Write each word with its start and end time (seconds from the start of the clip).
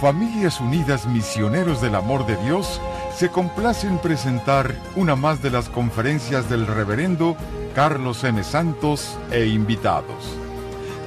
Familias 0.00 0.60
Unidas 0.60 1.06
Misioneros 1.06 1.80
del 1.80 1.94
Amor 1.94 2.26
de 2.26 2.36
Dios 2.44 2.80
se 3.16 3.28
complace 3.28 3.86
en 3.86 3.98
presentar 3.98 4.74
una 4.96 5.16
más 5.16 5.40
de 5.40 5.50
las 5.50 5.68
conferencias 5.68 6.50
del 6.50 6.66
reverendo 6.66 7.36
Carlos 7.74 8.24
M. 8.24 8.42
Santos 8.42 9.16
e 9.30 9.46
invitados. 9.46 10.36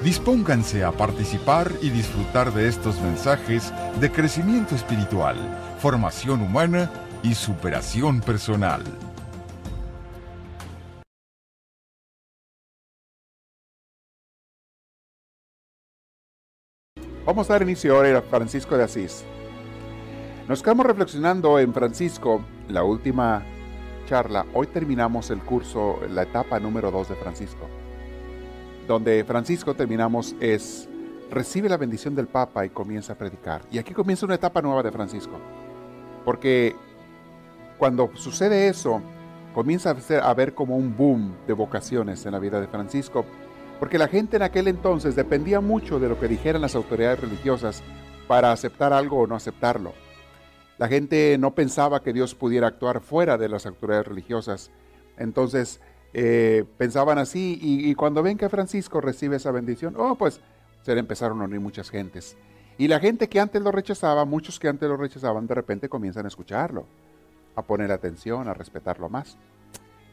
Dispónganse 0.04 0.84
a 0.84 0.92
participar 0.92 1.71
y 1.81 1.89
disfrutar 1.89 2.54
de 2.54 2.68
estos 2.68 3.00
mensajes 3.01 3.73
de 4.00 4.12
crecimiento 4.12 4.76
espiritual, 4.76 5.35
formación 5.79 6.42
humana 6.42 6.90
y 7.24 7.35
superación 7.35 8.22
personal. 8.22 8.83
Vamos 17.27 17.49
a 17.49 17.55
dar 17.55 17.63
inicio 17.63 17.94
ahora 17.94 18.20
a 18.20 18.21
Francisco 18.21 18.77
de 18.77 18.85
Asís. 18.85 19.26
Nos 20.48 20.63
quedamos 20.63 20.85
reflexionando 20.85 21.59
en 21.59 21.73
Francisco, 21.73 22.40
la 22.70 22.85
última 22.85 23.44
charla. 24.05 24.45
Hoy 24.54 24.68
terminamos 24.68 25.30
el 25.30 25.40
curso, 25.40 25.99
la 26.09 26.23
etapa 26.23 26.58
número 26.58 26.90
2 26.90 27.09
de 27.09 27.16
Francisco. 27.18 27.68
Donde 28.88 29.26
Francisco 29.26 29.73
terminamos 29.73 30.38
es 30.40 30.88
recibe 31.30 31.68
la 31.68 31.76
bendición 31.76 32.16
del 32.16 32.27
Papa 32.27 32.66
y 32.66 32.70
comienza 32.70 33.12
a 33.12 33.18
predicar. 33.18 33.62
Y 33.71 33.77
aquí 33.77 33.94
comienza 33.94 34.26
una 34.26 34.35
etapa 34.35 34.62
nueva 34.62 34.82
de 34.82 34.94
Francisco. 34.94 35.38
Porque 36.23 36.77
cuando 37.77 38.09
sucede 38.13 38.70
eso, 38.70 39.02
comienza 39.54 39.94
a 40.21 40.30
haber 40.30 40.54
como 40.54 40.77
un 40.77 40.96
boom 40.96 41.35
de 41.46 41.52
vocaciones 41.52 42.26
en 42.26 42.32
la 42.32 42.40
vida 42.40 42.62
de 42.62 42.68
Francisco 42.68 43.26
porque 43.80 43.98
la 43.98 44.08
gente 44.08 44.38
en 44.38 44.44
aquel 44.44 44.67
entonces 44.67 45.16
dependía 45.16 45.62
mucho 45.62 45.99
de 45.99 46.09
lo 46.09 46.20
que 46.20 46.27
dijeran 46.27 46.62
las 46.62 46.76
autoridades 46.76 47.22
religiosas 47.22 47.84
para 48.27 48.52
aceptar 48.52 48.94
algo 48.94 49.20
o 49.20 49.27
no 49.27 49.35
aceptarlo. 49.35 49.94
La 50.77 50.88
gente 50.88 51.38
no 51.40 51.55
pensaba 51.55 52.04
que 52.04 52.13
Dios 52.13 52.35
pudiera 52.35 52.68
actuar 52.68 53.02
fuera 53.02 53.37
de 53.37 53.49
las 53.49 53.65
autoridades 53.65 54.07
religiosas. 54.07 54.71
Entonces 55.18 55.82
eh, 56.13 56.65
pensaban 56.77 57.18
así 57.18 57.57
y, 57.62 57.93
cuando 57.96 58.24
ven 58.24 58.37
que 58.37 58.49
Francisco 58.49 59.02
recibe 59.02 59.37
esa 59.37 59.52
bendición, 59.52 59.96
oh, 59.98 60.15
pues 60.15 60.41
se 60.82 60.93
le 60.93 60.99
empezaron 60.99 61.41
a 61.41 61.46
unir 61.46 61.59
muchas 61.59 61.90
gentes. 61.90 62.37
Y 62.77 62.87
la 62.87 62.99
gente 62.99 63.27
que 63.27 63.40
antes 63.40 63.62
lo 63.62 63.71
rechazaba, 63.71 64.23
muchos 64.25 64.59
que 64.59 64.67
antes 64.67 64.87
lo 64.87 64.97
rechazaban, 64.97 65.47
de 65.47 65.55
repente 65.55 65.89
comienzan 65.89 66.25
a 66.25 66.27
escucharlo, 66.27 66.85
a 67.55 67.63
poner 67.63 67.91
atención, 67.91 68.47
a 68.47 68.53
respetarlo 68.53 69.09
más. 69.09 69.37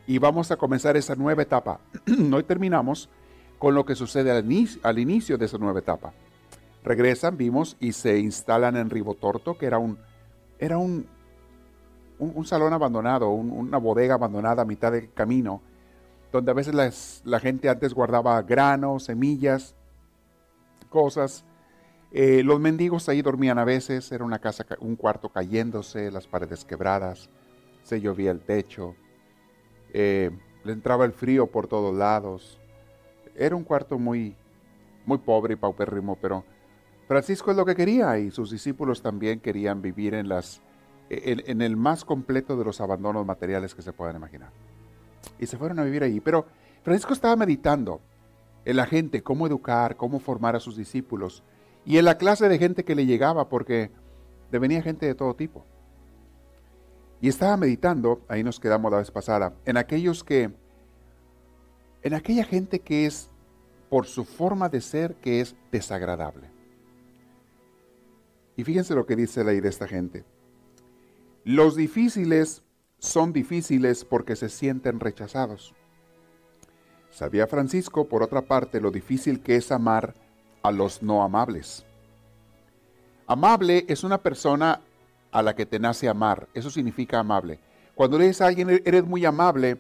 Y 0.07 0.19
vamos 0.19 0.51
a 0.51 0.57
comenzar 0.57 0.97
esa 0.97 1.15
nueva 1.15 1.43
etapa. 1.43 1.81
Hoy 2.33 2.43
terminamos 2.43 3.11
con 3.59 3.75
lo 3.75 3.85
que 3.85 3.95
sucede 3.95 4.31
al 4.31 4.99
inicio, 4.99 5.39
de 5.39 5.45
esa 5.45 5.59
nueva 5.59 5.79
etapa. 5.79 6.13
Regresan, 6.83 7.37
vimos, 7.37 7.77
y 7.81 7.93
se 7.93 8.19
instalan 8.19 8.77
en 8.77 8.91
Ribotorto, 8.91 9.57
que 9.57 9.67
era 9.67 9.79
un, 9.79 9.99
era 10.59 10.79
un, 10.79 11.07
un, 12.19 12.45
salón 12.45 12.73
abandonado, 12.73 13.31
una 13.31 13.79
bodega 13.79 14.15
abandonada 14.15 14.63
a 14.63 14.67
mitad 14.67 14.93
del 14.93 15.13
camino, 15.13 15.63
donde 16.31 16.51
a 16.51 16.55
veces 16.55 17.23
la 17.25 17.41
gente 17.41 17.69
antes 17.69 17.95
guardaba 17.95 18.43
granos, 18.43 19.05
semillas, 19.05 19.75
cosas. 20.95 21.45
Eh, 22.13 22.43
los 22.45 22.61
mendigos 22.61 23.09
ahí 23.09 23.23
dormían 23.23 23.59
a 23.59 23.65
veces, 23.65 24.13
era 24.13 24.25
una 24.25 24.39
casa, 24.39 24.65
un 24.79 24.95
cuarto 24.95 25.31
cayéndose, 25.31 26.13
las 26.13 26.29
paredes 26.29 26.65
quebradas, 26.65 27.29
se 27.83 28.01
llovía 28.01 28.31
el 28.31 28.41
techo, 28.41 28.95
eh, 29.93 30.31
le 30.65 30.73
entraba 30.73 31.05
el 31.05 31.13
frío 31.13 31.49
por 31.49 31.67
todos 31.67 31.95
lados, 31.95 32.61
era 33.37 33.57
un 33.57 33.65
cuarto 33.65 33.99
muy, 33.99 34.37
muy 35.07 35.19
pobre 35.19 35.55
y 35.55 35.57
paupérrimo, 35.57 36.17
pero 36.21 36.45
Francisco 37.07 37.51
es 37.51 37.57
lo 37.57 37.67
que 37.67 37.75
quería 37.75 38.19
y 38.19 38.31
sus 38.31 38.51
discípulos 38.51 39.03
también 39.03 39.41
querían 39.41 39.83
vivir 39.83 40.15
en, 40.15 40.29
las, 40.29 40.63
en, 41.11 41.61
el 41.61 41.77
más 41.77 42.05
completo 42.05 42.57
de 42.57 42.65
los 42.65 42.81
abandonos 42.81 43.27
materiales 43.27 43.75
que 43.75 43.83
se 43.83 43.93
puedan 43.93 44.17
imaginar. 44.17 44.51
Y 45.39 45.47
se 45.47 45.59
fueron 45.59 45.79
a 45.79 45.85
vivir 45.85 46.03
allí. 46.03 46.21
Pero 46.21 46.47
Francisco 46.83 47.13
estaba 47.13 47.37
meditando 47.37 48.01
en 48.65 48.77
la 48.77 48.87
gente, 48.87 49.23
cómo 49.23 49.47
educar, 49.47 49.97
cómo 49.97 50.19
formar 50.19 50.57
a 50.57 50.61
sus 50.61 50.77
discípulos 50.77 51.43
y 51.85 51.99
en 51.99 52.07
la 52.07 52.17
clase 52.17 52.49
de 52.49 52.59
gente 52.59 52.85
que 52.85 52.95
le 52.95 53.05
llegaba, 53.05 53.49
porque 53.49 53.91
venía 54.51 54.83
gente 54.83 55.07
de 55.07 55.15
todo 55.15 55.35
tipo. 55.35 55.67
Y 57.21 57.29
estaba 57.29 57.57
meditando, 57.57 58.23
ahí 58.29 58.43
nos 58.43 58.61
quedamos 58.61 58.91
la 58.91 58.99
vez 58.99 59.11
pasada, 59.11 59.55
en 59.65 59.77
aquellos 59.77 60.25
que 60.25 60.53
en 62.05 62.15
aquella 62.15 62.45
gente 62.45 62.81
que 62.81 63.07
es, 63.07 63.31
por 63.89 64.07
su 64.07 64.25
forma 64.25 64.69
de 64.69 64.81
ser, 64.81 65.17
que 65.17 65.41
es 65.41 65.57
desagradable. 65.73 66.49
Y 68.57 68.63
fíjense 68.63 68.95
lo 68.95 69.07
que 69.07 69.17
dice 69.17 69.43
la 69.43 69.51
ley 69.51 69.61
de 69.61 69.71
esta 69.71 69.89
gente. 69.89 70.25
Los 71.45 71.77
difíciles 71.77 72.63
son 72.99 73.33
difíciles 73.33 74.05
porque 74.05 74.37
se 74.37 74.49
sienten 74.49 75.01
rechazados. 75.01 75.75
Sabía 77.11 77.47
Francisco, 77.47 78.07
por 78.07 78.23
otra 78.23 78.43
parte, 78.43 78.81
lo 78.81 78.91
difícil 78.91 79.41
que 79.41 79.57
es 79.57 79.73
amar 79.73 80.15
a 80.63 80.71
los 80.71 81.03
no 81.03 81.23
amables. 81.23 81.85
Amable 83.27 83.87
es 83.89 84.05
una 84.05 84.19
persona 84.19 84.81
a 85.33 85.43
la 85.43 85.57
que 85.57 85.65
te 85.65 85.79
nace 85.79 86.09
amar. 86.09 86.49
Eso 86.53 86.71
significa 86.71 87.19
amable. 87.19 87.59
Cuando 87.95 88.19
le 88.19 88.27
dices 88.27 88.43
a 88.43 88.47
alguien, 88.49 88.69
eres 88.85 89.05
muy 89.05 89.25
amable, 89.25 89.79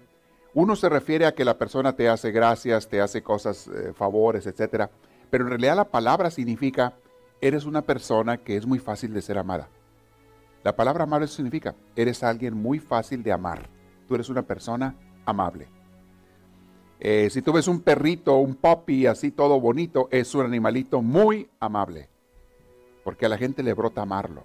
uno 0.54 0.76
se 0.76 0.88
refiere 0.88 1.26
a 1.26 1.34
que 1.34 1.44
la 1.44 1.58
persona 1.58 1.94
te 1.94 2.08
hace 2.08 2.30
gracias, 2.30 2.88
te 2.88 3.00
hace 3.00 3.22
cosas, 3.22 3.68
eh, 3.68 3.92
favores, 3.92 4.46
etc. 4.46 4.88
Pero 5.28 5.44
en 5.44 5.50
realidad 5.50 5.76
la 5.76 5.90
palabra 5.90 6.30
significa, 6.30 6.94
eres 7.40 7.64
una 7.64 7.82
persona 7.82 8.38
que 8.38 8.56
es 8.56 8.64
muy 8.64 8.78
fácil 8.78 9.12
de 9.12 9.22
ser 9.22 9.36
amada. 9.36 9.68
La 10.62 10.76
palabra 10.76 11.04
amable 11.04 11.26
significa, 11.26 11.74
eres 11.96 12.22
alguien 12.22 12.54
muy 12.54 12.78
fácil 12.78 13.22
de 13.22 13.32
amar. 13.32 13.68
Tú 14.06 14.14
eres 14.14 14.28
una 14.28 14.42
persona 14.42 14.94
amable. 15.26 15.68
Eh, 17.00 17.28
si 17.30 17.42
tú 17.42 17.52
ves 17.52 17.66
un 17.66 17.80
perrito, 17.80 18.36
un 18.36 18.54
puppy 18.54 19.06
así 19.06 19.32
todo 19.32 19.60
bonito, 19.60 20.08
es 20.10 20.34
un 20.34 20.46
animalito 20.46 21.02
muy 21.02 21.50
amable. 21.58 22.08
Porque 23.02 23.26
a 23.26 23.28
la 23.28 23.36
gente 23.36 23.62
le 23.62 23.74
brota 23.74 24.02
amarlo. 24.02 24.44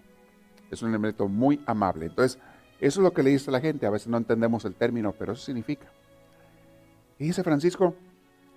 Es 0.72 0.81
un 0.81 0.90
animalito 0.90 1.28
muy 1.28 1.62
amable. 1.68 2.08
Entonces, 2.08 2.42
eso 2.80 3.00
es 3.00 3.03
lo 3.03 3.14
que 3.14 3.24
le 3.24 3.30
dice 3.30 3.50
a 3.50 3.53
la 3.53 3.62
gente. 3.62 3.86
A 3.86 3.92
veces 3.92 4.08
no 4.08 4.18
entendemos 4.18 4.66
el 4.66 4.74
término, 4.74 5.14
pero 5.18 5.34
eso 5.34 5.44
significa. 5.44 5.92
Y 7.19 7.25
dice 7.25 7.44
Francisco, 7.44 7.96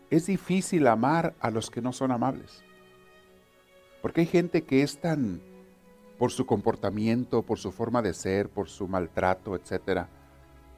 es 0.08 0.26
difícil 0.26 0.86
amar 0.86 1.34
a 1.40 1.50
los 1.50 1.68
que 1.70 1.82
no 1.82 1.92
son 1.92 2.12
amables. 2.12 2.62
Porque 4.00 4.20
hay 4.20 4.26
gente 4.26 4.62
que 4.62 4.82
es 4.82 5.00
tan, 5.00 5.42
por 6.16 6.30
su 6.30 6.46
comportamiento, 6.46 7.42
por 7.42 7.58
su 7.58 7.72
forma 7.72 8.02
de 8.02 8.14
ser, 8.14 8.48
por 8.48 8.68
su 8.68 8.86
maltrato, 8.86 9.56
etcétera, 9.56 10.08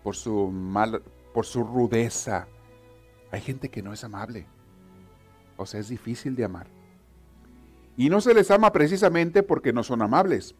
por 0.02 0.16
su 0.16 0.50
mal, 0.50 1.02
por 1.34 1.44
su 1.44 1.62
rudeza. 1.62 2.48
Hay 3.30 3.42
gente 3.42 3.68
que 3.68 3.82
no 3.82 3.92
es 3.92 4.02
amable. 4.02 4.46
O 5.56 5.66
sea, 5.66 5.80
es 5.80 5.88
difícil 5.88 6.36
de 6.36 6.44
amar. 6.44 6.66
Y 7.96 8.08
no 8.08 8.20
se 8.20 8.34
les 8.34 8.50
ama 8.50 8.72
precisamente 8.72 9.42
porque 9.42 9.72
no 9.72 9.82
son 9.82 10.00
amables. 10.00 10.54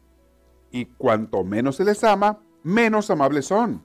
Y 0.71 0.85
cuanto 0.85 1.43
menos 1.43 1.77
se 1.77 1.85
les 1.85 2.03
ama, 2.03 2.39
menos 2.63 3.09
amables 3.09 3.47
son 3.47 3.81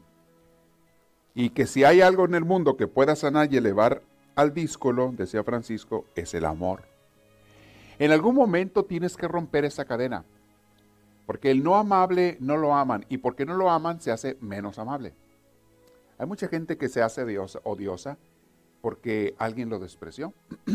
y 1.34 1.50
que 1.50 1.66
si 1.66 1.84
hay 1.84 2.00
algo 2.00 2.24
en 2.24 2.34
el 2.34 2.44
mundo 2.44 2.76
que 2.76 2.86
pueda 2.86 3.16
sanar 3.16 3.52
y 3.52 3.56
elevar 3.56 4.02
al 4.34 4.52
díscolo, 4.52 5.12
decía 5.16 5.44
Francisco, 5.44 6.06
es 6.14 6.34
el 6.34 6.44
amor. 6.44 6.82
En 7.98 8.12
algún 8.12 8.34
momento 8.34 8.84
tienes 8.84 9.16
que 9.16 9.28
romper 9.28 9.64
esa 9.64 9.84
cadena, 9.84 10.24
porque 11.26 11.50
el 11.50 11.62
no 11.62 11.76
amable 11.76 12.36
no 12.40 12.56
lo 12.56 12.74
aman 12.74 13.04
y 13.08 13.19
porque 13.19 13.44
no 13.44 13.54
lo 13.54 13.70
aman 13.70 14.00
se 14.00 14.10
hace 14.10 14.36
menos 14.40 14.78
amable. 14.78 15.14
Hay 16.19 16.26
mucha 16.26 16.48
gente 16.48 16.76
que 16.76 16.88
se 16.88 17.02
hace 17.02 17.24
odiosa 17.64 18.19
porque 18.80 19.34
alguien 19.38 19.69
lo 19.69 19.78
despreció. 19.78 20.34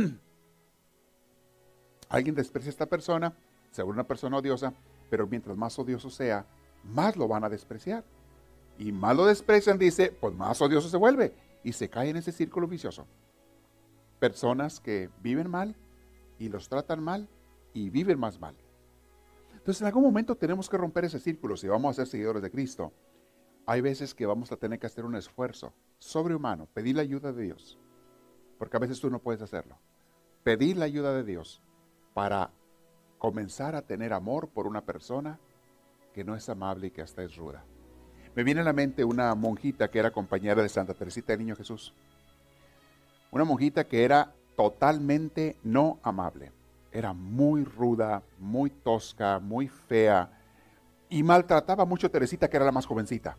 alguien 2.09 2.35
desprecia 2.35 2.69
a 2.69 2.71
esta 2.71 2.85
persona, 2.85 3.33
se 3.71 3.83
vuelve 3.83 3.99
una 3.99 4.07
persona 4.07 4.37
odiosa, 4.37 4.73
pero 5.09 5.27
mientras 5.27 5.57
más 5.57 5.77
odioso 5.77 6.09
sea, 6.09 6.45
más 6.83 7.15
lo 7.15 7.27
van 7.27 7.43
a 7.43 7.49
despreciar 7.49 8.03
y 8.77 8.91
más 8.91 9.15
lo 9.15 9.25
desprecian, 9.25 9.77
dice, 9.77 10.11
pues 10.11 10.33
más 10.35 10.61
odioso 10.61 10.89
se 10.89 10.97
vuelve 10.97 11.33
y 11.63 11.73
se 11.73 11.89
cae 11.89 12.09
en 12.09 12.17
ese 12.17 12.31
círculo 12.31 12.67
vicioso. 12.67 13.07
Personas 14.19 14.79
que 14.79 15.09
viven 15.21 15.49
mal 15.49 15.75
y 16.39 16.49
los 16.49 16.69
tratan 16.69 17.03
mal 17.03 17.29
y 17.73 17.89
viven 17.89 18.19
más 18.19 18.39
mal. 18.39 18.55
Entonces 19.53 19.81
en 19.81 19.87
algún 19.87 20.03
momento 20.03 20.35
tenemos 20.35 20.69
que 20.69 20.77
romper 20.77 21.05
ese 21.05 21.19
círculo 21.19 21.57
si 21.57 21.67
vamos 21.67 21.91
a 21.91 21.93
ser 21.95 22.07
seguidores 22.07 22.41
de 22.41 22.51
Cristo. 22.51 22.93
Hay 23.65 23.81
veces 23.81 24.13
que 24.13 24.25
vamos 24.25 24.51
a 24.51 24.57
tener 24.57 24.77
que 24.77 24.85
hacer 24.85 25.05
un 25.05 25.15
esfuerzo 25.15 25.73
sobrehumano, 25.97 26.67
pedir 26.67 26.95
la 26.95 27.01
ayuda 27.01 27.31
de 27.31 27.43
Dios, 27.43 27.79
porque 28.59 28.77
a 28.77 28.79
veces 28.79 28.99
tú 28.99 29.09
no 29.09 29.19
puedes 29.19 29.41
hacerlo. 29.41 29.79
Pedir 30.43 30.77
la 30.77 30.85
ayuda 30.85 31.13
de 31.13 31.23
Dios 31.23 31.63
para 32.13 32.51
comenzar 33.17 33.75
a 33.75 33.81
tener 33.81 34.13
amor 34.13 34.49
por 34.49 34.67
una 34.67 34.85
persona 34.85 35.39
que 36.13 36.23
no 36.23 36.35
es 36.35 36.47
amable 36.47 36.87
y 36.87 36.91
que 36.91 37.01
hasta 37.01 37.23
es 37.23 37.35
ruda. 37.35 37.65
Me 38.35 38.43
viene 38.43 38.61
a 38.61 38.65
la 38.65 38.73
mente 38.73 39.05
una 39.05 39.33
monjita 39.33 39.89
que 39.89 39.99
era 39.99 40.11
compañera 40.11 40.61
de 40.61 40.67
Santa 40.67 40.93
Teresita 40.93 41.31
del 41.31 41.39
Niño 41.39 41.55
Jesús. 41.55 41.93
Una 43.31 43.45
monjita 43.45 43.85
que 43.85 44.03
era 44.03 44.33
totalmente 44.57 45.55
no 45.63 45.99
amable. 46.03 46.51
era 46.91 47.11
muy 47.11 47.65
ruda, 47.65 48.23
muy 48.39 48.69
tosca, 48.69 49.39
muy 49.39 49.67
fea 49.67 50.29
y 51.09 51.23
maltrataba 51.23 51.83
mucho 51.83 52.07
a 52.07 52.09
Teresita, 52.09 52.49
que 52.49 52.55
era 52.55 52.65
la 52.65 52.71
más 52.71 52.85
jovencita. 52.85 53.37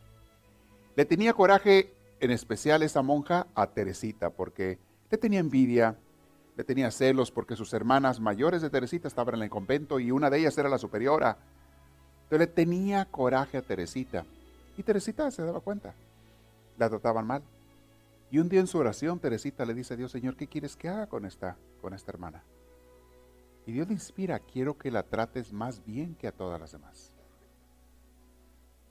Le 0.95 1.07
tenía 1.07 1.33
coraje, 1.33 1.95
en 2.21 2.31
especial 2.31 2.83
esa 2.83 3.01
monja, 3.01 3.47
a 3.55 3.67
Teresita, 3.69 4.29
porque 4.31 4.79
le 5.11 5.19
tenía 5.19 5.41
envidia, 5.41 5.97
le 6.57 6.65
tenía 6.65 6.91
celos, 6.91 7.31
porque 7.31 7.57
sus 7.57 7.73
hermanas 7.73 8.21
mayores 8.21 8.61
de 8.61 8.69
Teresita 8.69 9.09
estaban 9.09 9.37
en 9.37 9.43
el 9.43 9.51
convento 9.51 10.01
y 10.01 10.11
una 10.11 10.29
de 10.29 10.39
ellas 10.39 10.57
era 10.59 10.69
la 10.69 10.79
superiora. 10.79 11.39
Le 12.31 12.47
tenía 12.47 13.07
coraje 13.07 13.57
a 13.57 13.63
Teresita. 13.63 14.27
Y 14.77 14.83
Teresita 14.83 15.31
se 15.31 15.43
daba 15.43 15.61
cuenta. 15.61 15.95
La 16.79 16.89
trataban 16.89 17.27
mal. 17.27 17.43
Y 18.31 18.39
un 18.39 18.49
día 18.49 18.61
en 18.61 18.67
su 18.67 18.79
oración, 18.79 19.19
Teresita 19.19 19.65
le 19.65 19.75
dice 19.75 19.95
a 19.95 19.97
Dios, 19.97 20.11
Señor, 20.11 20.37
¿qué 20.37 20.47
quieres 20.47 20.77
que 20.77 20.89
haga 20.89 21.07
con 21.07 21.25
esta, 21.25 21.57
con 21.81 21.95
esta 21.95 22.11
hermana? 22.11 22.43
Y 23.67 23.73
Dios 23.73 23.87
le 23.89 23.95
inspira, 23.95 24.39
quiero 24.39 24.77
que 24.77 24.91
la 24.91 25.03
trates 25.03 25.53
más 25.53 25.85
bien 25.85 26.15
que 26.15 26.29
a 26.29 26.33
todas 26.33 26.61
las 26.61 26.73
demás. 26.73 27.13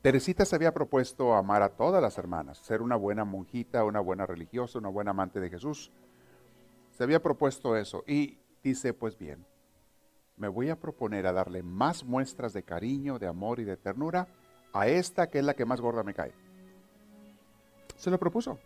Teresita 0.01 0.45
se 0.45 0.55
había 0.55 0.73
propuesto 0.73 1.33
amar 1.33 1.63
a 1.63 1.69
todas 1.69 2.01
las 2.01 2.17
hermanas, 2.17 2.59
ser 2.59 2.81
una 2.81 2.95
buena 2.95 3.25
monjita, 3.25 3.83
una 3.83 3.99
buena 3.99 4.25
religiosa, 4.25 4.77
una 4.79 4.89
buena 4.89 5.11
amante 5.11 5.39
de 5.39 5.49
Jesús. 5.49 5.91
Se 6.91 7.03
había 7.03 7.21
propuesto 7.21 7.75
eso 7.75 8.03
y 8.05 8.37
dice, 8.63 8.93
pues 8.93 9.17
bien, 9.17 9.45
me 10.37 10.47
voy 10.47 10.69
a 10.69 10.79
proponer 10.79 11.25
a 11.25 11.33
darle 11.33 11.63
más 11.63 12.03
muestras 12.03 12.53
de 12.53 12.63
cariño, 12.63 13.17
de 13.17 13.27
amor 13.27 13.59
y 13.59 13.63
de 13.63 13.77
ternura 13.77 14.27
a 14.75 14.87
esta 14.87 15.27
que 15.27 15.39
es 15.39 15.45
la 15.45 15.53
que 15.53 15.65
más 15.65 15.79
gorda 15.79 16.03
me 16.03 16.13
cae. 16.13 16.33
Se 17.95 18.11
lo 18.11 18.19
propuso. 18.19 18.59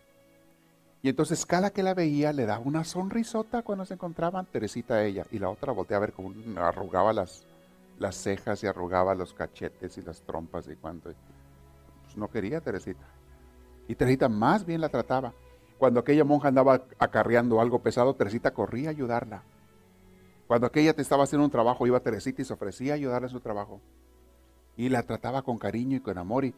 Y 1.02 1.08
entonces 1.08 1.46
cada 1.46 1.70
que 1.70 1.84
la 1.84 1.94
veía 1.94 2.32
le 2.32 2.46
daba 2.46 2.64
una 2.64 2.84
sonrisota 2.84 3.62
cuando 3.62 3.86
se 3.86 3.94
encontraban, 3.94 4.44
Teresita 4.46 4.94
a 4.94 5.04
ella, 5.04 5.24
y 5.30 5.38
la 5.38 5.48
otra 5.48 5.72
voltea 5.72 5.96
a 5.96 6.00
ver 6.00 6.12
cómo 6.12 6.34
arrugaba 6.60 7.12
las, 7.12 7.46
las 7.98 8.16
cejas 8.16 8.62
y 8.64 8.66
arrugaba 8.66 9.14
los 9.14 9.32
cachetes 9.32 9.96
y 9.96 10.02
las 10.02 10.20
trompas 10.22 10.68
y 10.68 10.76
cuando 10.76 11.12
pues 12.02 12.16
no 12.16 12.28
quería 12.28 12.60
Teresita. 12.60 13.06
Y 13.86 13.94
Teresita 13.94 14.28
más 14.28 14.66
bien 14.66 14.80
la 14.80 14.88
trataba. 14.88 15.32
Cuando 15.78 16.00
aquella 16.00 16.24
monja 16.24 16.48
andaba 16.48 16.82
acarreando 16.98 17.60
algo 17.60 17.78
pesado, 17.78 18.14
Teresita 18.14 18.50
corría 18.50 18.88
a 18.88 18.90
ayudarla. 18.90 19.42
Cuando 20.48 20.66
aquella 20.66 20.92
te 20.92 21.02
estaba 21.02 21.22
haciendo 21.22 21.44
un 21.44 21.50
trabajo, 21.52 21.86
iba 21.86 22.00
Teresita 22.00 22.42
y 22.42 22.44
se 22.44 22.52
ofrecía 22.52 22.92
a 22.92 22.96
ayudarle 22.96 23.28
en 23.28 23.32
su 23.32 23.40
trabajo. 23.40 23.80
Y 24.80 24.88
la 24.88 25.02
trataba 25.02 25.42
con 25.42 25.58
cariño 25.58 25.98
y 25.98 26.00
con 26.00 26.16
amor. 26.16 26.46
Y, 26.46 26.54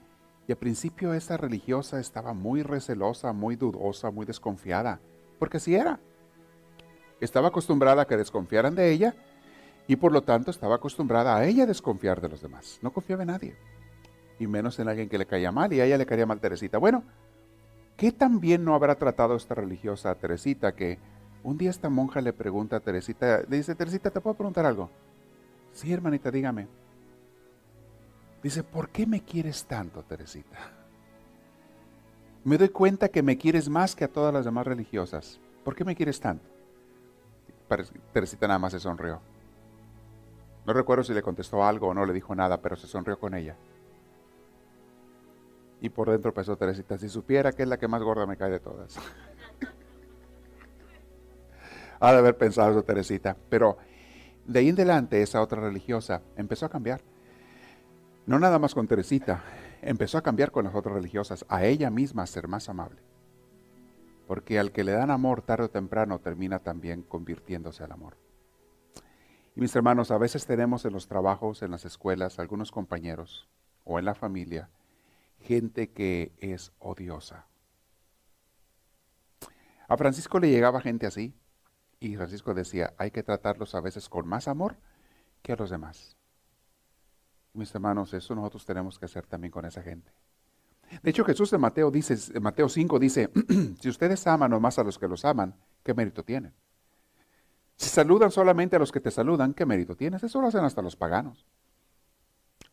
y 0.46 0.52
al 0.52 0.58
principio 0.58 1.12
esa 1.12 1.36
religiosa 1.36 1.98
estaba 1.98 2.34
muy 2.34 2.62
recelosa, 2.62 3.32
muy 3.32 3.56
dudosa, 3.56 4.12
muy 4.12 4.24
desconfiada. 4.24 5.00
Porque 5.40 5.56
así 5.56 5.74
era. 5.74 5.98
Estaba 7.20 7.48
acostumbrada 7.48 8.02
a 8.02 8.06
que 8.06 8.16
desconfiaran 8.16 8.76
de 8.76 8.92
ella 8.92 9.16
y 9.88 9.96
por 9.96 10.12
lo 10.12 10.22
tanto 10.22 10.52
estaba 10.52 10.76
acostumbrada 10.76 11.36
a 11.36 11.44
ella 11.46 11.66
desconfiar 11.66 12.20
de 12.20 12.28
los 12.28 12.40
demás. 12.40 12.78
No 12.80 12.92
confiaba 12.92 13.24
en 13.24 13.30
nadie. 13.30 13.56
Y 14.38 14.46
menos 14.46 14.78
en 14.78 14.86
alguien 14.86 15.08
que 15.08 15.18
le 15.18 15.26
caía 15.26 15.50
mal 15.50 15.72
y 15.72 15.80
a 15.80 15.84
ella 15.84 15.98
le 15.98 16.06
caía 16.06 16.24
mal 16.24 16.38
Teresita. 16.38 16.78
Bueno, 16.78 17.02
¿qué 17.96 18.12
también 18.12 18.64
no 18.64 18.76
habrá 18.76 18.94
tratado 18.94 19.34
esta 19.34 19.56
religiosa 19.56 20.12
a 20.12 20.14
Teresita 20.14 20.76
que 20.76 21.00
un 21.42 21.58
día 21.58 21.70
esta 21.70 21.88
monja 21.88 22.20
le 22.20 22.32
pregunta 22.32 22.76
a 22.76 22.80
Teresita, 22.80 23.42
le 23.48 23.56
dice, 23.56 23.74
Teresita, 23.74 24.10
¿te 24.10 24.20
puedo 24.20 24.36
preguntar 24.36 24.64
algo? 24.64 24.90
Sí, 25.72 25.92
hermanita, 25.92 26.30
dígame. 26.30 26.68
Dice, 28.42 28.64
¿por 28.64 28.88
qué 28.88 29.06
me 29.06 29.22
quieres 29.22 29.64
tanto, 29.64 30.02
Teresita? 30.02 30.58
Me 32.44 32.58
doy 32.58 32.70
cuenta 32.70 33.08
que 33.08 33.22
me 33.22 33.38
quieres 33.38 33.68
más 33.68 33.94
que 33.94 34.04
a 34.04 34.08
todas 34.08 34.34
las 34.34 34.44
demás 34.44 34.66
religiosas. 34.66 35.38
¿Por 35.64 35.76
qué 35.76 35.84
me 35.84 35.94
quieres 35.94 36.18
tanto? 36.18 36.44
Teresita 38.12 38.48
nada 38.48 38.58
más 38.58 38.72
se 38.72 38.80
sonrió. 38.80 39.20
No 40.66 40.72
recuerdo 40.72 41.04
si 41.04 41.14
le 41.14 41.22
contestó 41.22 41.64
algo 41.64 41.88
o 41.88 41.94
no 41.94 42.04
le 42.04 42.12
dijo 42.12 42.34
nada, 42.34 42.60
pero 42.60 42.76
se 42.76 42.86
sonrió 42.86 43.18
con 43.18 43.34
ella. 43.34 43.56
Y 45.80 45.88
por 45.88 46.10
dentro 46.10 46.34
pensó 46.34 46.56
Teresita, 46.56 46.98
si 46.98 47.08
supiera 47.08 47.52
que 47.52 47.62
es 47.62 47.68
la 47.68 47.78
que 47.78 47.88
más 47.88 48.02
gorda 48.02 48.26
me 48.26 48.36
cae 48.36 48.50
de 48.50 48.60
todas. 48.60 48.96
ha 52.00 52.12
de 52.12 52.18
haber 52.18 52.36
pensado 52.36 52.72
eso 52.72 52.82
Teresita. 52.82 53.36
Pero 53.48 53.78
de 54.46 54.58
ahí 54.58 54.68
en 54.68 54.74
adelante 54.74 55.22
esa 55.22 55.40
otra 55.40 55.60
religiosa 55.60 56.20
empezó 56.36 56.66
a 56.66 56.68
cambiar. 56.68 57.00
No 58.24 58.38
nada 58.38 58.60
más 58.60 58.74
con 58.74 58.86
Teresita, 58.86 59.42
empezó 59.80 60.16
a 60.16 60.22
cambiar 60.22 60.52
con 60.52 60.64
las 60.64 60.74
otras 60.76 60.94
religiosas, 60.94 61.44
a 61.48 61.64
ella 61.64 61.90
misma 61.90 62.22
a 62.22 62.26
ser 62.28 62.46
más 62.46 62.68
amable. 62.68 63.02
Porque 64.28 64.60
al 64.60 64.70
que 64.70 64.84
le 64.84 64.92
dan 64.92 65.10
amor 65.10 65.42
tarde 65.42 65.64
o 65.64 65.70
temprano 65.70 66.20
termina 66.20 66.60
también 66.60 67.02
convirtiéndose 67.02 67.82
al 67.82 67.90
amor. 67.90 68.16
Y 69.56 69.60
mis 69.60 69.74
hermanos, 69.74 70.12
a 70.12 70.18
veces 70.18 70.46
tenemos 70.46 70.84
en 70.84 70.92
los 70.92 71.08
trabajos, 71.08 71.62
en 71.62 71.72
las 71.72 71.84
escuelas, 71.84 72.38
algunos 72.38 72.70
compañeros 72.70 73.48
o 73.84 73.98
en 73.98 74.04
la 74.04 74.14
familia, 74.14 74.70
gente 75.40 75.90
que 75.90 76.32
es 76.38 76.72
odiosa. 76.78 77.46
A 79.88 79.96
Francisco 79.96 80.38
le 80.38 80.48
llegaba 80.48 80.80
gente 80.80 81.06
así 81.06 81.34
y 81.98 82.16
Francisco 82.16 82.54
decía, 82.54 82.94
hay 82.98 83.10
que 83.10 83.24
tratarlos 83.24 83.74
a 83.74 83.80
veces 83.80 84.08
con 84.08 84.28
más 84.28 84.46
amor 84.46 84.76
que 85.42 85.52
a 85.52 85.56
los 85.56 85.70
demás. 85.70 86.16
Mis 87.54 87.74
hermanos, 87.74 88.12
eso 88.14 88.34
nosotros 88.34 88.64
tenemos 88.64 88.98
que 88.98 89.04
hacer 89.04 89.26
también 89.26 89.50
con 89.50 89.64
esa 89.64 89.82
gente. 89.82 90.10
De 91.02 91.10
hecho, 91.10 91.24
Jesús 91.24 91.52
en 91.52 91.60
Mateo, 91.60 91.90
dice, 91.90 92.16
en 92.34 92.42
Mateo 92.42 92.68
5 92.68 92.98
dice, 92.98 93.30
si 93.80 93.88
ustedes 93.88 94.26
aman 94.26 94.60
más 94.60 94.78
a 94.78 94.84
los 94.84 94.98
que 94.98 95.08
los 95.08 95.24
aman, 95.24 95.54
¿qué 95.82 95.94
mérito 95.94 96.22
tienen? 96.22 96.52
Si 97.76 97.88
saludan 97.88 98.30
solamente 98.30 98.76
a 98.76 98.78
los 98.78 98.92
que 98.92 99.00
te 99.00 99.10
saludan, 99.10 99.54
¿qué 99.54 99.66
mérito 99.66 99.96
tienes? 99.96 100.22
Eso 100.22 100.40
lo 100.40 100.48
hacen 100.48 100.64
hasta 100.64 100.82
los 100.82 100.96
paganos. 100.96 101.46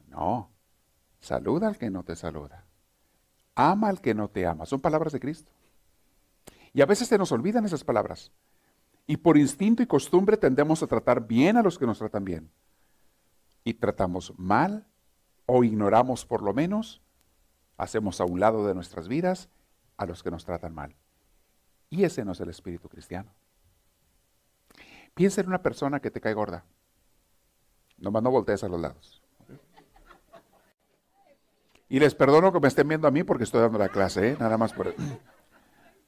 No, 0.07 0.49
saluda 1.19 1.67
al 1.67 1.77
que 1.77 1.89
no 1.89 2.03
te 2.03 2.15
saluda. 2.15 2.65
Ama 3.55 3.89
al 3.89 4.01
que 4.01 4.13
no 4.13 4.29
te 4.29 4.45
ama. 4.45 4.65
Son 4.65 4.81
palabras 4.81 5.13
de 5.13 5.19
Cristo. 5.19 5.51
Y 6.73 6.81
a 6.81 6.85
veces 6.85 7.07
se 7.07 7.17
nos 7.17 7.31
olvidan 7.31 7.65
esas 7.65 7.83
palabras. 7.83 8.31
Y 9.07 9.17
por 9.17 9.37
instinto 9.37 9.81
y 9.81 9.87
costumbre 9.87 10.37
tendemos 10.37 10.83
a 10.83 10.87
tratar 10.87 11.25
bien 11.25 11.57
a 11.57 11.63
los 11.63 11.79
que 11.79 11.85
nos 11.85 11.97
tratan 11.97 12.23
bien. 12.23 12.51
Y 13.63 13.75
tratamos 13.75 14.33
mal 14.37 14.87
o 15.45 15.63
ignoramos 15.63 16.25
por 16.25 16.41
lo 16.41 16.53
menos, 16.53 17.01
hacemos 17.77 18.21
a 18.21 18.25
un 18.25 18.39
lado 18.39 18.67
de 18.67 18.75
nuestras 18.75 19.07
vidas 19.07 19.49
a 19.97 20.05
los 20.05 20.23
que 20.23 20.31
nos 20.31 20.45
tratan 20.45 20.73
mal. 20.73 20.95
Y 21.89 22.03
ese 22.03 22.23
no 22.23 22.33
es 22.33 22.39
el 22.39 22.49
espíritu 22.49 22.87
cristiano. 22.87 23.31
Piensa 25.13 25.41
en 25.41 25.47
una 25.47 25.61
persona 25.61 25.99
que 25.99 26.11
te 26.11 26.21
cae 26.21 26.33
gorda. 26.33 26.63
Nomás 27.97 28.23
no 28.23 28.31
voltees 28.31 28.63
a 28.63 28.69
los 28.69 28.79
lados. 28.79 29.21
Y 31.89 31.99
les 31.99 32.13
perdono 32.13 32.53
que 32.53 32.59
me 32.59 32.67
estén 32.67 32.87
viendo 32.87 33.07
a 33.07 33.11
mí 33.11 33.23
porque 33.23 33.43
estoy 33.43 33.61
dando 33.61 33.79
la 33.79 33.89
clase, 33.89 34.29
¿eh? 34.29 34.37
nada 34.39 34.57
más 34.57 34.73
por. 34.73 34.93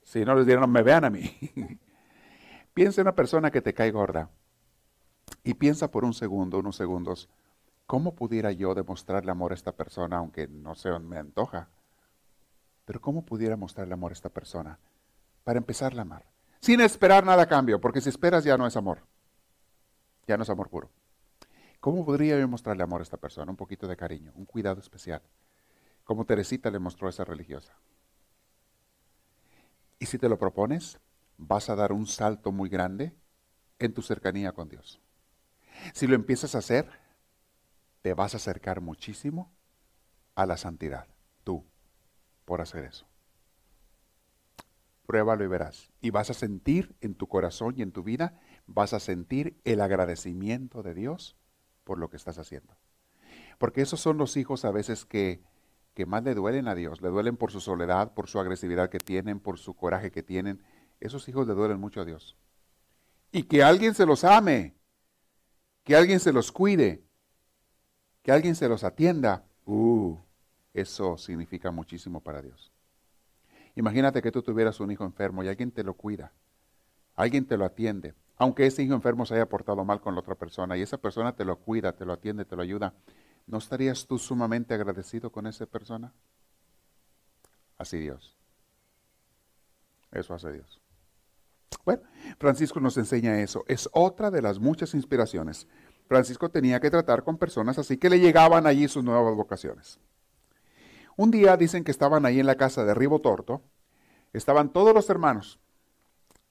Si 0.03 0.25
no 0.25 0.35
les 0.35 0.47
dieron, 0.47 0.69
me 0.69 0.81
vean 0.81 1.05
a 1.05 1.09
mí. 1.09 1.37
piensa 2.73 3.01
en 3.01 3.07
una 3.07 3.15
persona 3.15 3.51
que 3.51 3.61
te 3.61 3.73
cae 3.73 3.91
gorda. 3.91 4.29
Y 5.43 5.55
piensa 5.55 5.89
por 5.89 6.05
un 6.05 6.13
segundo, 6.13 6.59
unos 6.59 6.75
segundos, 6.75 7.29
¿cómo 7.87 8.15
pudiera 8.15 8.51
yo 8.51 8.75
demostrarle 8.75 9.31
amor 9.31 9.51
a 9.51 9.55
esta 9.55 9.71
persona 9.71 10.17
aunque 10.17 10.47
no 10.47 10.75
se 10.75 10.97
me 10.99 11.17
antoja? 11.17 11.69
Pero 12.85 13.01
¿cómo 13.01 13.25
pudiera 13.25 13.55
mostrarle 13.55 13.93
amor 13.93 14.11
a 14.11 14.13
esta 14.13 14.29
persona 14.29 14.79
para 15.43 15.57
empezar 15.57 15.97
a 15.97 16.01
amar? 16.01 16.31
sin 16.61 16.79
esperar 16.79 17.25
nada 17.25 17.43
a 17.43 17.47
cambio, 17.47 17.81
porque 17.81 18.01
si 18.01 18.09
esperas 18.09 18.43
ya 18.43 18.55
no 18.55 18.67
es 18.67 18.77
amor, 18.77 18.99
ya 20.27 20.37
no 20.37 20.43
es 20.43 20.49
amor 20.49 20.69
puro. 20.69 20.89
¿Cómo 21.79 22.05
podría 22.05 22.39
yo 22.39 22.47
mostrarle 22.47 22.83
amor 22.83 23.01
a 23.01 23.03
esta 23.03 23.17
persona? 23.17 23.51
Un 23.51 23.57
poquito 23.57 23.87
de 23.87 23.97
cariño, 23.97 24.31
un 24.35 24.45
cuidado 24.45 24.79
especial, 24.79 25.21
como 26.03 26.25
Teresita 26.25 26.69
le 26.69 26.77
mostró 26.77 27.07
a 27.07 27.09
esa 27.09 27.25
religiosa. 27.25 27.73
Y 29.97 30.05
si 30.05 30.19
te 30.19 30.29
lo 30.29 30.37
propones, 30.37 30.99
vas 31.37 31.69
a 31.69 31.75
dar 31.75 31.91
un 31.91 32.05
salto 32.05 32.51
muy 32.51 32.69
grande 32.69 33.15
en 33.79 33.93
tu 33.93 34.03
cercanía 34.03 34.51
con 34.51 34.69
Dios. 34.69 35.01
Si 35.93 36.07
lo 36.07 36.15
empiezas 36.15 36.55
a 36.55 36.59
hacer, 36.59 36.89
te 38.01 38.13
vas 38.13 38.33
a 38.33 38.37
acercar 38.37 38.81
muchísimo 38.81 39.51
a 40.35 40.45
la 40.45 40.57
santidad, 40.57 41.07
tú, 41.43 41.65
por 42.45 42.61
hacer 42.61 42.85
eso 42.85 43.11
pruébalo 45.11 45.43
y 45.43 45.47
verás. 45.47 45.91
Y 45.99 46.09
vas 46.09 46.29
a 46.29 46.33
sentir 46.33 46.95
en 47.01 47.15
tu 47.15 47.27
corazón 47.27 47.73
y 47.75 47.81
en 47.81 47.91
tu 47.91 48.01
vida, 48.01 48.39
vas 48.65 48.93
a 48.93 48.99
sentir 49.01 49.59
el 49.65 49.81
agradecimiento 49.81 50.83
de 50.83 50.93
Dios 50.93 51.35
por 51.83 51.97
lo 51.97 52.09
que 52.09 52.15
estás 52.15 52.37
haciendo. 52.37 52.77
Porque 53.57 53.81
esos 53.81 53.99
son 53.99 54.17
los 54.17 54.37
hijos 54.37 54.63
a 54.63 54.71
veces 54.71 55.05
que, 55.05 55.43
que 55.95 56.05
más 56.05 56.23
le 56.23 56.33
duelen 56.33 56.69
a 56.69 56.75
Dios, 56.75 57.01
le 57.01 57.09
duelen 57.09 57.35
por 57.35 57.51
su 57.51 57.59
soledad, 57.59 58.13
por 58.13 58.29
su 58.29 58.39
agresividad 58.39 58.89
que 58.89 58.99
tienen, 58.99 59.41
por 59.41 59.59
su 59.59 59.73
coraje 59.73 60.11
que 60.11 60.23
tienen. 60.23 60.63
Esos 61.01 61.27
hijos 61.27 61.45
le 61.45 61.55
duelen 61.55 61.77
mucho 61.77 61.99
a 61.99 62.05
Dios. 62.05 62.37
Y 63.33 63.43
que 63.43 63.63
alguien 63.63 63.93
se 63.93 64.05
los 64.05 64.23
ame, 64.23 64.75
que 65.83 65.95
alguien 65.95 66.19
se 66.19 66.31
los 66.31 66.51
cuide, 66.51 67.03
que 68.23 68.31
alguien 68.31 68.55
se 68.55 68.67
los 68.67 68.83
atienda, 68.83 69.43
uh, 69.65 70.17
eso 70.73 71.17
significa 71.17 71.71
muchísimo 71.71 72.21
para 72.21 72.41
Dios. 72.41 72.71
Imagínate 73.75 74.21
que 74.21 74.31
tú 74.31 74.41
tuvieras 74.41 74.79
un 74.79 74.91
hijo 74.91 75.05
enfermo 75.05 75.43
y 75.43 75.47
alguien 75.47 75.71
te 75.71 75.83
lo 75.83 75.93
cuida, 75.93 76.33
alguien 77.15 77.45
te 77.45 77.57
lo 77.57 77.65
atiende, 77.65 78.13
aunque 78.37 78.65
ese 78.65 78.83
hijo 78.83 78.93
enfermo 78.93 79.25
se 79.25 79.35
haya 79.35 79.47
portado 79.47 79.83
mal 79.85 80.01
con 80.01 80.13
la 80.13 80.21
otra 80.21 80.35
persona 80.35 80.77
y 80.77 80.81
esa 80.81 80.97
persona 80.97 81.35
te 81.35 81.45
lo 81.45 81.57
cuida, 81.57 81.93
te 81.93 82.05
lo 82.05 82.13
atiende, 82.13 82.45
te 82.45 82.55
lo 82.55 82.61
ayuda, 82.61 82.93
¿no 83.47 83.57
estarías 83.57 84.05
tú 84.05 84.17
sumamente 84.17 84.73
agradecido 84.73 85.31
con 85.31 85.47
esa 85.47 85.65
persona? 85.65 86.13
Así 87.77 87.97
Dios. 87.97 88.35
Eso 90.11 90.33
hace 90.33 90.51
Dios. 90.51 90.80
Bueno, 91.85 92.03
Francisco 92.37 92.79
nos 92.79 92.97
enseña 92.97 93.39
eso. 93.39 93.63
Es 93.67 93.89
otra 93.93 94.31
de 94.31 94.41
las 94.41 94.59
muchas 94.59 94.93
inspiraciones. 94.93 95.67
Francisco 96.07 96.49
tenía 96.49 96.79
que 96.79 96.91
tratar 96.91 97.23
con 97.23 97.37
personas 97.37 97.79
así 97.79 97.97
que 97.97 98.09
le 98.09 98.19
llegaban 98.19 98.67
allí 98.67 98.87
sus 98.87 99.03
nuevas 99.03 99.35
vocaciones. 99.35 99.99
Un 101.17 101.31
día 101.31 101.57
dicen 101.57 101.83
que 101.83 101.91
estaban 101.91 102.25
ahí 102.25 102.39
en 102.39 102.45
la 102.45 102.55
casa 102.55 102.83
de 102.85 102.93
Ribo 102.93 103.19
Torto, 103.19 103.61
estaban 104.33 104.71
todos 104.71 104.93
los 104.93 105.09
hermanos, 105.09 105.59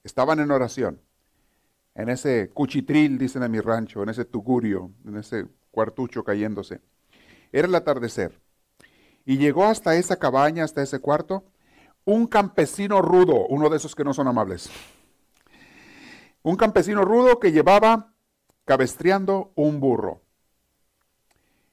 estaban 0.05 0.39
en 0.41 0.51
oración 0.51 1.01
en 1.95 2.09
ese 2.09 2.51
cuchitril, 2.51 3.19
dicen 3.19 3.43
en 3.43 3.51
mi 3.51 3.61
rancho, 3.61 4.03
en 4.03 4.09
ese 4.09 4.25
tugurio, 4.25 4.93
en 5.05 5.17
ese 5.17 5.47
cuartucho 5.71 6.25
cayéndose. 6.25 6.81
Era 7.53 7.69
el 7.69 7.75
atardecer. 7.75 8.41
Y 9.25 9.39
llegó 9.39 9.65
hasta 9.67 9.97
esa 9.97 10.17
cabaña, 10.17 10.65
hasta 10.65 10.83
ese 10.83 11.01
cuarto, 11.01 11.45
un 12.05 12.27
campesino 12.27 13.03
rudo, 13.03 13.47
uno 13.49 13.69
de 13.69 13.77
esos 13.77 13.95
que 13.95 14.05
no 14.05 14.15
son 14.15 14.29
amables. 14.29 14.71
Un 16.43 16.57
campesino 16.57 17.05
rudo 17.05 17.39
que 17.39 17.53
llevaba 17.53 18.15
cabestreando 18.65 19.53
un 19.57 19.79
burro. 19.79 20.23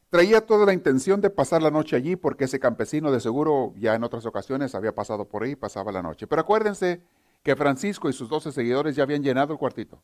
Traía 0.10 0.46
toda 0.46 0.66
la 0.66 0.74
intención 0.74 1.22
de 1.22 1.30
pasar 1.30 1.62
la 1.62 1.72
noche 1.72 1.96
allí 1.96 2.16
porque 2.16 2.46
ese 2.46 2.60
campesino 2.60 3.12
de 3.12 3.20
seguro 3.20 3.74
ya 3.78 3.96
en 3.96 4.04
otras 4.04 4.26
ocasiones 4.26 4.76
había 4.76 4.96
pasado 4.96 5.28
por 5.28 5.44
ahí 5.44 5.52
y 5.52 5.56
pasaba 5.56 5.92
la 5.92 6.02
noche. 6.02 6.28
Pero 6.28 6.42
acuérdense 6.42 7.02
que 7.44 7.56
Francisco 7.56 8.10
y 8.10 8.14
sus 8.14 8.30
doce 8.30 8.52
seguidores 8.52 8.96
ya 8.96 9.04
habían 9.04 9.24
llenado 9.24 9.54
el 9.54 9.60
cuartito. 9.60 10.02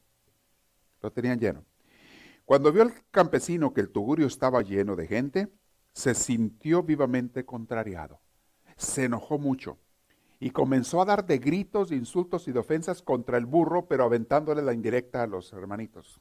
Lo 1.01 1.11
tenían 1.11 1.39
lleno. 1.39 1.65
Cuando 2.45 2.71
vio 2.71 2.83
al 2.83 2.93
campesino 3.11 3.73
que 3.73 3.81
el 3.81 3.89
tugurio 3.89 4.27
estaba 4.27 4.61
lleno 4.61 4.95
de 4.95 5.07
gente, 5.07 5.49
se 5.93 6.13
sintió 6.13 6.83
vivamente 6.83 7.45
contrariado. 7.45 8.19
Se 8.77 9.05
enojó 9.05 9.37
mucho 9.37 9.77
y 10.43 10.49
comenzó 10.49 11.01
a 11.01 11.05
dar 11.05 11.25
de 11.25 11.37
gritos, 11.37 11.87
de 11.87 11.95
insultos 11.95 12.49
y 12.49 12.51
de 12.51 12.59
ofensas 12.59 13.01
contra 13.01 13.37
el 13.37 13.45
burro, 13.45 13.85
pero 13.85 14.03
aventándole 14.03 14.61
la 14.61 14.73
indirecta 14.73 15.23
a 15.23 15.27
los 15.27 15.53
hermanitos. 15.53 16.19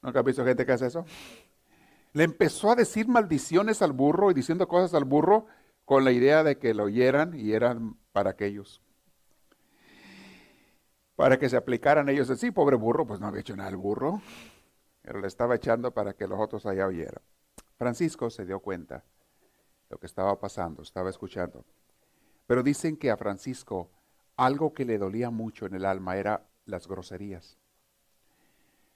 ¿Nunca 0.00 0.20
has 0.20 0.24
visto 0.24 0.42
gente 0.42 0.64
que 0.64 0.72
hace 0.72 0.86
eso? 0.86 1.04
Le 2.14 2.24
empezó 2.24 2.70
a 2.70 2.76
decir 2.76 3.08
maldiciones 3.08 3.82
al 3.82 3.92
burro 3.92 4.30
y 4.30 4.34
diciendo 4.34 4.66
cosas 4.68 4.94
al 4.94 5.04
burro 5.04 5.48
con 5.84 6.02
la 6.02 6.10
idea 6.10 6.42
de 6.44 6.56
que 6.56 6.72
lo 6.72 6.84
oyeran 6.84 7.38
y 7.38 7.52
eran 7.52 7.98
para 8.12 8.30
aquellos 8.30 8.80
para 11.14 11.38
que 11.38 11.50
se 11.50 11.58
aplicaran 11.58 12.08
ellos. 12.08 12.32
Sí, 12.38 12.52
pobre 12.52 12.76
burro, 12.76 13.06
pues 13.06 13.20
no 13.20 13.26
había 13.26 13.40
hecho 13.40 13.54
nada 13.54 13.68
el 13.68 13.76
burro, 13.76 14.22
pero 15.02 15.20
le 15.20 15.26
estaba 15.26 15.56
echando 15.56 15.90
para 15.90 16.14
que 16.14 16.26
los 16.26 16.40
otros 16.40 16.64
allá 16.64 16.86
oyeran. 16.86 17.20
Francisco 17.76 18.30
se 18.30 18.46
dio 18.46 18.60
cuenta 18.60 18.98
de 18.98 19.02
lo 19.90 19.98
que 19.98 20.06
estaba 20.06 20.38
pasando, 20.38 20.80
estaba 20.80 21.10
escuchando. 21.10 21.66
Pero 22.48 22.64
dicen 22.64 22.96
que 22.96 23.12
a 23.12 23.16
Francisco 23.16 23.88
algo 24.36 24.72
que 24.72 24.84
le 24.84 24.98
dolía 24.98 25.30
mucho 25.30 25.66
en 25.66 25.74
el 25.74 25.84
alma 25.84 26.16
era 26.16 26.48
las 26.64 26.88
groserías. 26.88 27.58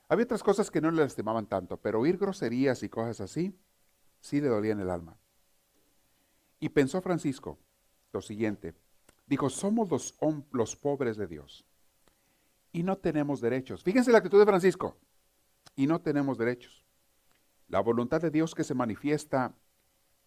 Había 0.08 0.24
otras 0.24 0.42
cosas 0.42 0.70
que 0.70 0.80
no 0.80 0.90
le 0.90 1.02
lastimaban 1.02 1.46
tanto, 1.46 1.76
pero 1.76 2.00
oír 2.00 2.16
groserías 2.16 2.82
y 2.82 2.88
cosas 2.88 3.20
así, 3.20 3.56
sí 4.20 4.40
le 4.40 4.48
dolía 4.48 4.72
en 4.72 4.80
el 4.80 4.90
alma. 4.90 5.16
Y 6.60 6.70
pensó 6.70 7.00
Francisco 7.02 7.58
lo 8.12 8.22
siguiente, 8.22 8.74
dijo, 9.26 9.48
somos 9.50 9.90
los, 9.90 10.16
los 10.50 10.76
pobres 10.76 11.16
de 11.16 11.26
Dios 11.26 11.64
y 12.72 12.82
no 12.82 12.96
tenemos 12.96 13.40
derechos. 13.40 13.82
Fíjense 13.82 14.12
la 14.12 14.18
actitud 14.18 14.38
de 14.38 14.46
Francisco. 14.46 14.96
Y 15.76 15.86
no 15.86 16.00
tenemos 16.00 16.38
derechos. 16.38 16.84
La 17.68 17.80
voluntad 17.80 18.20
de 18.20 18.30
Dios 18.30 18.54
que 18.54 18.64
se 18.64 18.74
manifiesta 18.74 19.54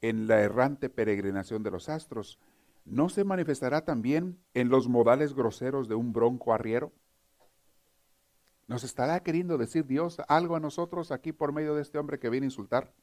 en 0.01 0.27
la 0.27 0.41
errante 0.41 0.89
peregrinación 0.89 1.63
de 1.63 1.72
los 1.72 1.89
astros, 1.89 2.39
¿no 2.86 3.10
se 3.10 3.24
manifestará 3.24 3.84
también 3.84 4.39
en 4.54 4.70
los 4.70 4.88
modales 4.88 5.34
groseros 5.34 5.88
de 5.88 5.96
un 5.96 6.13
bronco 6.13 6.54
arriero? 6.54 6.94
¿Nos 8.68 8.84
estará 8.84 9.22
queriendo 9.22 9.58
decir 9.58 9.86
Dios 9.86 10.18
algo 10.27 10.56
a 10.56 10.60
nosotros 10.60 11.12
aquí 11.12 11.32
por 11.32 11.51
medio 11.51 11.75
de 11.75 11.82
este 11.82 11.98
hombre 11.98 12.20
que 12.20 12.30
viene 12.30 12.46
a 12.46 12.50
insultar? 12.50 12.94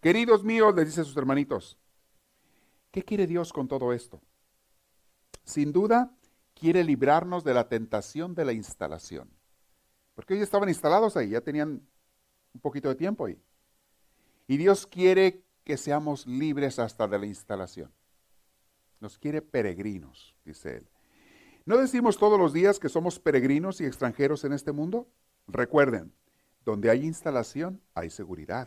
Queridos 0.00 0.44
míos, 0.44 0.74
le 0.74 0.84
dice 0.84 1.02
a 1.02 1.04
sus 1.04 1.16
hermanitos, 1.16 1.78
¿qué 2.90 3.02
quiere 3.02 3.26
Dios 3.26 3.52
con 3.52 3.68
todo 3.68 3.92
esto? 3.92 4.20
Sin 5.44 5.72
duda, 5.72 6.16
quiere 6.54 6.82
librarnos 6.84 7.44
de 7.44 7.54
la 7.54 7.68
tentación 7.68 8.34
de 8.34 8.44
la 8.44 8.52
instalación. 8.52 9.28
Porque 10.14 10.34
ellos 10.34 10.44
estaban 10.44 10.68
instalados 10.68 11.16
ahí, 11.16 11.30
ya 11.30 11.40
tenían 11.40 11.86
un 12.52 12.60
poquito 12.60 12.88
de 12.88 12.94
tiempo 12.94 13.26
ahí. 13.26 13.40
Y 14.46 14.56
Dios 14.56 14.86
quiere 14.86 15.44
que 15.64 15.76
seamos 15.76 16.26
libres 16.26 16.78
hasta 16.78 17.08
de 17.08 17.18
la 17.18 17.26
instalación. 17.26 17.90
Nos 19.04 19.18
quiere 19.18 19.42
peregrinos, 19.42 20.34
dice 20.46 20.78
Él. 20.78 20.88
¿No 21.66 21.76
decimos 21.76 22.16
todos 22.16 22.38
los 22.38 22.54
días 22.54 22.78
que 22.78 22.88
somos 22.88 23.18
peregrinos 23.18 23.82
y 23.82 23.84
extranjeros 23.84 24.44
en 24.44 24.54
este 24.54 24.72
mundo? 24.72 25.10
Recuerden, 25.46 26.14
donde 26.64 26.88
hay 26.88 27.04
instalación 27.04 27.82
hay 27.92 28.08
seguridad. 28.08 28.66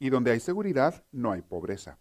Y 0.00 0.10
donde 0.10 0.32
hay 0.32 0.40
seguridad 0.40 1.04
no 1.12 1.30
hay 1.30 1.42
pobreza. 1.42 2.00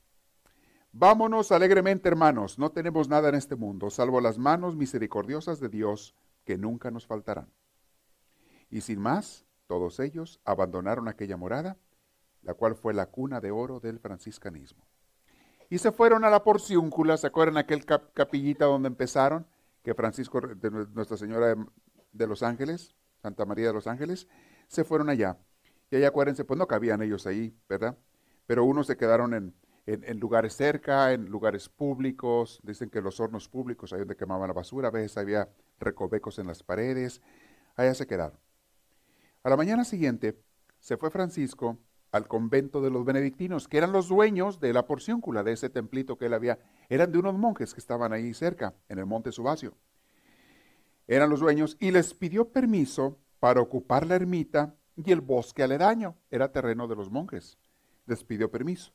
Vámonos 0.91 1.51
alegremente, 1.51 2.09
hermanos, 2.09 2.57
no 2.57 2.71
tenemos 2.71 3.09
nada 3.09 3.29
en 3.29 3.35
este 3.35 3.55
mundo, 3.55 3.91
salvo 3.91 4.21
las 4.21 4.39
manos 4.39 4.75
misericordiosas 4.75 5.59
de 5.59 5.69
Dios, 5.69 6.15
que 6.45 6.57
nunca 6.57 6.89
nos 6.89 7.05
faltarán. 7.05 7.53
Y 8.71 8.81
sin 8.81 8.99
más, 8.99 9.45
todos 9.67 9.99
ellos 9.99 10.41
abandonaron 10.45 11.07
aquella 11.07 11.37
morada, 11.37 11.77
la 12.41 12.55
cual 12.55 12.73
fue 12.73 12.95
la 12.95 13.05
cuna 13.05 13.39
de 13.39 13.51
oro 13.51 13.79
del 13.79 13.99
franciscanismo. 13.99 14.87
Y 15.69 15.79
se 15.79 15.91
fueron 15.91 16.23
a 16.23 16.29
la 16.29 16.43
porciúncula, 16.43 17.17
¿se 17.17 17.27
acuerdan 17.27 17.57
aquel 17.57 17.85
capillita 17.85 18.65
donde 18.65 18.87
empezaron? 18.87 19.47
Que 19.83 19.93
Francisco, 19.93 20.41
de 20.41 20.71
Nuestra 20.71 21.17
Señora 21.17 21.55
de 22.11 22.27
los 22.27 22.43
Ángeles, 22.43 22.95
Santa 23.21 23.45
María 23.45 23.67
de 23.67 23.73
los 23.73 23.87
Ángeles, 23.87 24.27
se 24.67 24.83
fueron 24.83 25.09
allá. 25.09 25.37
Y 25.91 25.97
ahí 25.97 26.03
acuérdense, 26.03 26.45
pues 26.45 26.57
no 26.57 26.67
cabían 26.67 27.01
ellos 27.01 27.27
ahí, 27.27 27.55
¿verdad? 27.69 27.97
Pero 28.47 28.63
unos 28.63 28.87
se 28.87 28.97
quedaron 28.97 29.33
en, 29.33 29.55
en, 29.85 30.19
lugares 30.19 30.53
cerca, 30.55 31.13
en 31.13 31.25
lugares 31.25 31.69
públicos. 31.69 32.59
Dicen 32.63 32.89
que 32.89 33.01
los 33.01 33.19
hornos 33.19 33.49
públicos, 33.49 33.93
ahí 33.93 33.99
donde 33.99 34.15
quemaban 34.15 34.47
la 34.47 34.53
basura, 34.53 34.87
a 34.87 34.91
veces 34.91 35.17
había 35.17 35.49
recovecos 35.79 36.39
en 36.39 36.47
las 36.47 36.63
paredes. 36.63 37.21
Allá 37.75 37.93
se 37.93 38.07
quedaron. 38.07 38.39
A 39.43 39.49
la 39.49 39.57
mañana 39.57 39.83
siguiente 39.83 40.41
se 40.79 40.97
fue 40.97 41.11
Francisco 41.11 41.77
al 42.15 42.29
convento 42.29 42.79
de 42.79 42.89
los 42.89 43.03
benedictinos, 43.03 43.67
que 43.67 43.77
eran 43.77 43.91
los 43.91 44.07
dueños 44.07 44.61
de 44.61 44.71
la 44.71 44.87
porcióncula, 44.87 45.43
de 45.43 45.51
ese 45.51 45.69
templito 45.69 46.17
que 46.17 46.27
él 46.27 46.33
había. 46.33 46.59
Eran 46.87 47.11
de 47.11 47.17
unos 47.19 47.37
monjes 47.37 47.73
que 47.73 47.81
estaban 47.81 48.13
ahí 48.13 48.33
cerca, 48.33 48.73
en 48.87 48.99
el 48.99 49.05
monte 49.05 49.33
Subacio. 49.33 49.73
Eran 51.07 51.29
los 51.29 51.41
dueños 51.41 51.75
y 51.77 51.91
les 51.91 52.13
pidió 52.13 52.53
permiso 52.53 53.19
para 53.41 53.59
ocupar 53.59 54.07
la 54.07 54.15
ermita 54.15 54.77
y 54.95 55.11
el 55.11 55.19
bosque 55.19 55.61
aledaño. 55.61 56.15
Era 56.31 56.53
terreno 56.53 56.87
de 56.87 56.95
los 56.95 57.11
monjes. 57.11 57.57
Les 58.05 58.23
pidió 58.23 58.49
permiso. 58.49 58.93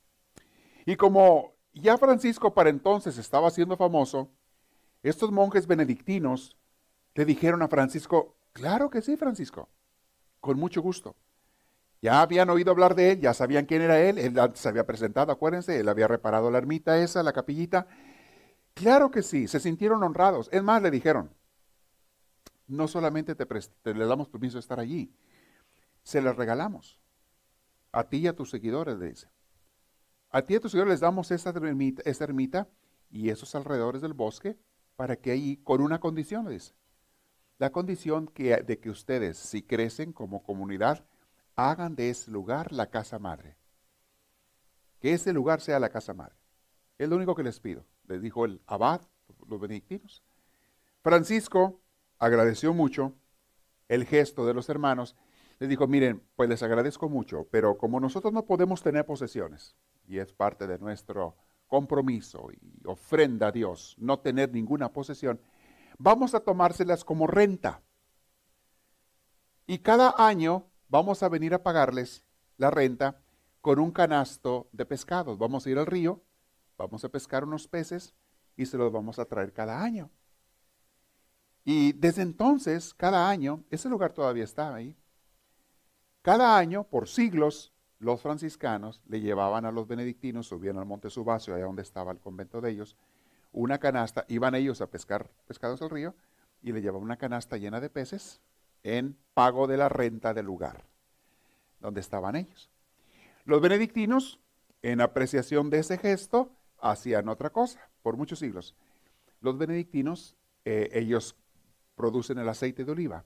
Y 0.86 0.96
como 0.96 1.52
ya 1.74 1.98
Francisco 1.98 2.54
para 2.54 2.70
entonces 2.70 3.18
estaba 3.18 3.50
siendo 3.50 3.76
famoso, 3.76 4.30
estos 5.02 5.30
monjes 5.30 5.66
benedictinos 5.66 6.56
le 7.14 7.26
dijeron 7.26 7.60
a 7.60 7.68
Francisco, 7.68 8.38
claro 8.54 8.88
que 8.88 9.02
sí, 9.02 9.18
Francisco, 9.18 9.68
con 10.40 10.58
mucho 10.58 10.80
gusto. 10.80 11.16
Ya 12.02 12.22
habían 12.22 12.48
oído 12.48 12.70
hablar 12.70 12.94
de 12.94 13.12
él, 13.12 13.20
ya 13.20 13.34
sabían 13.34 13.66
quién 13.66 13.82
era 13.82 14.00
él, 14.00 14.16
él 14.16 14.34
se 14.54 14.68
había 14.68 14.86
presentado, 14.86 15.32
acuérdense, 15.32 15.78
él 15.78 15.88
había 15.88 16.08
reparado 16.08 16.50
la 16.50 16.58
ermita 16.58 16.98
esa, 16.98 17.22
la 17.22 17.32
capillita. 17.32 17.86
Claro 18.72 19.10
que 19.10 19.22
sí, 19.22 19.46
se 19.48 19.60
sintieron 19.60 20.02
honrados. 20.02 20.48
Es 20.50 20.62
más, 20.62 20.80
le 20.80 20.90
dijeron, 20.90 21.34
no 22.66 22.88
solamente 22.88 23.34
te, 23.34 23.94
le 23.94 24.06
damos 24.06 24.28
permiso 24.28 24.56
de 24.56 24.60
estar 24.60 24.80
allí, 24.80 25.14
se 26.02 26.22
les 26.22 26.34
regalamos. 26.34 26.98
A 27.92 28.08
ti 28.08 28.18
y 28.18 28.26
a 28.28 28.34
tus 28.34 28.50
seguidores, 28.50 28.96
le 28.98 29.08
dice. 29.08 29.28
A 30.30 30.42
ti 30.42 30.54
y 30.54 30.56
a 30.56 30.60
tus 30.60 30.72
les 30.72 31.00
damos 31.00 31.30
esa 31.32 31.50
ermita, 31.50 32.02
ermita 32.04 32.68
y 33.10 33.28
esos 33.28 33.54
alrededores 33.54 34.00
del 34.00 34.14
bosque 34.14 34.56
para 34.96 35.16
que 35.16 35.32
ahí, 35.32 35.58
con 35.58 35.82
una 35.82 36.00
condición, 36.00 36.48
dice. 36.48 36.72
La 37.58 37.72
condición 37.72 38.26
que, 38.28 38.56
de 38.62 38.78
que 38.78 38.88
ustedes, 38.88 39.36
si 39.36 39.62
crecen 39.62 40.12
como 40.12 40.42
comunidad, 40.42 41.04
hagan 41.56 41.94
de 41.94 42.10
ese 42.10 42.30
lugar 42.30 42.72
la 42.72 42.90
casa 42.90 43.18
madre. 43.18 43.56
Que 45.00 45.12
ese 45.12 45.32
lugar 45.32 45.60
sea 45.60 45.80
la 45.80 45.88
casa 45.88 46.14
madre. 46.14 46.36
Es 46.98 47.08
lo 47.08 47.16
único 47.16 47.34
que 47.34 47.42
les 47.42 47.60
pido. 47.60 47.86
Les 48.06 48.20
dijo 48.20 48.44
el 48.44 48.60
abad, 48.66 49.00
los 49.48 49.60
benedictinos. 49.60 50.22
Francisco 51.02 51.80
agradeció 52.18 52.74
mucho 52.74 53.14
el 53.88 54.04
gesto 54.04 54.46
de 54.46 54.54
los 54.54 54.68
hermanos. 54.68 55.16
Les 55.58 55.68
dijo, 55.68 55.86
miren, 55.86 56.22
pues 56.36 56.48
les 56.48 56.62
agradezco 56.62 57.08
mucho, 57.08 57.46
pero 57.50 57.76
como 57.76 58.00
nosotros 58.00 58.32
no 58.32 58.44
podemos 58.46 58.82
tener 58.82 59.04
posesiones, 59.04 59.76
y 60.06 60.18
es 60.18 60.32
parte 60.32 60.66
de 60.66 60.78
nuestro 60.78 61.36
compromiso 61.66 62.50
y 62.52 62.86
ofrenda 62.86 63.48
a 63.48 63.52
Dios, 63.52 63.94
no 63.98 64.18
tener 64.20 64.52
ninguna 64.52 64.92
posesión, 64.92 65.40
vamos 65.98 66.34
a 66.34 66.40
tomárselas 66.40 67.04
como 67.04 67.26
renta. 67.26 67.82
Y 69.66 69.78
cada 69.78 70.14
año 70.18 70.69
vamos 70.90 71.22
a 71.22 71.28
venir 71.28 71.54
a 71.54 71.62
pagarles 71.62 72.24
la 72.58 72.70
renta 72.70 73.22
con 73.60 73.78
un 73.78 73.90
canasto 73.90 74.68
de 74.72 74.84
pescados. 74.84 75.38
Vamos 75.38 75.64
a 75.64 75.70
ir 75.70 75.78
al 75.78 75.86
río, 75.86 76.20
vamos 76.76 77.04
a 77.04 77.08
pescar 77.08 77.44
unos 77.44 77.68
peces 77.68 78.14
y 78.56 78.66
se 78.66 78.76
los 78.76 78.92
vamos 78.92 79.18
a 79.18 79.24
traer 79.24 79.52
cada 79.52 79.82
año. 79.82 80.10
Y 81.64 81.92
desde 81.92 82.22
entonces, 82.22 82.94
cada 82.94 83.28
año, 83.28 83.64
ese 83.70 83.88
lugar 83.88 84.12
todavía 84.12 84.44
está 84.44 84.74
ahí. 84.74 84.96
Cada 86.22 86.58
año, 86.58 86.84
por 86.84 87.08
siglos, 87.08 87.72
los 87.98 88.22
franciscanos 88.22 89.00
le 89.06 89.20
llevaban 89.20 89.64
a 89.66 89.72
los 89.72 89.86
benedictinos, 89.86 90.48
subían 90.48 90.78
al 90.78 90.86
monte 90.86 91.10
Subacio, 91.10 91.54
allá 91.54 91.64
donde 91.64 91.82
estaba 91.82 92.12
el 92.12 92.18
convento 92.18 92.60
de 92.60 92.70
ellos, 92.70 92.96
una 93.52 93.78
canasta, 93.78 94.24
iban 94.28 94.54
ellos 94.54 94.80
a 94.80 94.86
pescar 94.86 95.30
pescados 95.46 95.82
al 95.82 95.90
río 95.90 96.14
y 96.62 96.72
le 96.72 96.80
llevaban 96.80 97.02
una 97.02 97.16
canasta 97.16 97.56
llena 97.56 97.80
de 97.80 97.90
peces 97.90 98.40
en 98.82 99.16
pago 99.34 99.66
de 99.66 99.76
la 99.76 99.88
renta 99.88 100.34
del 100.34 100.46
lugar 100.46 100.84
donde 101.80 102.00
estaban 102.00 102.36
ellos. 102.36 102.70
Los 103.44 103.60
benedictinos, 103.60 104.38
en 104.82 105.00
apreciación 105.00 105.70
de 105.70 105.78
ese 105.78 105.98
gesto, 105.98 106.52
hacían 106.78 107.28
otra 107.28 107.50
cosa 107.50 107.90
por 108.02 108.16
muchos 108.16 108.38
siglos. 108.38 108.74
Los 109.40 109.58
benedictinos, 109.58 110.36
eh, 110.64 110.90
ellos 110.92 111.36
producen 111.94 112.38
el 112.38 112.48
aceite 112.48 112.84
de 112.84 112.92
oliva. 112.92 113.24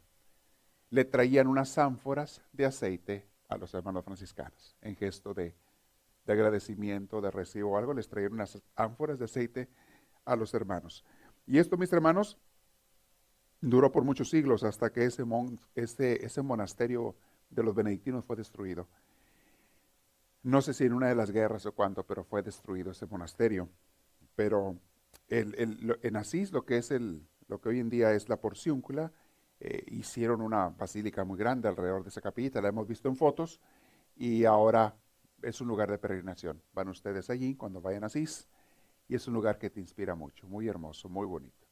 Le 0.91 1.05
traían 1.05 1.47
unas 1.47 1.77
ánforas 1.79 2.43
de 2.53 2.65
aceite 2.65 3.27
a 3.49 3.57
los 3.57 3.75
hermanos 3.75 4.05
franciscanos 4.05 4.77
en 4.81 4.97
gesto 4.97 5.35
de, 5.35 5.55
de 6.25 6.33
agradecimiento, 6.33 7.21
de 7.21 7.31
recibo 7.31 7.73
o 7.73 7.77
algo, 7.77 7.93
les 7.95 8.09
traían 8.09 8.33
unas 8.33 8.63
ánforas 8.77 9.19
de 9.19 9.27
aceite 9.27 9.69
a 10.25 10.37
los 10.37 10.55
hermanos. 10.55 11.05
Y 11.47 11.59
esto, 11.59 11.77
mis 11.77 11.93
hermanos, 11.93 12.39
duró 13.65 13.91
por 13.91 14.05
muchos 14.05 14.29
siglos 14.29 14.63
hasta 14.63 14.93
que 14.93 15.07
ese, 15.07 15.25
ese 15.75 16.43
monasterio 16.43 17.15
de 17.49 17.63
los 17.63 17.75
benedictinos 17.75 18.25
fue 18.25 18.37
destruido. 18.37 18.87
No 20.43 20.61
sé 20.61 20.75
si 20.75 20.85
en 20.85 20.93
una 20.93 21.09
de 21.09 21.15
las 21.15 21.31
guerras 21.31 21.65
o 21.65 21.73
cuánto, 21.73 22.05
pero 22.05 22.25
fue 22.25 22.43
destruido 22.43 22.91
ese 22.91 23.07
monasterio. 23.07 23.69
Pero 24.37 24.77
en 25.29 26.17
Asís, 26.17 26.53
lo 26.53 26.67
que 26.67 26.77
es 26.77 26.91
el, 26.91 27.27
lo 27.49 27.61
que 27.61 27.71
hoy 27.71 27.81
en 27.81 27.89
día 27.89 28.13
es 28.13 28.29
la 28.29 28.37
porciúncula, 28.37 29.13
eh, 29.61 29.83
hicieron 29.87 30.43
una 30.43 30.69
basílica 30.69 31.25
muy 31.25 31.39
grande 31.39 31.69
alrededor 31.69 32.03
de 32.03 32.11
esa 32.11 32.21
capilla, 32.21 32.61
la 32.61 32.69
hemos 32.69 32.87
visto 32.87 33.09
en 33.09 33.17
fotos, 33.17 33.61
y 34.17 34.45
ahora 34.45 34.95
es 35.41 35.61
un 35.63 35.69
lugar 35.69 35.91
de 35.91 35.97
peregrinación. 35.97 36.61
Van 36.75 36.89
ustedes 36.89 37.31
allí 37.31 37.55
cuando 37.55 37.81
vayan 37.81 38.03
a 38.05 38.09
Asís, 38.09 38.47
y 39.09 39.15
es 39.15 39.27
un 39.27 39.33
lugar 39.33 39.59
que 39.59 39.71
te 39.71 39.81
inspira 39.81 40.15
mucho, 40.15 40.47
muy 40.49 40.69
hermoso, 40.69 41.09
muy 41.09 41.27
bonito. 41.27 41.64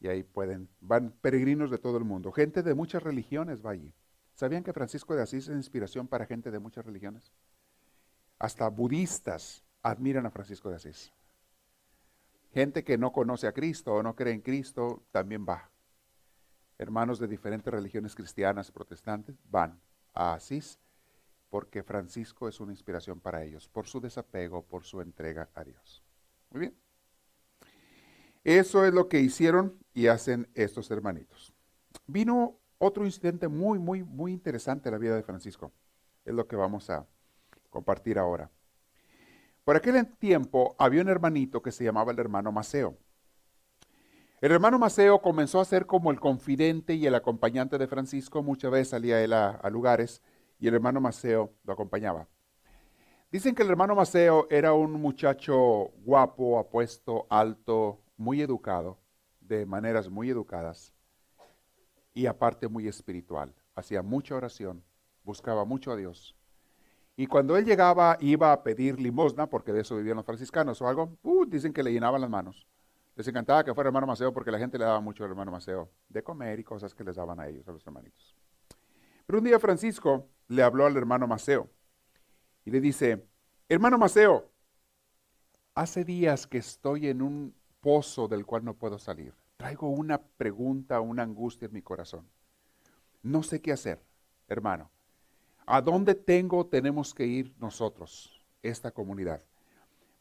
Y 0.00 0.08
ahí 0.08 0.22
pueden, 0.22 0.68
van 0.80 1.12
peregrinos 1.20 1.70
de 1.70 1.78
todo 1.78 1.98
el 1.98 2.04
mundo, 2.04 2.32
gente 2.32 2.62
de 2.62 2.74
muchas 2.74 3.02
religiones 3.02 3.64
va 3.64 3.72
allí. 3.72 3.92
¿Sabían 4.34 4.64
que 4.64 4.72
Francisco 4.72 5.14
de 5.14 5.22
Asís 5.22 5.48
es 5.48 5.56
inspiración 5.56 6.08
para 6.08 6.24
gente 6.24 6.50
de 6.50 6.58
muchas 6.58 6.86
religiones? 6.86 7.30
Hasta 8.38 8.68
budistas 8.68 9.62
admiran 9.82 10.24
a 10.24 10.30
Francisco 10.30 10.70
de 10.70 10.76
Asís. 10.76 11.12
Gente 12.54 12.82
que 12.82 12.96
no 12.96 13.12
conoce 13.12 13.46
a 13.46 13.52
Cristo 13.52 13.92
o 13.92 14.02
no 14.02 14.16
cree 14.16 14.32
en 14.32 14.40
Cristo 14.40 15.02
también 15.12 15.44
va. 15.46 15.70
Hermanos 16.78 17.18
de 17.18 17.28
diferentes 17.28 17.72
religiones 17.72 18.14
cristianas, 18.14 18.72
protestantes, 18.72 19.36
van 19.50 19.78
a 20.14 20.32
Asís 20.32 20.78
porque 21.50 21.82
Francisco 21.82 22.48
es 22.48 22.60
una 22.60 22.72
inspiración 22.72 23.20
para 23.20 23.42
ellos, 23.44 23.68
por 23.68 23.86
su 23.86 24.00
desapego, 24.00 24.62
por 24.62 24.84
su 24.84 25.00
entrega 25.00 25.50
a 25.54 25.64
Dios. 25.64 26.02
Muy 26.50 26.60
bien. 26.60 26.89
Eso 28.44 28.84
es 28.84 28.94
lo 28.94 29.08
que 29.08 29.20
hicieron 29.20 29.78
y 29.92 30.06
hacen 30.06 30.48
estos 30.54 30.90
hermanitos. 30.90 31.52
Vino 32.06 32.56
otro 32.78 33.04
incidente 33.04 33.48
muy, 33.48 33.78
muy, 33.78 34.02
muy 34.02 34.32
interesante 34.32 34.88
en 34.88 34.94
la 34.94 34.98
vida 34.98 35.14
de 35.14 35.22
Francisco. 35.22 35.72
Es 36.24 36.34
lo 36.34 36.46
que 36.46 36.56
vamos 36.56 36.88
a 36.88 37.06
compartir 37.68 38.18
ahora. 38.18 38.50
Por 39.64 39.76
aquel 39.76 40.06
tiempo 40.16 40.74
había 40.78 41.02
un 41.02 41.08
hermanito 41.08 41.62
que 41.62 41.70
se 41.70 41.84
llamaba 41.84 42.12
el 42.12 42.18
hermano 42.18 42.50
Maceo. 42.50 42.96
El 44.40 44.52
hermano 44.52 44.78
Maceo 44.78 45.20
comenzó 45.20 45.60
a 45.60 45.66
ser 45.66 45.84
como 45.84 46.10
el 46.10 46.18
confidente 46.18 46.94
y 46.94 47.06
el 47.06 47.14
acompañante 47.14 47.76
de 47.76 47.86
Francisco. 47.86 48.42
Muchas 48.42 48.70
veces 48.70 48.88
salía 48.88 49.22
él 49.22 49.34
a, 49.34 49.50
a 49.50 49.68
lugares 49.68 50.22
y 50.58 50.66
el 50.66 50.74
hermano 50.74 51.00
Maceo 51.00 51.52
lo 51.64 51.74
acompañaba. 51.74 52.26
Dicen 53.30 53.54
que 53.54 53.62
el 53.62 53.68
hermano 53.68 53.94
Maceo 53.94 54.48
era 54.50 54.72
un 54.72 54.92
muchacho 54.92 55.92
guapo, 56.04 56.58
apuesto, 56.58 57.26
alto, 57.28 58.00
muy 58.20 58.42
educado, 58.42 58.98
de 59.40 59.64
maneras 59.64 60.10
muy 60.10 60.28
educadas 60.28 60.92
y 62.12 62.26
aparte 62.26 62.68
muy 62.68 62.86
espiritual. 62.86 63.54
Hacía 63.74 64.02
mucha 64.02 64.36
oración, 64.36 64.84
buscaba 65.24 65.64
mucho 65.64 65.90
a 65.90 65.96
Dios. 65.96 66.36
Y 67.16 67.26
cuando 67.26 67.56
él 67.56 67.64
llegaba, 67.64 68.18
iba 68.20 68.52
a 68.52 68.62
pedir 68.62 69.00
limosna, 69.00 69.48
porque 69.48 69.72
de 69.72 69.80
eso 69.80 69.96
vivían 69.96 70.18
los 70.18 70.26
franciscanos 70.26 70.82
o 70.82 70.86
algo, 70.86 71.16
uh, 71.22 71.46
dicen 71.46 71.72
que 71.72 71.82
le 71.82 71.92
llenaban 71.92 72.20
las 72.20 72.28
manos. 72.28 72.68
Les 73.16 73.26
encantaba 73.26 73.64
que 73.64 73.72
fuera 73.72 73.88
hermano 73.88 74.06
Maceo 74.06 74.34
porque 74.34 74.50
la 74.50 74.58
gente 74.58 74.76
le 74.76 74.84
daba 74.84 75.00
mucho 75.00 75.24
al 75.24 75.30
hermano 75.30 75.50
Maceo 75.50 75.90
de 76.10 76.22
comer 76.22 76.60
y 76.60 76.64
cosas 76.64 76.94
que 76.94 77.04
les 77.04 77.16
daban 77.16 77.40
a 77.40 77.48
ellos, 77.48 77.66
a 77.68 77.72
los 77.72 77.86
hermanitos. 77.86 78.36
Pero 79.24 79.38
un 79.38 79.44
día 79.46 79.58
Francisco 79.58 80.28
le 80.48 80.62
habló 80.62 80.84
al 80.84 80.96
hermano 80.96 81.26
Maceo 81.26 81.70
y 82.66 82.70
le 82.70 82.82
dice, 82.82 83.26
hermano 83.66 83.96
Maceo, 83.96 84.52
hace 85.74 86.04
días 86.04 86.46
que 86.46 86.58
estoy 86.58 87.08
en 87.08 87.22
un 87.22 87.59
pozo 87.80 88.28
del 88.28 88.46
cual 88.46 88.64
no 88.64 88.74
puedo 88.74 88.98
salir. 88.98 89.34
Traigo 89.56 89.88
una 89.88 90.20
pregunta, 90.20 91.00
una 91.00 91.22
angustia 91.22 91.66
en 91.66 91.72
mi 91.72 91.82
corazón. 91.82 92.26
No 93.22 93.42
sé 93.42 93.60
qué 93.60 93.72
hacer, 93.72 94.00
hermano. 94.48 94.90
¿A 95.66 95.80
dónde 95.82 96.14
tengo, 96.14 96.66
tenemos 96.66 97.14
que 97.14 97.26
ir 97.26 97.54
nosotros, 97.58 98.42
esta 98.62 98.90
comunidad? 98.90 99.42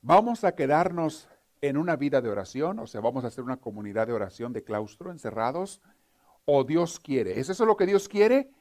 ¿Vamos 0.01 0.43
a 0.43 0.53
quedarnos 0.53 1.27
en 1.61 1.77
una 1.77 1.95
vida 1.95 2.21
de 2.21 2.29
oración? 2.29 2.79
O 2.79 2.87
sea, 2.87 3.01
¿vamos 3.01 3.23
a 3.23 3.27
hacer 3.27 3.43
una 3.43 3.57
comunidad 3.57 4.07
de 4.07 4.13
oración 4.13 4.53
de 4.53 4.63
claustro, 4.63 5.11
encerrados? 5.11 5.81
¿O 6.45 6.63
Dios 6.63 6.99
quiere? 6.99 7.39
¿Es 7.39 7.49
eso 7.49 7.65
lo 7.65 7.77
que 7.77 7.85
Dios 7.85 8.07
quiere? 8.07 8.51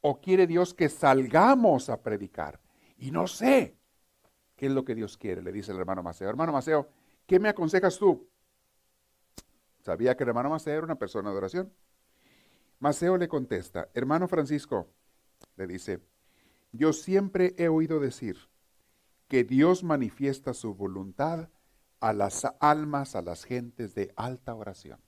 ¿O 0.00 0.20
quiere 0.20 0.46
Dios 0.46 0.74
que 0.74 0.88
salgamos 0.88 1.90
a 1.90 2.02
predicar? 2.02 2.60
Y 2.96 3.10
no 3.10 3.26
sé 3.26 3.76
qué 4.56 4.66
es 4.66 4.72
lo 4.72 4.84
que 4.84 4.94
Dios 4.94 5.16
quiere, 5.16 5.42
le 5.42 5.52
dice 5.52 5.72
el 5.72 5.78
hermano 5.78 6.02
Maceo. 6.02 6.28
Hermano 6.28 6.52
Maceo, 6.52 6.88
¿qué 7.26 7.38
me 7.38 7.48
aconsejas 7.48 7.98
tú? 7.98 8.28
Sabía 9.88 10.18
que 10.18 10.24
el 10.24 10.28
hermano 10.28 10.50
Maceo 10.50 10.74
era 10.74 10.84
una 10.84 10.98
persona 10.98 11.30
de 11.30 11.38
oración. 11.38 11.72
Maceo 12.78 13.16
le 13.16 13.26
contesta, 13.26 13.88
hermano 13.94 14.28
Francisco, 14.28 14.86
le 15.56 15.66
dice, 15.66 16.02
yo 16.72 16.92
siempre 16.92 17.54
he 17.56 17.68
oído 17.68 17.98
decir 17.98 18.36
que 19.28 19.44
Dios 19.44 19.84
manifiesta 19.84 20.52
su 20.52 20.74
voluntad 20.74 21.48
a 22.00 22.12
las 22.12 22.46
almas, 22.60 23.16
a 23.16 23.22
las 23.22 23.44
gentes 23.44 23.94
de 23.94 24.12
alta 24.14 24.54
oración. 24.54 25.00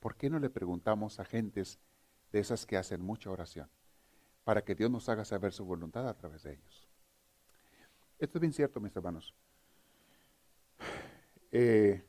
¿Por 0.00 0.16
qué 0.16 0.30
no 0.30 0.38
le 0.38 0.48
preguntamos 0.48 1.20
a 1.20 1.26
gentes 1.26 1.78
de 2.32 2.38
esas 2.38 2.64
que 2.64 2.78
hacen 2.78 3.02
mucha 3.02 3.30
oración? 3.30 3.68
Para 4.44 4.64
que 4.64 4.74
Dios 4.74 4.90
nos 4.90 5.10
haga 5.10 5.26
saber 5.26 5.52
su 5.52 5.66
voluntad 5.66 6.08
a 6.08 6.16
través 6.16 6.42
de 6.42 6.54
ellos. 6.54 6.88
Esto 8.18 8.38
es 8.38 8.40
bien 8.40 8.54
cierto, 8.54 8.80
mis 8.80 8.96
hermanos. 8.96 9.34
Eh, 11.52 12.02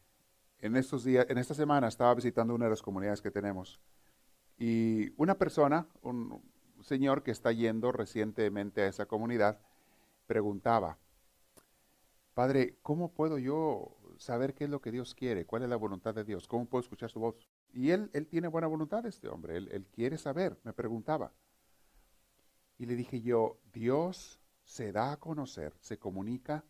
en 0.60 0.76
estos 0.76 1.04
días, 1.04 1.26
en 1.30 1.38
esta 1.38 1.54
semana 1.54 1.88
estaba 1.88 2.14
visitando 2.14 2.56
una 2.56 2.66
de 2.66 2.72
las 2.72 2.82
comunidades 2.82 3.22
que 3.22 3.32
tenemos 3.32 3.80
y 4.58 5.14
una 5.22 5.38
persona, 5.38 5.88
un 6.02 6.42
señor 6.82 7.24
que 7.24 7.32
está 7.32 7.52
yendo 7.52 7.92
recientemente 7.92 8.82
a 8.82 8.88
esa 8.88 9.06
comunidad, 9.06 9.60
preguntaba, 10.26 10.98
Padre, 12.34 12.78
¿cómo 12.82 13.14
puedo 13.14 13.38
yo 13.38 13.98
saber 14.18 14.54
qué 14.54 14.66
es 14.66 14.70
lo 14.70 14.82
que 14.82 14.92
Dios 14.92 15.16
quiere? 15.16 15.46
¿Cuál 15.46 15.64
es 15.64 15.70
la 15.70 15.76
voluntad 15.76 16.14
de 16.14 16.24
Dios? 16.24 16.48
¿Cómo 16.48 16.66
puedo 16.66 16.82
escuchar 16.82 17.10
su 17.10 17.20
voz? 17.20 17.36
Y 17.74 17.92
él, 17.92 18.10
él 18.14 18.28
tiene 18.28 18.48
buena 18.48 18.68
voluntad, 18.68 19.06
este 19.06 19.28
hombre, 19.28 19.58
él, 19.58 19.70
él 19.72 19.88
quiere 19.88 20.18
saber, 20.18 20.60
me 20.64 20.74
preguntaba. 20.74 21.32
Y 22.78 22.86
le 22.86 22.96
dije 22.96 23.22
yo, 23.22 23.60
Dios 23.74 24.40
se 24.64 24.92
da 24.92 25.12
a 25.12 25.18
conocer, 25.18 25.74
se 25.80 25.98
comunica 25.98 26.64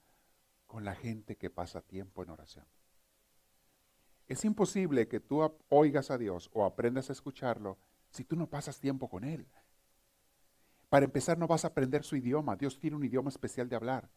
con 0.68 0.86
la 0.86 0.96
gente 0.96 1.36
que 1.36 1.50
pasa 1.50 1.82
tiempo 1.82 2.24
en 2.24 2.30
oración. 2.30 2.66
Es 4.28 4.44
imposible 4.44 5.08
que 5.08 5.20
tú 5.20 5.42
oigas 5.70 6.12
a 6.12 6.18
Dios 6.18 6.50
o 6.54 6.66
aprendas 6.66 7.10
a 7.10 7.14
escucharlo 7.14 7.78
si 8.10 8.24
tú 8.24 8.36
no 8.36 8.48
pasas 8.48 8.80
tiempo 8.80 9.10
con 9.10 9.24
Él. 9.24 9.48
Para 10.90 11.06
empezar, 11.06 11.38
no 11.38 11.48
vas 11.48 11.66
a 11.66 11.70
aprender 11.70 12.04
su 12.04 12.16
idioma. 12.16 12.56
Dios 12.56 12.80
tiene 12.80 12.96
un 12.96 13.04
idioma 13.04 13.30
especial 13.30 13.70
de 13.70 13.76
hablar. 13.76 14.10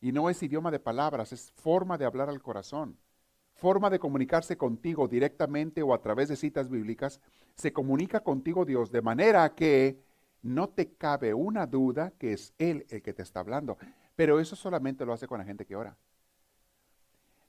Y 0.00 0.12
no 0.12 0.28
es 0.28 0.42
idioma 0.42 0.70
de 0.70 0.80
palabras, 0.80 1.32
es 1.32 1.52
forma 1.52 1.96
de 1.96 2.04
hablar 2.04 2.28
al 2.28 2.42
corazón. 2.42 2.98
Forma 3.54 3.90
de 3.90 3.98
comunicarse 3.98 4.56
contigo 4.56 5.06
directamente 5.06 5.82
o 5.82 5.94
a 5.94 6.02
través 6.02 6.28
de 6.28 6.36
citas 6.36 6.68
bíblicas. 6.68 7.20
Se 7.54 7.72
comunica 7.72 8.20
contigo 8.20 8.64
Dios 8.64 8.90
de 8.90 9.02
manera 9.02 9.54
que 9.54 10.02
no 10.42 10.68
te 10.68 10.94
cabe 10.94 11.34
una 11.34 11.66
duda 11.66 12.12
que 12.18 12.32
es 12.32 12.52
Él 12.58 12.86
el 12.90 13.02
que 13.02 13.12
te 13.12 13.22
está 13.22 13.40
hablando. 13.40 13.78
Pero 14.16 14.40
eso 14.40 14.56
solamente 14.56 15.06
lo 15.06 15.12
hace 15.12 15.28
con 15.28 15.38
la 15.38 15.44
gente 15.44 15.64
que 15.64 15.76
ora. 15.76 15.96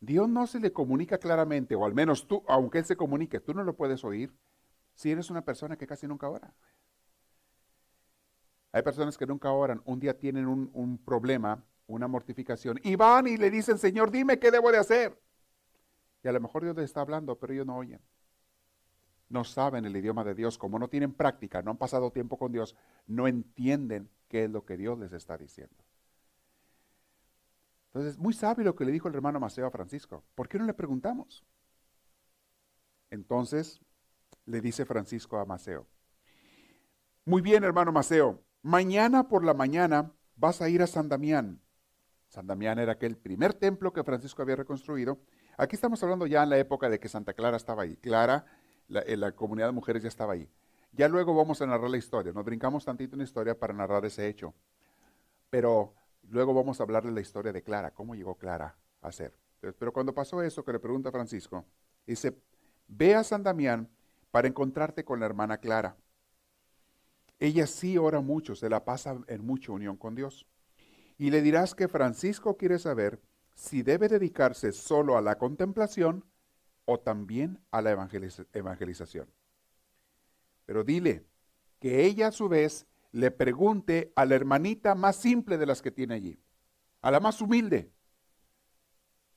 Dios 0.05 0.27
no 0.27 0.47
se 0.47 0.59
le 0.59 0.73
comunica 0.73 1.17
claramente, 1.17 1.75
o 1.75 1.85
al 1.85 1.93
menos 1.93 2.27
tú, 2.27 2.43
aunque 2.49 2.79
Él 2.79 2.85
se 2.85 2.97
comunique, 2.97 3.39
tú 3.39 3.53
no 3.53 3.63
lo 3.63 3.77
puedes 3.77 4.03
oír 4.03 4.33
si 4.93 5.09
eres 5.09 5.29
una 5.29 5.45
persona 5.45 5.77
que 5.77 5.87
casi 5.87 6.07
nunca 6.07 6.27
ora. 6.27 6.53
Hay 8.73 8.81
personas 8.81 9.17
que 9.17 9.25
nunca 9.25 9.51
oran, 9.51 9.81
un 9.85 10.01
día 10.01 10.17
tienen 10.17 10.45
un, 10.45 10.69
un 10.73 10.97
problema, 10.97 11.63
una 11.87 12.09
mortificación, 12.09 12.81
y 12.83 12.97
van 12.97 13.27
y 13.27 13.37
le 13.37 13.49
dicen, 13.49 13.77
Señor, 13.77 14.11
dime 14.11 14.39
qué 14.39 14.51
debo 14.51 14.73
de 14.73 14.79
hacer. 14.79 15.17
Y 16.21 16.27
a 16.27 16.33
lo 16.33 16.41
mejor 16.41 16.63
Dios 16.63 16.75
les 16.75 16.85
está 16.85 16.99
hablando, 16.99 17.39
pero 17.39 17.53
ellos 17.53 17.65
no 17.65 17.77
oyen. 17.77 18.01
No 19.29 19.45
saben 19.45 19.85
el 19.85 19.95
idioma 19.95 20.25
de 20.25 20.35
Dios, 20.35 20.57
como 20.57 20.79
no 20.79 20.89
tienen 20.89 21.13
práctica, 21.13 21.61
no 21.61 21.71
han 21.71 21.77
pasado 21.77 22.11
tiempo 22.11 22.37
con 22.37 22.51
Dios, 22.51 22.75
no 23.07 23.25
entienden 23.25 24.09
qué 24.27 24.45
es 24.45 24.51
lo 24.51 24.65
que 24.65 24.75
Dios 24.75 24.99
les 24.99 25.13
está 25.13 25.37
diciendo. 25.37 25.82
Entonces, 27.93 28.17
muy 28.17 28.33
sabio 28.33 28.65
lo 28.65 28.75
que 28.75 28.85
le 28.85 28.91
dijo 28.91 29.07
el 29.07 29.13
hermano 29.13 29.39
Maceo 29.39 29.67
a 29.67 29.71
Francisco. 29.71 30.23
¿Por 30.33 30.49
qué 30.49 30.57
no 30.57 30.65
le 30.65 30.73
preguntamos? 30.73 31.43
Entonces, 33.11 33.79
le 34.45 34.61
dice 34.61 34.83
Francisco 34.83 35.37
a 35.37 35.45
Maceo. 35.45 35.85
Muy 37.23 37.41
bien, 37.41 37.63
hermano 37.63 37.91
Maceo, 37.91 38.43
mañana 38.63 39.27
por 39.27 39.45
la 39.45 39.53
mañana 39.53 40.11
vas 40.35 40.59
a 40.61 40.69
ir 40.69 40.81
a 40.81 40.87
San 40.87 41.07
Damián. 41.07 41.61
San 42.29 42.47
Damián 42.47 42.79
era 42.79 42.93
aquel 42.93 43.15
primer 43.15 43.53
templo 43.53 43.93
que 43.93 44.03
Francisco 44.03 44.41
había 44.41 44.55
reconstruido. 44.55 45.19
Aquí 45.55 45.75
estamos 45.75 46.01
hablando 46.01 46.25
ya 46.25 46.41
en 46.41 46.49
la 46.49 46.57
época 46.57 46.89
de 46.89 46.99
que 46.99 47.07
Santa 47.07 47.33
Clara 47.33 47.57
estaba 47.57 47.83
ahí. 47.83 47.95
Clara, 47.97 48.43
la, 48.87 49.01
eh, 49.01 49.15
la 49.15 49.33
comunidad 49.33 49.67
de 49.67 49.73
mujeres 49.73 50.01
ya 50.01 50.09
estaba 50.09 50.33
ahí. 50.33 50.49
Ya 50.93 51.07
luego 51.07 51.35
vamos 51.35 51.61
a 51.61 51.67
narrar 51.67 51.91
la 51.91 51.97
historia. 51.97 52.33
Nos 52.33 52.43
brincamos 52.43 52.85
tantito 52.85 53.13
en 53.13 53.19
la 53.19 53.25
historia 53.25 53.57
para 53.57 53.71
narrar 53.71 54.03
ese 54.03 54.27
hecho. 54.27 54.55
Pero 55.51 55.93
luego 56.33 56.53
vamos 56.53 56.79
a 56.79 56.83
hablar 56.83 57.05
de 57.05 57.11
la 57.11 57.21
historia 57.21 57.53
de 57.53 57.61
Clara, 57.61 57.91
cómo 57.91 58.15
llegó 58.15 58.35
Clara 58.35 58.75
a 59.01 59.11
ser. 59.11 59.37
pero 59.59 59.93
cuando 59.93 60.13
pasó 60.13 60.41
eso 60.41 60.65
que 60.65 60.73
le 60.73 60.79
pregunta 60.79 61.11
Francisco, 61.11 61.63
dice, 62.05 62.35
ve 62.87 63.15
a 63.15 63.23
San 63.23 63.43
Damián 63.43 63.87
para 64.31 64.47
encontrarte 64.47 65.05
con 65.05 65.19
la 65.19 65.27
hermana 65.27 65.59
Clara. 65.59 65.95
Ella 67.39 67.67
sí 67.67 67.97
ora 67.97 68.19
mucho, 68.19 68.55
se 68.55 68.67
la 68.67 68.83
pasa 68.83 69.15
en 69.27 69.45
mucha 69.45 69.71
unión 69.71 69.95
con 69.95 70.15
Dios. 70.15 70.47
Y 71.17 71.29
le 71.29 71.41
dirás 71.41 71.75
que 71.75 71.87
Francisco 71.87 72.57
quiere 72.57 72.79
saber 72.79 73.21
si 73.53 73.83
debe 73.83 74.09
dedicarse 74.09 74.71
solo 74.71 75.17
a 75.17 75.21
la 75.21 75.37
contemplación 75.37 76.25
o 76.85 76.99
también 76.99 77.59
a 77.69 77.81
la 77.81 77.91
evangelización. 78.53 79.29
Pero 80.65 80.83
dile 80.83 81.25
que 81.79 82.05
ella 82.05 82.29
a 82.29 82.31
su 82.31 82.49
vez 82.49 82.87
le 83.13 83.29
pregunte 83.29 84.11
a 84.15 84.25
la 84.25 84.35
hermanita 84.35 84.95
más 84.95 85.15
simple 85.15 85.57
de 85.57 85.67
las 85.67 85.81
que 85.81 85.91
tiene 85.91 86.15
allí, 86.15 86.39
a 87.01 87.11
la 87.11 87.19
más 87.19 87.39
humilde, 87.41 87.91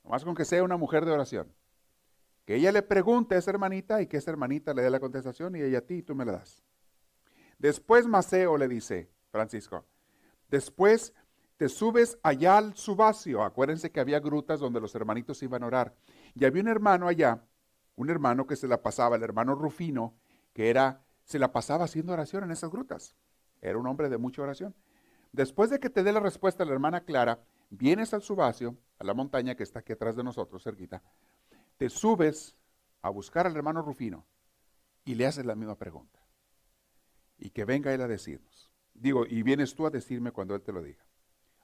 más 0.03 0.25
con 0.25 0.35
que 0.35 0.45
sea 0.45 0.63
una 0.63 0.77
mujer 0.77 1.05
de 1.05 1.11
oración. 1.11 1.53
Que 2.43 2.55
ella 2.55 2.71
le 2.71 2.81
pregunte 2.81 3.35
a 3.35 3.37
esa 3.37 3.51
hermanita 3.51 4.01
y 4.01 4.07
que 4.07 4.17
esa 4.17 4.31
hermanita 4.31 4.73
le 4.73 4.81
dé 4.81 4.89
la 4.89 4.99
contestación 4.99 5.55
y 5.55 5.61
ella 5.61 5.79
a 5.79 5.81
ti 5.81 6.01
tú 6.01 6.15
me 6.15 6.25
la 6.25 6.33
das. 6.33 6.63
Después 7.59 8.07
Maceo 8.07 8.57
le 8.57 8.67
dice, 8.67 9.11
Francisco, 9.31 9.85
después 10.49 11.13
te 11.57 11.69
subes 11.69 12.17
allá 12.23 12.57
al 12.57 12.75
subacio. 12.75 13.43
Acuérdense 13.43 13.91
que 13.91 13.99
había 13.99 14.19
grutas 14.19 14.59
donde 14.59 14.79
los 14.79 14.95
hermanitos 14.95 15.43
iban 15.43 15.61
a 15.61 15.67
orar. 15.67 15.95
Y 16.33 16.45
había 16.45 16.63
un 16.63 16.69
hermano 16.69 17.07
allá, 17.07 17.43
un 17.95 18.09
hermano 18.09 18.47
que 18.47 18.55
se 18.55 18.67
la 18.67 18.81
pasaba, 18.81 19.17
el 19.17 19.23
hermano 19.23 19.53
Rufino, 19.53 20.15
que 20.53 20.69
era, 20.69 21.03
se 21.25 21.37
la 21.37 21.51
pasaba 21.51 21.85
haciendo 21.85 22.13
oración 22.13 22.43
en 22.43 22.51
esas 22.51 22.71
grutas. 22.71 23.15
Era 23.69 23.77
un 23.77 23.87
hombre 23.87 24.09
de 24.09 24.17
mucha 24.17 24.41
oración. 24.41 24.75
Después 25.31 25.69
de 25.69 25.79
que 25.79 25.89
te 25.89 26.03
dé 26.03 26.11
la 26.11 26.19
respuesta 26.19 26.65
la 26.65 26.73
hermana 26.73 27.01
Clara, 27.01 27.39
vienes 27.69 28.13
al 28.13 28.21
subacio, 28.21 28.77
a 28.99 29.03
la 29.03 29.13
montaña 29.13 29.55
que 29.55 29.63
está 29.63 29.79
aquí 29.79 29.93
atrás 29.93 30.15
de 30.15 30.23
nosotros, 30.23 30.63
cerquita, 30.63 31.03
te 31.77 31.89
subes 31.89 32.55
a 33.01 33.09
buscar 33.09 33.45
al 33.45 33.55
hermano 33.55 33.81
Rufino 33.81 34.25
y 35.05 35.15
le 35.15 35.27
haces 35.27 35.45
la 35.45 35.55
misma 35.55 35.77
pregunta. 35.77 36.19
Y 37.37 37.51
que 37.51 37.65
venga 37.65 37.93
él 37.93 38.01
a 38.01 38.07
decirnos. 38.07 38.71
Digo, 38.93 39.25
y 39.27 39.43
vienes 39.43 39.75
tú 39.75 39.85
a 39.85 39.91
decirme 39.91 40.31
cuando 40.31 40.55
él 40.55 40.61
te 40.61 40.71
lo 40.71 40.81
diga. 40.81 41.05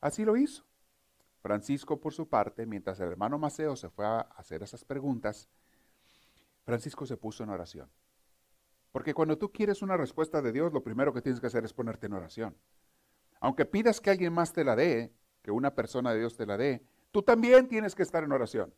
Así 0.01 0.23
lo 0.23 0.37
hizo. 0.37 0.63
Francisco, 1.41 1.99
por 1.99 2.13
su 2.13 2.29
parte, 2.29 2.65
mientras 2.65 2.99
el 2.99 3.09
hermano 3.09 3.37
Maceo 3.37 3.75
se 3.75 3.89
fue 3.89 4.05
a 4.05 4.19
hacer 4.19 4.63
esas 4.63 4.85
preguntas, 4.85 5.49
Francisco 6.63 7.05
se 7.05 7.17
puso 7.17 7.43
en 7.43 7.49
oración. 7.49 7.89
Porque 8.93 9.13
cuando 9.13 9.37
tú 9.37 9.51
quieres 9.51 9.81
una 9.81 9.97
respuesta 9.97 10.41
de 10.41 10.53
Dios, 10.53 10.71
lo 10.71 10.83
primero 10.83 11.13
que 11.13 11.21
tienes 11.21 11.41
que 11.41 11.47
hacer 11.47 11.65
es 11.65 11.73
ponerte 11.73 12.05
en 12.05 12.13
oración. 12.13 12.55
Aunque 13.41 13.65
pidas 13.65 13.99
que 13.99 14.11
alguien 14.11 14.31
más 14.31 14.53
te 14.53 14.63
la 14.63 14.75
dé, 14.75 15.11
que 15.41 15.51
una 15.51 15.73
persona 15.75 16.13
de 16.13 16.19
Dios 16.19 16.37
te 16.37 16.45
la 16.45 16.55
dé, 16.57 16.85
tú 17.11 17.23
también 17.23 17.67
tienes 17.67 17.95
que 17.95 18.03
estar 18.03 18.23
en 18.23 18.31
oración. 18.31 18.73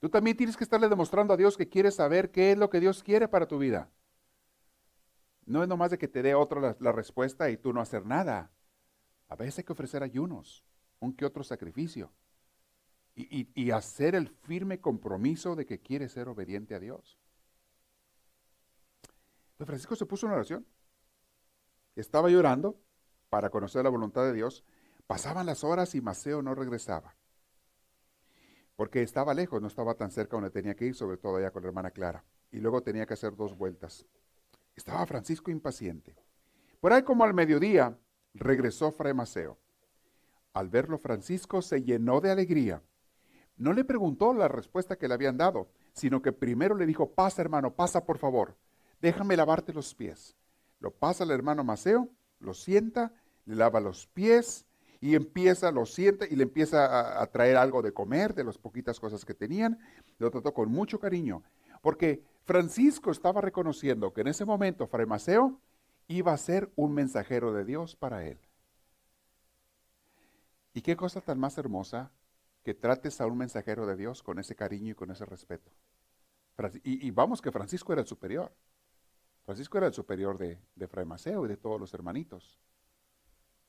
Tú 0.00 0.08
también 0.08 0.36
tienes 0.36 0.56
que 0.56 0.64
estarle 0.64 0.88
demostrando 0.88 1.34
a 1.34 1.36
Dios 1.36 1.58
que 1.58 1.68
quieres 1.68 1.94
saber 1.94 2.30
qué 2.30 2.52
es 2.52 2.58
lo 2.58 2.70
que 2.70 2.80
Dios 2.80 3.02
quiere 3.02 3.28
para 3.28 3.46
tu 3.46 3.58
vida. 3.58 3.90
No 5.44 5.62
es 5.62 5.68
nomás 5.68 5.90
de 5.90 5.98
que 5.98 6.08
te 6.08 6.22
dé 6.22 6.34
otro 6.34 6.76
la, 6.78 6.92
respuesta 6.92 7.50
y 7.50 7.58
tú 7.58 7.74
no 7.74 7.82
hacer 7.82 8.06
nada. 8.06 8.50
A 9.28 9.36
veces 9.36 9.58
hay 9.58 9.64
que 9.64 9.74
ofrecer 9.74 10.02
ayunos, 10.02 10.64
un 11.00 11.12
que 11.12 11.26
otro 11.26 11.44
sacrificio. 11.44 12.12
Y, 13.14 13.70
hacer 13.70 14.14
el 14.14 14.28
firme 14.28 14.80
compromiso 14.80 15.54
de 15.54 15.66
que 15.66 15.80
quiere 15.80 16.08
ser 16.08 16.28
obediente 16.28 16.74
a 16.74 16.80
Dios. 16.80 17.18
Pues 19.56 19.66
Francisco 19.66 19.96
se 19.96 20.06
puso 20.06 20.26
en 20.26 20.32
oración. 20.32 20.66
Estaba 21.94 22.28
llorando 22.28 22.78
para 23.30 23.50
conocer 23.50 23.84
la 23.84 23.90
voluntad 23.90 24.24
de 24.24 24.34
Dios. 24.34 24.64
Pasaban 25.06 25.46
las 25.46 25.64
horas 25.64 25.94
y 25.94 26.00
Maceo 26.00 26.42
no 26.42 26.54
regresaba. 26.54 27.16
Porque 28.76 29.02
estaba 29.02 29.32
lejos, 29.32 29.62
no 29.62 29.68
estaba 29.68 29.94
tan 29.94 30.10
cerca 30.10 30.36
donde 30.36 30.50
tenía 30.50 30.74
que 30.74 30.86
ir, 30.86 30.94
sobre 30.94 31.16
todo 31.16 31.36
allá 31.36 31.50
con 31.50 31.62
la 31.62 31.68
hermana 31.68 31.90
Clara. 31.90 32.24
Y 32.50 32.60
luego 32.60 32.82
tenía 32.82 33.06
que 33.06 33.14
hacer 33.14 33.34
dos 33.34 33.56
vueltas. 33.56 34.04
Estaba 34.74 35.06
Francisco 35.06 35.50
impaciente. 35.50 36.14
Por 36.80 36.92
ahí 36.92 37.02
como 37.02 37.24
al 37.24 37.32
mediodía, 37.32 37.98
regresó 38.34 38.92
Fray 38.92 39.14
Maceo. 39.14 39.58
Al 40.52 40.68
verlo 40.68 40.98
Francisco 40.98 41.62
se 41.62 41.82
llenó 41.82 42.20
de 42.20 42.30
alegría. 42.30 42.82
No 43.56 43.72
le 43.72 43.84
preguntó 43.84 44.34
la 44.34 44.48
respuesta 44.48 44.96
que 44.96 45.08
le 45.08 45.14
habían 45.14 45.38
dado, 45.38 45.70
sino 45.94 46.20
que 46.20 46.32
primero 46.32 46.74
le 46.74 46.84
dijo, 46.84 47.14
pasa 47.14 47.40
hermano, 47.40 47.74
pasa 47.74 48.04
por 48.04 48.18
favor, 48.18 48.58
déjame 49.00 49.36
lavarte 49.36 49.72
los 49.72 49.94
pies. 49.94 50.36
Lo 50.80 50.90
pasa 50.90 51.24
el 51.24 51.30
hermano 51.30 51.64
Maceo, 51.64 52.08
lo 52.40 52.54
sienta, 52.54 53.12
le 53.44 53.56
lava 53.56 53.80
los 53.80 54.06
pies 54.06 54.66
y 55.00 55.14
empieza, 55.14 55.70
lo 55.70 55.86
sienta 55.86 56.26
y 56.26 56.36
le 56.36 56.44
empieza 56.44 57.20
a, 57.20 57.26
traer 57.26 57.56
algo 57.56 57.82
de 57.82 57.92
comer 57.92 58.34
de 58.34 58.44
las 58.44 58.58
poquitas 58.58 58.98
cosas 59.00 59.24
que 59.24 59.34
tenían. 59.34 59.78
Lo 60.18 60.30
trató 60.30 60.52
con 60.52 60.70
mucho 60.70 60.98
cariño, 60.98 61.42
porque 61.82 62.22
Francisco 62.44 63.10
estaba 63.10 63.40
reconociendo 63.40 64.12
que 64.12 64.22
en 64.22 64.28
ese 64.28 64.44
momento 64.44 64.86
Fray 64.86 65.06
Maceo 65.06 65.60
iba 66.08 66.32
a 66.32 66.38
ser 66.38 66.70
un 66.76 66.92
mensajero 66.92 67.52
de 67.52 67.64
Dios 67.64 67.96
para 67.96 68.24
él. 68.24 68.38
¿Y 70.72 70.82
qué 70.82 70.96
cosa 70.96 71.20
tan 71.20 71.38
más 71.38 71.56
hermosa 71.58 72.10
que 72.62 72.74
trates 72.74 73.20
a 73.20 73.26
un 73.26 73.38
mensajero 73.38 73.86
de 73.86 73.96
Dios 73.96 74.22
con 74.22 74.38
ese 74.38 74.54
cariño 74.54 74.92
y 74.92 74.94
con 74.94 75.10
ese 75.10 75.24
respeto? 75.24 75.70
Y, 76.84 77.10
vamos 77.10 77.42
que 77.42 77.52
Francisco 77.52 77.92
era 77.92 78.02
el 78.02 78.08
superior. 78.08 78.52
Francisco 79.46 79.78
era 79.78 79.86
el 79.86 79.94
superior 79.94 80.36
de, 80.36 80.88
Fray 80.88 81.04
Maceo 81.04 81.44
y 81.44 81.48
de 81.48 81.56
todos 81.56 81.80
los 81.80 81.94
hermanitos. 81.94 82.58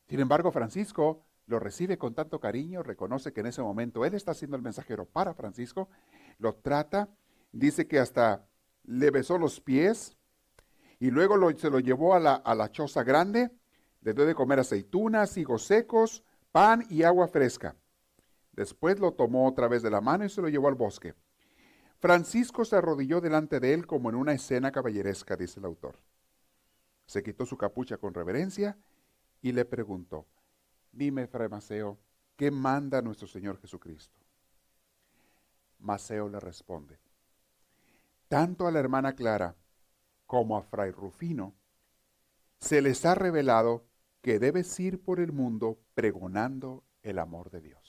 Sin 0.07 0.19
embargo, 0.19 0.51
Francisco 0.51 1.23
lo 1.45 1.59
recibe 1.59 1.99
con 1.99 2.15
tanto 2.15 2.39
cariño, 2.39 2.81
reconoce 2.81 3.31
que 3.31 3.41
en 3.41 3.45
ese 3.45 3.61
momento 3.61 4.03
él 4.03 4.15
está 4.15 4.33
siendo 4.33 4.57
el 4.57 4.63
mensajero 4.63 5.05
para 5.05 5.35
Francisco, 5.35 5.87
lo 6.39 6.55
trata, 6.55 7.09
dice 7.51 7.87
que 7.87 7.99
hasta 7.99 8.43
le 8.85 9.11
besó 9.11 9.37
los 9.37 9.61
pies, 9.61 10.17
y 10.99 11.11
luego 11.11 11.35
se 11.55 11.69
lo 11.69 11.79
llevó 11.79 12.15
a 12.15 12.19
la, 12.19 12.33
a 12.33 12.55
la 12.55 12.71
choza 12.71 13.03
grande, 13.03 13.51
le 14.01 14.15
dio 14.15 14.25
de 14.25 14.33
comer 14.33 14.59
aceitunas, 14.59 15.37
higos 15.37 15.63
secos, 15.63 16.23
pan 16.51 16.87
y 16.89 17.03
agua 17.03 17.27
fresca. 17.27 17.75
Después 18.51 18.99
lo 18.99 19.13
tomó 19.13 19.47
otra 19.47 19.67
vez 19.67 19.83
de 19.83 19.91
la 19.91 20.01
mano 20.01 20.25
y 20.25 20.29
se 20.29 20.41
lo 20.41 20.49
llevó 20.49 20.69
al 20.69 20.75
bosque. 20.75 21.13
Francisco 21.99 22.63
se 22.63 22.75
arrodilló 22.75 23.21
delante 23.21 23.59
de 23.59 23.73
él 23.73 23.87
como 23.87 24.09
en 24.09 24.15
una 24.15 24.33
escena 24.33 24.71
caballeresca, 24.71 25.35
dice 25.35 25.59
el 25.59 25.65
autor. 25.65 25.97
Se 27.05 27.23
quitó 27.23 27.45
su 27.45 27.57
capucha 27.57 27.97
con 27.97 28.13
reverencia 28.13 28.77
y 29.41 29.51
le 29.51 29.65
preguntó, 29.65 30.27
dime, 30.91 31.27
Fray 31.27 31.49
Maceo, 31.49 31.97
¿qué 32.35 32.51
manda 32.51 33.01
nuestro 33.01 33.27
Señor 33.27 33.59
Jesucristo? 33.59 34.19
Maceo 35.79 36.29
le 36.29 36.39
responde, 36.39 36.99
tanto 38.27 38.67
a 38.67 38.71
la 38.71 38.79
hermana 38.79 39.13
Clara 39.13 39.55
como 40.25 40.57
a 40.57 40.61
Fray 40.61 40.91
Rufino, 40.91 41.55
se 42.59 42.81
les 42.81 43.05
ha 43.05 43.15
revelado 43.15 43.85
que 44.21 44.39
debes 44.39 44.79
ir 44.79 45.01
por 45.01 45.19
el 45.19 45.31
mundo 45.31 45.79
pregonando 45.93 46.83
el 47.03 47.19
amor 47.19 47.49
de 47.49 47.61
Dios. 47.61 47.86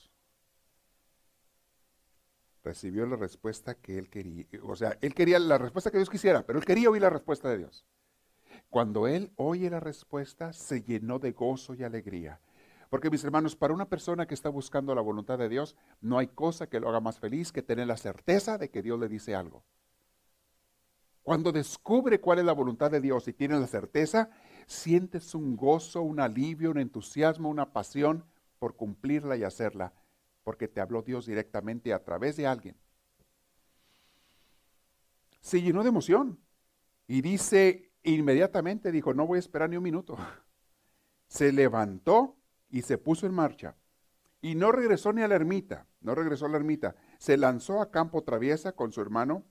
Recibió 2.65 3.07
la 3.07 3.17
respuesta 3.17 3.75
que 3.75 3.99
él 3.99 4.11
quería, 4.11 4.47
o 4.63 4.77
sea, 4.77 4.99
él 5.01 5.15
quería 5.15 5.39
la 5.39 5.59
respuesta 5.59 5.91
que 5.91 5.99
Dios 5.99 6.11
quisiera, 6.11 6.45
pero 6.45 6.59
él 6.59 6.65
quería 6.65 6.91
oír 6.91 7.03
la 7.03 7.11
respuesta 7.11 7.49
de 7.49 7.59
Dios. 7.59 7.87
Cuando 8.69 9.07
él 9.07 9.33
oye 9.37 9.71
la 9.71 9.81
respuesta, 9.81 10.53
se 10.53 10.83
llenó 10.83 11.19
de 11.19 11.33
gozo 11.33 11.75
y 11.75 11.85
alegría. 11.85 12.41
Porque 12.91 13.11
mis 13.11 13.23
hermanos, 13.25 13.55
para 13.55 13.75
una 13.75 13.89
persona 13.89 14.27
que 14.27 14.35
está 14.35 14.49
buscando 14.49 14.95
la 14.95 15.01
voluntad 15.01 15.39
de 15.39 15.49
Dios, 15.49 15.77
no 16.01 16.19
hay 16.19 16.29
cosa 16.29 16.69
que 16.69 16.81
lo 16.81 16.89
haga 16.89 17.01
más 17.01 17.19
feliz 17.19 17.53
que 17.53 17.63
tener 17.63 17.87
la 17.87 17.97
certeza 17.97 18.59
de 18.59 18.71
que 18.71 18.83
Dios 18.83 18.99
le 18.99 19.09
dice 19.09 19.35
algo. 19.35 19.63
Cuando 21.23 21.53
descubre 21.53 22.21
cuál 22.21 22.39
es 22.39 22.47
la 22.47 22.55
voluntad 22.55 22.91
de 22.91 23.03
Dios 23.03 23.29
y 23.29 23.35
tiene 23.35 23.61
la 23.61 23.67
certeza, 23.67 24.31
sientes 24.67 25.35
un 25.35 25.57
gozo, 25.57 26.01
un 26.01 26.21
alivio, 26.21 26.71
un 26.71 26.79
entusiasmo, 26.79 27.51
una 27.51 27.73
pasión 27.73 28.25
por 28.59 28.77
cumplirla 28.77 29.37
y 29.37 29.45
hacerla, 29.45 29.93
porque 30.49 30.67
te 30.67 30.81
habló 30.81 31.03
Dios 31.03 31.27
directamente 31.27 31.93
a 31.93 32.03
través 32.03 32.39
de 32.39 32.47
alguien. 32.47 32.75
Se 35.43 35.61
llenó 35.61 35.83
de 35.83 35.91
emoción 35.91 36.41
y 37.07 37.21
dice 37.21 37.93
inmediatamente, 38.03 38.91
dijo, 38.91 39.13
no 39.13 39.27
voy 39.27 39.37
a 39.37 39.41
esperar 39.41 39.69
ni 39.69 39.77
un 39.77 39.83
minuto. 39.83 40.17
Se 41.29 41.53
levantó 41.53 42.39
y 42.71 42.81
se 42.81 42.97
puso 42.97 43.27
en 43.27 43.35
marcha. 43.35 43.77
Y 44.41 44.55
no 44.55 44.73
regresó 44.73 45.13
ni 45.13 45.21
a 45.21 45.29
la 45.29 45.35
ermita, 45.35 45.87
no 46.01 46.15
regresó 46.15 46.47
a 46.47 46.49
la 46.49 46.57
ermita. 46.57 46.97
Se 47.19 47.37
lanzó 47.37 47.83
a 47.83 47.91
campo 47.91 48.25
traviesa 48.25 48.73
con 48.73 48.91
su 48.91 49.03
hermano 49.03 49.45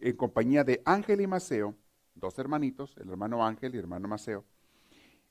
en 0.00 0.14
compañía 0.18 0.64
de 0.64 0.82
Ángel 0.84 1.22
y 1.22 1.26
Maceo, 1.26 1.78
dos 2.14 2.38
hermanitos, 2.38 2.94
el 2.98 3.08
hermano 3.08 3.42
Ángel 3.42 3.74
y 3.74 3.78
el 3.78 3.84
hermano 3.84 4.06
Maceo, 4.06 4.44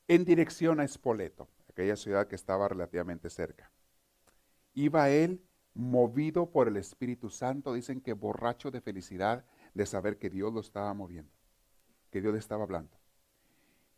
en 0.07 0.25
dirección 0.25 0.79
a 0.79 0.83
Espoleto, 0.83 1.47
aquella 1.69 1.95
ciudad 1.95 2.25
que 2.25 2.35
estaba 2.35 2.67
relativamente 2.67 3.29
cerca. 3.29 3.71
Iba 4.73 5.09
él 5.09 5.43
movido 5.73 6.51
por 6.51 6.67
el 6.67 6.77
Espíritu 6.77 7.29
Santo, 7.29 7.73
dicen 7.73 8.01
que 8.01 8.13
borracho 8.13 8.71
de 8.71 8.81
felicidad 8.81 9.45
de 9.73 9.85
saber 9.85 10.17
que 10.17 10.29
Dios 10.29 10.53
lo 10.53 10.59
estaba 10.59 10.93
moviendo, 10.93 11.31
que 12.09 12.21
Dios 12.21 12.33
le 12.33 12.39
estaba 12.39 12.63
hablando. 12.63 12.97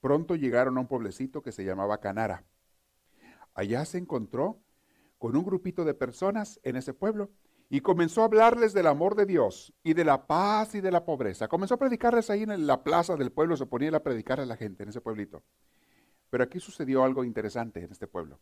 Pronto 0.02 0.36
llegaron 0.36 0.78
a 0.78 0.82
un 0.82 0.88
pueblecito 0.88 1.42
que 1.42 1.52
se 1.52 1.64
llamaba 1.64 2.00
Canara. 2.00 2.44
Allá 3.54 3.86
se 3.86 3.98
encontró 3.98 4.60
con 5.18 5.36
un 5.36 5.46
grupito 5.46 5.86
de 5.86 5.94
personas 5.94 6.60
en 6.64 6.76
ese 6.76 6.94
pueblo 6.94 7.32
y 7.70 7.82
comenzó 7.82 8.22
a 8.22 8.26
hablarles 8.26 8.74
del 8.74 8.88
amor 8.88 9.16
de 9.16 9.26
Dios 9.26 9.74
y 9.84 9.94
de 9.94 10.04
la 10.04 10.28
paz 10.28 10.76
y 10.76 10.82
de 10.82 10.92
la 10.92 11.06
pobreza. 11.06 11.48
Comenzó 11.48 11.76
a 11.76 11.80
predicarles 11.80 12.30
ahí 12.30 12.44
en 12.44 12.68
la 12.68 12.84
plaza 12.84 13.16
del 13.16 13.32
pueblo, 13.32 13.56
se 13.56 13.66
ponía 13.66 13.96
a 13.96 14.04
predicar 14.04 14.40
a 14.40 14.46
la 14.46 14.58
gente 14.58 14.84
en 14.84 14.90
ese 14.90 15.02
pueblito. 15.02 15.44
Pero 16.30 16.44
aquí 16.44 16.60
sucedió 16.60 17.04
algo 17.04 17.24
interesante 17.24 17.84
en 17.84 17.92
este 17.92 18.08
pueblo. 18.08 18.40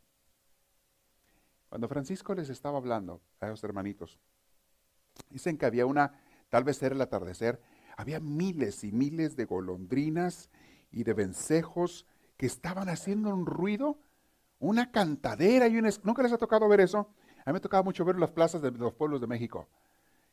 Cuando 1.71 1.87
Francisco 1.87 2.35
les 2.35 2.49
estaba 2.49 2.79
hablando 2.79 3.21
a 3.39 3.45
esos 3.45 3.63
hermanitos, 3.63 4.19
dicen 5.29 5.57
que 5.57 5.65
había 5.65 5.85
una, 5.85 6.19
tal 6.49 6.65
vez 6.65 6.83
era 6.83 6.93
el 6.93 6.99
atardecer, 6.99 7.61
había 7.95 8.19
miles 8.19 8.83
y 8.83 8.91
miles 8.91 9.37
de 9.37 9.45
golondrinas 9.45 10.49
y 10.91 11.05
de 11.05 11.13
vencejos 11.13 12.05
que 12.35 12.45
estaban 12.45 12.89
haciendo 12.89 13.33
un 13.33 13.45
ruido, 13.45 13.97
una 14.59 14.91
cantadera 14.91 15.69
y 15.69 15.77
un... 15.77 15.89
¿Nunca 16.03 16.23
les 16.23 16.33
ha 16.33 16.37
tocado 16.37 16.67
ver 16.67 16.81
eso? 16.81 17.07
A 17.45 17.51
mí 17.51 17.53
me 17.53 17.61
tocaba 17.61 17.83
mucho 17.83 18.03
ver 18.03 18.19
las 18.19 18.31
plazas 18.31 18.61
de 18.61 18.71
los 18.71 18.93
pueblos 18.93 19.21
de 19.21 19.27
México, 19.27 19.69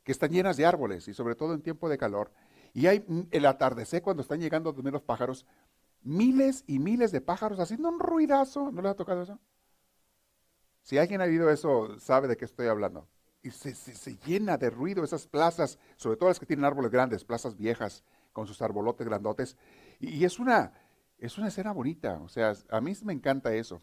que 0.03 0.11
están 0.11 0.33
llenas 0.33 0.57
de 0.57 0.67
árboles 0.67 1.07
y 1.07 1.15
sobre 1.15 1.37
todo 1.37 1.55
en 1.55 1.63
tiempo 1.63 1.89
de 1.89 1.99
calor. 1.99 2.33
Y 2.75 2.89
hay 2.89 3.05
el 3.31 3.47
atardecer 3.47 4.03
cuando 4.03 4.23
están 4.23 4.41
llegando 4.41 4.73
los 4.73 5.03
pájaros, 5.03 5.47
miles 6.03 6.65
y 6.67 6.81
miles 6.81 7.13
de 7.13 7.21
pájaros 7.21 7.61
haciendo 7.61 7.91
un 7.91 8.01
ruidazo. 8.01 8.73
¿No 8.73 8.83
les 8.83 8.91
ha 8.91 8.97
tocado 8.97 9.23
eso? 9.23 9.39
Si 10.89 10.97
alguien 10.97 11.21
ha 11.21 11.25
oído 11.25 11.51
eso, 11.51 12.01
sabe 12.01 12.29
de 12.29 12.39
qué 12.39 12.47
estoy 12.47 12.67
hablando. 12.67 13.07
Y 13.43 13.51
se, 13.51 13.75
se, 13.75 14.17
llena 14.25 14.57
de 14.57 14.71
ruido 14.71 15.05
esas 15.05 15.27
plazas, 15.27 15.79
sobre 15.97 16.17
todo 16.17 16.31
las 16.31 16.41
que 16.41 16.47
tienen 16.47 16.65
árboles 16.65 16.91
grandes, 16.91 17.27
plazas 17.27 17.59
viejas, 17.59 18.03
con 18.33 18.47
sus 18.47 18.63
arbolotes 18.63 19.07
grandotes. 19.07 19.59
Y, 20.01 20.15
y 20.15 20.25
es, 20.25 20.39
una, 20.39 20.73
es 21.19 21.37
una 21.37 21.49
escena 21.49 21.73
bonita. 21.73 22.19
O 22.23 22.29
sea, 22.31 22.55
a 22.71 22.81
mí 22.81 22.95
me 23.05 23.13
encanta 23.13 23.53
eso. 23.53 23.83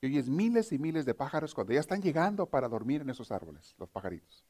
Y 0.00 0.06
oyes 0.06 0.28
miles 0.28 0.72
y 0.72 0.80
miles 0.80 1.06
de 1.06 1.14
pájaros 1.14 1.54
cuando 1.54 1.72
ya 1.72 1.78
están 1.78 2.02
llegando 2.02 2.46
para 2.46 2.68
dormir 2.68 3.02
en 3.02 3.10
esos 3.10 3.30
árboles, 3.30 3.76
los 3.78 3.88
pajaritos. 3.88 4.44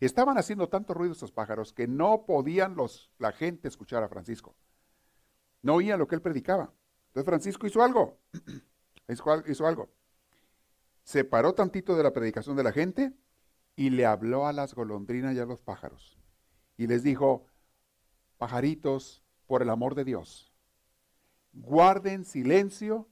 Estaban 0.00 0.36
haciendo 0.36 0.68
tanto 0.68 0.94
ruido 0.94 1.12
estos 1.12 1.30
pájaros 1.30 1.72
que 1.72 1.86
no 1.86 2.24
podían 2.26 2.74
los, 2.74 3.08
la 3.20 3.30
gente 3.30 3.68
escuchar 3.68 4.02
a 4.02 4.08
Francisco. 4.08 4.56
No 5.62 5.74
oían 5.74 6.00
lo 6.00 6.08
que 6.08 6.16
él 6.16 6.22
predicaba. 6.22 6.72
Entonces 7.06 7.24
Francisco 7.24 7.68
hizo 7.68 7.84
algo. 7.84 8.18
hizo 9.46 9.64
algo. 9.64 9.90
Se 11.04 11.24
paró 11.24 11.54
tantito 11.54 11.96
de 11.96 12.02
la 12.02 12.12
predicación 12.12 12.56
de 12.56 12.64
la 12.64 12.72
gente 12.72 13.12
y 13.76 13.90
le 13.90 14.06
habló 14.06 14.46
a 14.46 14.52
las 14.52 14.74
golondrinas 14.74 15.34
y 15.34 15.38
a 15.38 15.44
los 15.44 15.60
pájaros. 15.60 16.18
Y 16.76 16.86
les 16.86 17.02
dijo, 17.02 17.46
pajaritos, 18.38 19.22
por 19.46 19.62
el 19.62 19.68
amor 19.68 19.94
de 19.94 20.04
Dios, 20.04 20.52
guarden 21.52 22.24
silencio 22.24 23.08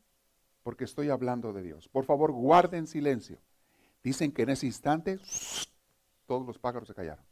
porque 0.62 0.84
estoy 0.84 1.10
hablando 1.10 1.52
de 1.52 1.62
Dios. 1.62 1.88
Por 1.88 2.04
favor, 2.04 2.32
guarden 2.32 2.86
silencio. 2.86 3.38
Dicen 4.02 4.32
que 4.32 4.42
en 4.42 4.50
ese 4.50 4.66
instante 4.66 5.20
todos 6.26 6.46
los 6.46 6.58
pájaros 6.58 6.88
se 6.88 6.94
callaron. 6.94 7.24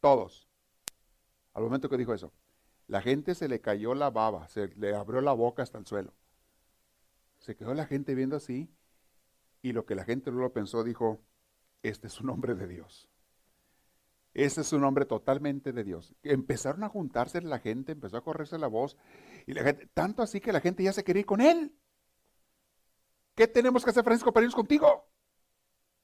Todos. 0.00 0.48
Al 1.52 1.62
momento 1.62 1.88
que 1.88 1.98
dijo 1.98 2.14
eso, 2.14 2.32
la 2.86 3.02
gente 3.02 3.34
se 3.34 3.48
le 3.48 3.60
cayó 3.60 3.94
la 3.94 4.10
baba, 4.10 4.48
se 4.48 4.68
le 4.68 4.94
abrió 4.94 5.20
la 5.20 5.32
boca 5.32 5.62
hasta 5.62 5.76
el 5.76 5.86
suelo. 5.86 6.14
Se 7.38 7.54
quedó 7.54 7.74
la 7.74 7.86
gente 7.86 8.14
viendo 8.14 8.36
así 8.36 8.70
y 9.62 9.72
lo 9.72 9.84
que 9.86 9.94
la 9.94 10.04
gente 10.04 10.30
luego 10.30 10.52
pensó 10.52 10.84
dijo, 10.84 11.20
este 11.82 12.06
es 12.06 12.20
un 12.20 12.30
hombre 12.30 12.54
de 12.54 12.66
Dios. 12.66 13.08
Este 14.34 14.60
es 14.60 14.72
un 14.72 14.84
hombre 14.84 15.04
totalmente 15.04 15.72
de 15.72 15.84
Dios. 15.84 16.14
Empezaron 16.22 16.84
a 16.84 16.88
juntarse 16.88 17.40
la 17.42 17.58
gente, 17.58 17.92
empezó 17.92 18.16
a 18.16 18.22
correrse 18.22 18.58
la 18.58 18.68
voz 18.68 18.96
y 19.46 19.54
la 19.54 19.62
gente, 19.64 19.88
tanto 19.94 20.22
así 20.22 20.40
que 20.40 20.52
la 20.52 20.60
gente 20.60 20.82
ya 20.82 20.92
se 20.92 21.02
quería 21.02 21.20
ir 21.20 21.26
con 21.26 21.40
él. 21.40 21.74
¿Qué 23.34 23.46
tenemos 23.46 23.84
que 23.84 23.90
hacer, 23.90 24.04
Francisco, 24.04 24.32
para 24.32 24.44
irnos 24.44 24.54
contigo? 24.54 25.08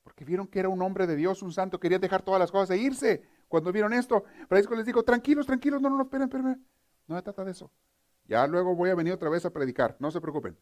Porque 0.03 0.25
vieron 0.25 0.47
que 0.47 0.61
era 0.61 0.69
un 0.69 0.83
hombre 0.83 1.07
de 1.07 1.17
Dios, 1.17 1.43
un 1.43 1.53
santo, 1.53 1.81
quería 1.81 1.99
dejar 1.99 2.23
todas 2.23 2.41
las 2.41 2.51
cosas 2.51 2.71
e 2.71 2.79
irse. 2.79 3.27
Cuando 3.49 3.73
vieron 3.73 3.93
esto, 3.93 4.25
Francisco 4.49 4.75
les 4.75 4.87
dijo, 4.87 5.03
tranquilos, 5.03 5.47
tranquilos, 5.47 5.81
no, 5.81 5.91
no, 5.91 5.97
no, 5.97 6.03
esperen, 6.03 6.29
esperen. 6.29 6.67
No 7.07 7.17
se 7.17 7.23
trata 7.23 7.45
de 7.45 7.53
eso. 7.53 7.71
Ya 8.27 8.47
luego 8.47 8.75
voy 8.75 8.91
a 8.91 8.95
venir 8.95 9.13
otra 9.13 9.29
vez 9.29 9.45
a 9.45 9.51
predicar, 9.51 9.97
no 10.01 10.11
se 10.11 10.21
preocupen. 10.21 10.57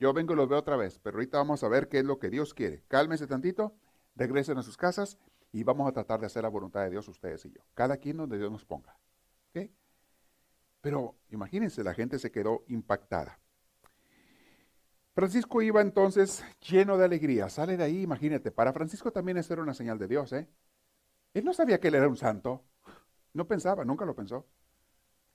Yo 0.00 0.14
vengo 0.14 0.32
y 0.32 0.36
los 0.36 0.48
veo 0.48 0.58
otra 0.58 0.76
vez, 0.76 0.98
pero 0.98 1.18
ahorita 1.18 1.36
vamos 1.36 1.62
a 1.62 1.68
ver 1.68 1.88
qué 1.88 1.98
es 1.98 2.04
lo 2.04 2.18
que 2.18 2.30
Dios 2.30 2.54
quiere. 2.54 2.82
Cálmense 2.88 3.26
tantito, 3.26 3.76
regresen 4.16 4.56
a 4.56 4.62
sus 4.62 4.78
casas 4.78 5.18
y 5.52 5.62
vamos 5.62 5.86
a 5.86 5.92
tratar 5.92 6.20
de 6.20 6.26
hacer 6.26 6.42
la 6.42 6.48
voluntad 6.48 6.82
de 6.82 6.90
Dios 6.90 7.06
ustedes 7.06 7.44
y 7.44 7.52
yo. 7.52 7.60
Cada 7.74 7.98
quien 7.98 8.16
donde 8.16 8.38
Dios 8.38 8.50
nos 8.50 8.64
ponga. 8.64 8.96
¿Ok? 9.50 9.70
Pero 10.80 11.16
imagínense, 11.28 11.84
la 11.84 11.92
gente 11.92 12.18
se 12.18 12.32
quedó 12.32 12.64
impactada. 12.68 13.38
Francisco 15.14 15.60
iba 15.60 15.82
entonces 15.82 16.42
lleno 16.66 16.96
de 16.96 17.04
alegría. 17.04 17.50
Sale 17.50 17.76
de 17.76 17.84
ahí, 17.84 18.00
imagínate. 18.00 18.50
Para 18.50 18.72
Francisco 18.72 19.12
también 19.12 19.36
eso 19.36 19.52
era 19.52 19.62
una 19.62 19.74
señal 19.74 19.98
de 19.98 20.08
Dios, 20.08 20.32
¿eh? 20.32 20.48
Él 21.34 21.44
no 21.44 21.52
sabía 21.52 21.78
que 21.78 21.88
él 21.88 21.96
era 21.96 22.08
un 22.08 22.16
santo. 22.16 22.64
No 23.34 23.46
pensaba, 23.46 23.84
nunca 23.84 24.06
lo 24.06 24.16
pensó. 24.16 24.46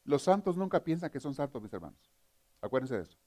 Los 0.05 0.23
santos 0.23 0.57
nunca 0.57 0.83
piensan 0.83 1.11
que 1.11 1.19
son 1.19 1.35
santos, 1.35 1.61
mis 1.61 1.71
hermanos. 1.71 2.11
Acuérdense 2.61 2.95
de 2.95 3.03
eso. 3.03 3.19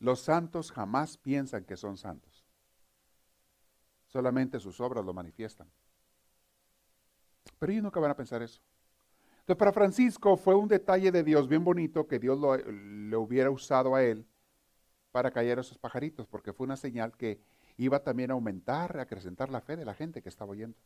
Los 0.00 0.20
santos 0.20 0.72
jamás 0.72 1.18
piensan 1.18 1.64
que 1.64 1.76
son 1.76 1.96
santos. 1.96 2.44
Solamente 4.06 4.58
sus 4.58 4.80
obras 4.80 5.04
lo 5.04 5.12
manifiestan. 5.12 5.70
Pero 7.58 7.72
ellos 7.72 7.84
nunca 7.84 8.00
van 8.00 8.10
a 8.10 8.16
pensar 8.16 8.42
eso. 8.42 8.60
Entonces, 9.40 9.58
para 9.58 9.72
Francisco 9.72 10.36
fue 10.36 10.54
un 10.54 10.68
detalle 10.68 11.12
de 11.12 11.22
Dios 11.22 11.48
bien 11.48 11.62
bonito 11.62 12.08
que 12.08 12.18
Dios 12.18 12.38
lo, 12.38 13.20
hubiera 13.20 13.50
usado 13.50 13.94
a 13.94 14.02
él 14.02 14.26
para 15.12 15.30
callar 15.30 15.58
a 15.58 15.60
esos 15.60 15.78
pajaritos, 15.78 16.26
porque 16.26 16.52
fue 16.52 16.64
una 16.64 16.76
señal 16.76 17.16
que 17.16 17.40
iba 17.76 18.02
también 18.02 18.30
a 18.30 18.34
aumentar, 18.34 18.98
a 18.98 19.02
acrecentar 19.02 19.50
la 19.50 19.60
fe 19.60 19.76
de 19.76 19.84
la 19.84 19.94
gente 19.94 20.22
que 20.22 20.28
estaba 20.28 20.52
oyendo. 20.52 20.78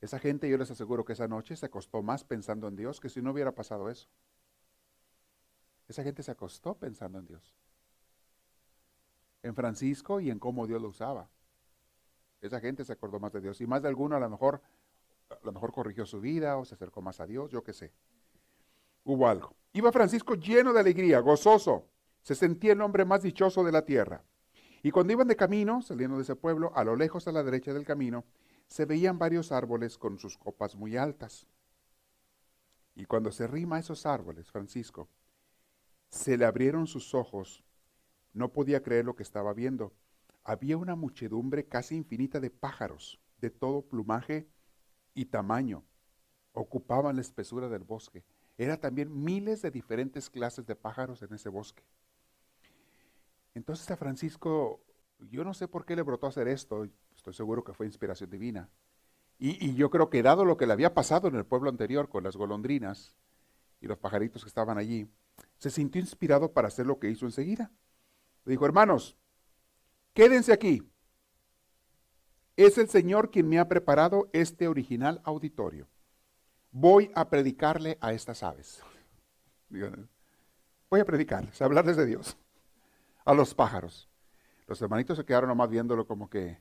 Esa 0.00 0.18
gente, 0.18 0.48
yo 0.50 0.58
les 0.58 0.70
aseguro 0.70 1.04
que 1.04 1.14
esa 1.14 1.28
noche 1.28 1.56
se 1.56 1.66
acostó 1.66 2.02
más 2.02 2.24
pensando 2.24 2.68
en 2.68 2.76
Dios 2.76 3.00
que 3.00 3.08
si 3.08 3.22
no 3.22 3.30
hubiera 3.30 3.52
pasado 3.52 3.88
eso. 3.88 4.08
Esa 5.88 6.02
gente 6.02 6.22
se 6.22 6.30
acostó 6.30 6.74
pensando 6.74 7.18
en 7.18 7.26
Dios. 7.26 7.54
En 9.42 9.54
Francisco 9.54 10.20
y 10.20 10.30
en 10.30 10.38
cómo 10.38 10.66
Dios 10.66 10.80
lo 10.80 10.88
usaba. 10.88 11.28
Esa 12.40 12.60
gente 12.60 12.84
se 12.84 12.92
acordó 12.92 13.20
más 13.20 13.32
de 13.32 13.40
Dios. 13.40 13.60
Y 13.60 13.66
más 13.66 13.82
de 13.82 13.88
alguno 13.88 14.16
a 14.16 14.20
lo 14.20 14.28
mejor, 14.28 14.60
a 15.30 15.38
lo 15.42 15.52
mejor 15.52 15.72
corrigió 15.72 16.06
su 16.06 16.20
vida 16.20 16.56
o 16.56 16.64
se 16.64 16.74
acercó 16.74 17.00
más 17.00 17.20
a 17.20 17.26
Dios, 17.26 17.50
yo 17.50 17.62
qué 17.62 17.72
sé. 17.72 17.92
Hubo 19.04 19.28
algo. 19.28 19.54
Iba 19.72 19.90
Francisco 19.90 20.34
lleno 20.34 20.72
de 20.72 20.80
alegría, 20.80 21.20
gozoso, 21.20 21.88
se 22.22 22.34
sentía 22.34 22.72
el 22.72 22.80
hombre 22.82 23.04
más 23.04 23.22
dichoso 23.22 23.64
de 23.64 23.72
la 23.72 23.84
tierra. 23.84 24.22
Y 24.82 24.90
cuando 24.90 25.12
iban 25.12 25.28
de 25.28 25.36
camino, 25.36 25.80
saliendo 25.82 26.16
de 26.16 26.22
ese 26.22 26.36
pueblo, 26.36 26.72
a 26.74 26.84
lo 26.84 26.96
lejos 26.96 27.26
a 27.28 27.32
la 27.32 27.42
derecha 27.42 27.72
del 27.72 27.84
camino, 27.84 28.24
se 28.66 28.84
veían 28.84 29.18
varios 29.18 29.52
árboles 29.52 29.96
con 29.96 30.18
sus 30.18 30.36
copas 30.36 30.74
muy 30.74 30.96
altas. 30.96 31.46
Y 32.94 33.04
cuando 33.04 33.30
se 33.32 33.46
rima 33.46 33.76
a 33.76 33.80
esos 33.80 34.06
árboles, 34.06 34.50
Francisco, 34.50 35.08
se 36.08 36.36
le 36.36 36.44
abrieron 36.44 36.86
sus 36.86 37.14
ojos. 37.14 37.64
No 38.32 38.52
podía 38.52 38.82
creer 38.82 39.04
lo 39.04 39.14
que 39.14 39.22
estaba 39.22 39.52
viendo. 39.52 39.92
Había 40.44 40.76
una 40.76 40.96
muchedumbre 40.96 41.66
casi 41.66 41.96
infinita 41.96 42.40
de 42.40 42.50
pájaros, 42.50 43.20
de 43.38 43.50
todo 43.50 43.82
plumaje 43.82 44.48
y 45.14 45.26
tamaño. 45.26 45.84
Ocupaban 46.52 47.16
la 47.16 47.22
espesura 47.22 47.68
del 47.68 47.84
bosque. 47.84 48.24
Era 48.58 48.78
también 48.78 49.22
miles 49.22 49.62
de 49.62 49.70
diferentes 49.70 50.30
clases 50.30 50.66
de 50.66 50.76
pájaros 50.76 51.22
en 51.22 51.32
ese 51.34 51.48
bosque. 51.48 51.82
Entonces 53.54 53.90
a 53.90 53.96
Francisco, 53.96 54.80
yo 55.30 55.44
no 55.44 55.54
sé 55.54 55.68
por 55.68 55.84
qué 55.84 55.96
le 55.96 56.02
brotó 56.02 56.26
hacer 56.26 56.48
esto, 56.48 56.88
estoy 57.14 57.34
seguro 57.34 57.64
que 57.64 57.74
fue 57.74 57.86
inspiración 57.86 58.30
divina. 58.30 58.68
Y, 59.38 59.74
yo 59.74 59.90
creo 59.90 60.08
que 60.08 60.22
dado 60.22 60.44
lo 60.44 60.56
que 60.56 60.66
le 60.66 60.72
había 60.72 60.94
pasado 60.94 61.26
en 61.26 61.34
el 61.34 61.44
pueblo 61.44 61.68
anterior 61.68 62.08
con 62.08 62.22
las 62.22 62.36
golondrinas 62.36 63.16
y 63.80 63.88
los 63.88 63.98
pajaritos 63.98 64.44
que 64.44 64.48
estaban 64.48 64.78
allí, 64.78 65.08
se 65.58 65.70
sintió 65.70 66.00
inspirado 66.00 66.52
para 66.52 66.68
hacer 66.68 66.86
lo 66.86 67.00
que 67.00 67.10
hizo 67.10 67.26
enseguida. 67.26 67.72
Dijo, 68.44 68.66
hermanos, 68.66 69.16
quédense 70.14 70.52
aquí. 70.52 70.82
Es 72.56 72.78
el 72.78 72.88
Señor 72.88 73.30
quien 73.30 73.48
me 73.48 73.58
ha 73.58 73.68
preparado 73.68 74.28
este 74.32 74.68
original 74.68 75.20
auditorio. 75.24 75.88
Voy 76.70 77.10
a 77.14 77.28
predicarle 77.28 77.98
a 78.00 78.12
estas 78.12 78.42
aves. 78.42 78.82
Voy 80.90 81.00
a 81.00 81.04
predicarles, 81.04 81.60
a 81.62 81.64
hablarles 81.64 81.96
de 81.96 82.06
Dios. 82.06 82.36
A 83.24 83.32
los 83.32 83.54
pájaros. 83.54 84.10
Los 84.66 84.80
hermanitos 84.82 85.16
se 85.16 85.24
quedaron 85.24 85.48
nomás 85.48 85.70
viéndolo 85.70 86.06
como 86.06 86.28
que, 86.28 86.58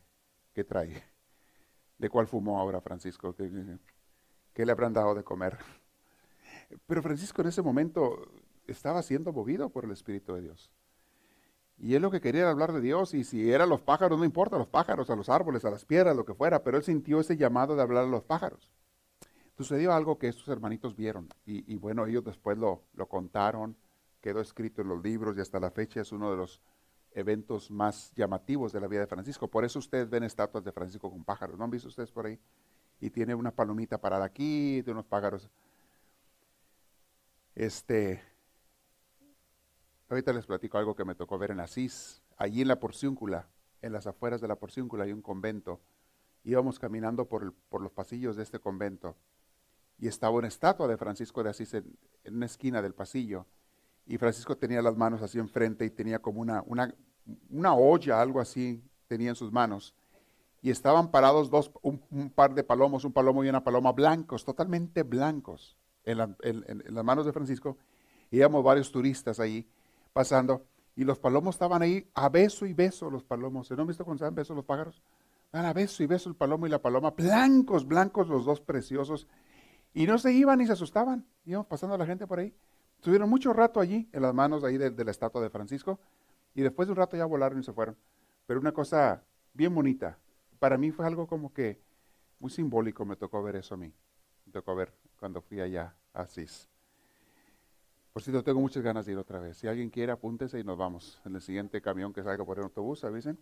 ¿qué 0.53 0.63
trae? 0.63 1.03
¿De 1.97 2.09
cuál 2.09 2.27
fumó 2.27 2.59
ahora 2.59 2.81
Francisco? 2.81 3.35
¿Qué, 3.35 3.49
qué 4.53 4.65
le 4.65 4.71
habrán 4.71 4.93
dado 4.93 5.13
de 5.13 5.23
comer? 5.23 5.57
Pero 6.87 7.01
Francisco 7.01 7.41
en 7.41 7.49
ese 7.49 7.61
momento 7.61 8.31
estaba 8.67 9.01
siendo 9.03 9.33
movido 9.33 9.69
por 9.69 9.85
el 9.85 9.91
Espíritu 9.91 10.33
de 10.33 10.41
Dios. 10.41 10.71
Y 11.83 11.95
él 11.95 12.03
lo 12.03 12.11
que 12.11 12.21
quería 12.21 12.41
era 12.41 12.51
hablar 12.51 12.73
de 12.73 12.79
Dios, 12.79 13.15
y 13.15 13.23
si 13.23 13.51
eran 13.51 13.67
los 13.67 13.81
pájaros, 13.81 14.19
no 14.19 14.23
importa, 14.23 14.55
los 14.55 14.67
pájaros, 14.67 15.09
a 15.09 15.15
los 15.15 15.29
árboles, 15.29 15.65
a 15.65 15.71
las 15.71 15.83
piedras, 15.83 16.15
lo 16.15 16.23
que 16.23 16.35
fuera, 16.35 16.63
pero 16.63 16.77
él 16.77 16.83
sintió 16.83 17.19
ese 17.19 17.37
llamado 17.37 17.75
de 17.75 17.81
hablar 17.81 18.03
a 18.03 18.07
los 18.07 18.23
pájaros. 18.23 18.69
Sucedió 19.57 19.91
algo 19.91 20.19
que 20.19 20.27
estos 20.27 20.47
hermanitos 20.49 20.95
vieron, 20.95 21.27
y, 21.43 21.75
bueno, 21.77 22.05
ellos 22.05 22.23
después 22.23 22.55
lo, 22.55 22.83
lo, 22.93 23.07
contaron, 23.07 23.75
quedó 24.21 24.41
escrito 24.41 24.83
en 24.83 24.89
los 24.89 25.01
libros, 25.01 25.35
y 25.35 25.41
hasta 25.41 25.59
la 25.59 25.71
fecha 25.71 26.01
es 26.01 26.11
uno 26.11 26.29
de 26.29 26.37
los 26.37 26.61
eventos 27.13 27.71
más 27.71 28.13
llamativos 28.13 28.71
de 28.71 28.79
la 28.79 28.87
vida 28.87 28.99
de 28.99 29.07
Francisco. 29.07 29.47
Por 29.47 29.65
eso 29.65 29.79
ustedes 29.79 30.07
ven 30.07 30.21
estatuas 30.23 30.63
de 30.63 30.71
Francisco 30.71 31.09
con 31.09 31.23
pájaros, 31.23 31.57
¿no 31.57 31.63
han 31.63 31.71
visto 31.71 31.87
ustedes 31.87 32.11
por 32.11 32.27
ahí? 32.27 32.39
Y 32.99 33.09
tiene 33.09 33.33
una 33.33 33.49
palomita 33.49 33.97
parada 33.97 34.25
aquí, 34.25 34.83
de 34.83 34.91
unos 34.91 35.07
pájaros. 35.07 35.49
Este, 37.55 38.21
Ahorita 40.11 40.33
les 40.33 40.45
platico 40.45 40.77
algo 40.77 40.93
que 40.93 41.05
me 41.05 41.15
tocó 41.15 41.37
ver 41.37 41.51
en 41.51 41.61
Asís. 41.61 42.21
Allí 42.35 42.61
en 42.61 42.67
la 42.67 42.81
Porciúncula, 42.81 43.47
en 43.81 43.93
las 43.93 44.07
afueras 44.07 44.41
de 44.41 44.47
la 44.49 44.57
Porciúncula 44.57 45.05
hay 45.05 45.13
un 45.13 45.21
convento. 45.21 45.79
Íbamos 46.43 46.79
caminando 46.79 47.29
por, 47.29 47.53
los 47.79 47.91
pasillos 47.93 48.35
de 48.35 48.43
este 48.43 48.59
convento 48.59 49.15
y 49.97 50.09
estaba 50.09 50.35
una 50.35 50.49
estatua 50.49 50.89
de 50.89 50.97
Francisco 50.97 51.41
de 51.43 51.51
Asís 51.51 51.73
en, 51.75 51.97
una 52.25 52.45
esquina 52.45 52.81
del 52.81 52.93
pasillo. 52.93 53.45
Y 54.05 54.17
Francisco 54.17 54.57
tenía 54.57 54.81
las 54.81 54.97
manos 54.97 55.21
así 55.21 55.39
enfrente 55.39 55.85
y 55.85 55.89
tenía 55.89 56.19
como 56.19 56.41
una, 56.41 56.61
una, 56.67 56.93
una 57.49 57.73
olla, 57.73 58.19
algo 58.19 58.41
así, 58.41 58.83
tenía 59.07 59.29
en 59.29 59.35
sus 59.35 59.49
manos. 59.49 59.95
Y 60.61 60.71
estaban 60.71 61.09
parados 61.09 61.49
dos, 61.49 61.71
un, 61.83 62.29
par 62.35 62.53
de 62.53 62.65
palomos, 62.65 63.05
un 63.05 63.13
palomo 63.13 63.45
y 63.45 63.49
una 63.49 63.63
paloma 63.63 63.93
blancos, 63.93 64.43
totalmente 64.43 65.03
blancos, 65.03 65.77
en, 66.03 66.19
en 66.43 66.93
las 66.95 67.05
manos 67.05 67.25
de 67.25 67.31
Francisco. 67.31 67.77
Íbamos 68.29 68.61
varios 68.61 68.91
turistas 68.91 69.39
ahí 69.39 69.65
pasando 70.13 70.65
y 70.95 71.03
los 71.03 71.19
palomos 71.19 71.55
estaban 71.55 71.81
ahí 71.81 72.09
a 72.13 72.29
beso 72.29 72.65
y 72.65 72.73
beso 72.73 73.09
los 73.09 73.23
palomos. 73.23 73.71
¿No 73.71 73.81
han 73.81 73.87
visto 73.87 74.03
cuando 74.03 74.19
se 74.19 74.25
dan 74.25 74.35
besos 74.35 74.55
los 74.55 74.65
pájaros? 74.65 75.01
Van 75.51 75.65
a 75.65 75.73
beso 75.73 76.03
y 76.03 76.05
beso 76.05 76.29
el 76.29 76.35
palomo 76.35 76.67
y 76.67 76.69
la 76.69 76.81
paloma, 76.81 77.11
blancos, 77.11 77.87
blancos 77.87 78.27
los 78.27 78.45
dos 78.45 78.61
preciosos. 78.61 79.27
Y 79.93 80.05
no 80.05 80.17
se 80.17 80.31
iban 80.31 80.59
ni 80.59 80.65
se 80.65 80.73
asustaban. 80.73 81.25
Íbamos 81.45 81.67
pasando 81.67 81.95
a 81.95 81.97
la 81.97 82.05
gente 82.05 82.27
por 82.27 82.39
ahí. 82.39 82.53
Estuvieron 82.97 83.29
mucho 83.29 83.51
rato 83.51 83.79
allí, 83.79 84.07
en 84.13 84.21
las 84.21 84.33
manos 84.33 84.63
ahí 84.63 84.77
de, 84.77 84.91
la 85.03 85.11
estatua 85.11 85.41
de 85.41 85.49
Francisco, 85.49 85.99
y 86.53 86.61
después 86.61 86.87
de 86.87 86.91
un 86.91 86.97
rato 86.97 87.17
ya 87.17 87.25
volaron 87.25 87.59
y 87.59 87.63
se 87.63 87.73
fueron. 87.73 87.97
Pero 88.45 88.59
una 88.59 88.71
cosa 88.71 89.23
bien 89.53 89.73
bonita. 89.73 90.19
Para 90.59 90.77
mí 90.77 90.91
fue 90.91 91.07
algo 91.07 91.25
como 91.25 91.51
que 91.51 91.81
muy 92.39 92.51
simbólico, 92.51 93.03
me 93.05 93.15
tocó 93.15 93.41
ver 93.41 93.55
eso 93.55 93.73
a 93.73 93.77
mí. 93.77 93.91
Me 94.45 94.51
tocó 94.51 94.75
ver 94.75 94.93
cuando 95.19 95.41
fui 95.41 95.59
allá 95.59 95.95
a 96.13 96.21
Asís. 96.21 96.70
Por 98.13 98.21
cierto, 98.23 98.43
tengo 98.43 98.59
muchas 98.59 98.83
ganas 98.83 99.05
de 99.05 99.13
ir 99.13 99.17
otra 99.17 99.39
vez. 99.39 99.57
Si 99.57 99.67
alguien 99.67 99.89
quiere, 99.89 100.11
apúntese 100.11 100.59
y 100.59 100.63
nos 100.63 100.77
vamos. 100.77 101.21
En 101.25 101.35
el 101.35 101.41
siguiente 101.41 101.81
camión 101.81 102.11
que 102.11 102.23
salga 102.23 102.43
por 102.43 102.57
el 102.57 102.65
autobús, 102.65 103.03
avisen. 103.03 103.37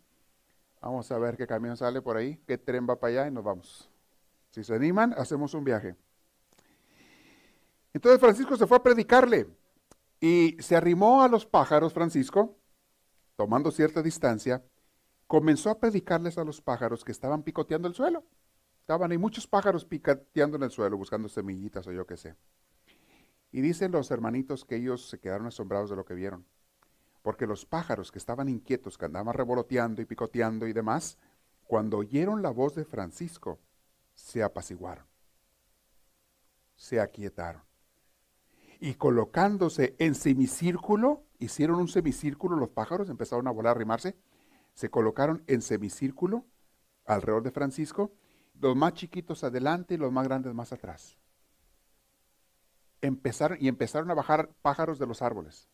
Vamos 0.82 1.12
a 1.12 1.18
ver 1.18 1.36
qué 1.36 1.48
camión 1.48 1.76
sale 1.76 2.02
por 2.02 2.18
ahí, 2.18 2.40
qué 2.48 2.58
tren 2.58 2.88
va 2.90 3.00
para 3.00 3.12
allá 3.12 3.28
y 3.28 3.32
nos 3.32 3.44
vamos. 3.44 3.90
Si 4.52 4.64
se 4.64 4.74
animan, 4.74 5.14
hacemos 5.18 5.54
un 5.54 5.64
viaje. 5.64 5.96
Entonces 7.94 8.20
Francisco 8.20 8.56
se 8.56 8.68
fue 8.68 8.78
a 8.78 8.84
predicarle 8.84 9.48
y 10.22 10.56
se 10.60 10.76
arrimó 10.76 11.24
a 11.24 11.28
los 11.28 11.46
pájaros, 11.46 11.94
Francisco, 11.94 12.56
tomando 13.36 13.72
cierta 13.72 14.02
distancia, 14.02 14.64
comenzó 15.28 15.70
a 15.70 15.80
predicarles 15.80 16.38
a 16.38 16.44
los 16.44 16.62
pájaros 16.62 17.04
que 17.04 17.12
estaban 17.12 17.44
picoteando 17.44 17.88
el 17.88 17.94
suelo. 17.94 18.24
Estaban 18.82 19.12
ahí 19.12 19.18
muchos 19.18 19.48
pájaros 19.48 19.86
picoteando 19.86 20.58
en 20.58 20.64
el 20.64 20.72
suelo, 20.72 20.98
buscando 20.98 21.28
semillitas 21.28 21.86
o 21.88 21.92
yo 21.92 22.06
qué 22.06 22.18
sé. 22.18 22.36
Y 23.52 23.62
dicen 23.62 23.92
los 23.92 24.12
hermanitos 24.12 24.66
que 24.66 24.76
ellos 24.76 25.10
se 25.10 25.20
quedaron 25.20 25.48
asombrados 25.48 25.90
de 25.90 25.96
lo 25.96 26.06
que 26.06 26.14
vieron. 26.14 26.46
Porque 27.22 27.48
los 27.48 27.66
pájaros 27.66 28.12
que 28.12 28.20
estaban 28.20 28.48
inquietos, 28.48 28.98
que 28.98 29.06
andaban 29.06 29.34
revoloteando 29.34 30.02
y 30.02 30.06
picoteando 30.06 30.68
y 30.68 30.74
demás, 30.74 31.18
cuando 31.66 31.98
oyeron 31.98 32.42
la 32.42 32.52
voz 32.52 32.76
de 32.76 32.86
Francisco, 32.86 33.60
se 34.14 34.44
apaciguaron, 34.44 35.06
se 36.76 37.00
aquietaron. 37.00 37.64
Y 38.80 38.94
colocándose 38.96 39.96
en 40.00 40.16
semicírculo, 40.16 41.24
hicieron 41.38 41.80
un 41.80 41.90
semicírculo, 41.90 42.56
los 42.56 42.70
pájaros 42.70 43.10
empezaron 43.10 43.48
a 43.48 43.52
volar, 43.52 43.72
a 43.72 43.76
arrimarse, 43.76 44.16
se 44.74 44.90
colocaron 44.90 45.44
en 45.48 45.62
semicírculo 45.62 46.46
alrededor 47.06 47.44
de 47.44 47.52
Francisco, 47.52 48.14
los 48.62 48.76
más 48.76 48.94
chiquitos 48.94 49.44
adelante 49.44 49.96
y 49.96 49.98
los 49.98 50.12
más 50.12 50.26
grandes 50.26 50.54
más 50.54 50.72
atrás 50.72 51.18
empezaron, 53.02 53.58
y 53.62 53.68
empezaron 53.68 54.10
a 54.12 54.14
bajar 54.14 54.50
pájaros 54.62 55.00
de 55.00 55.08
los 55.08 55.22
árboles. 55.22 55.70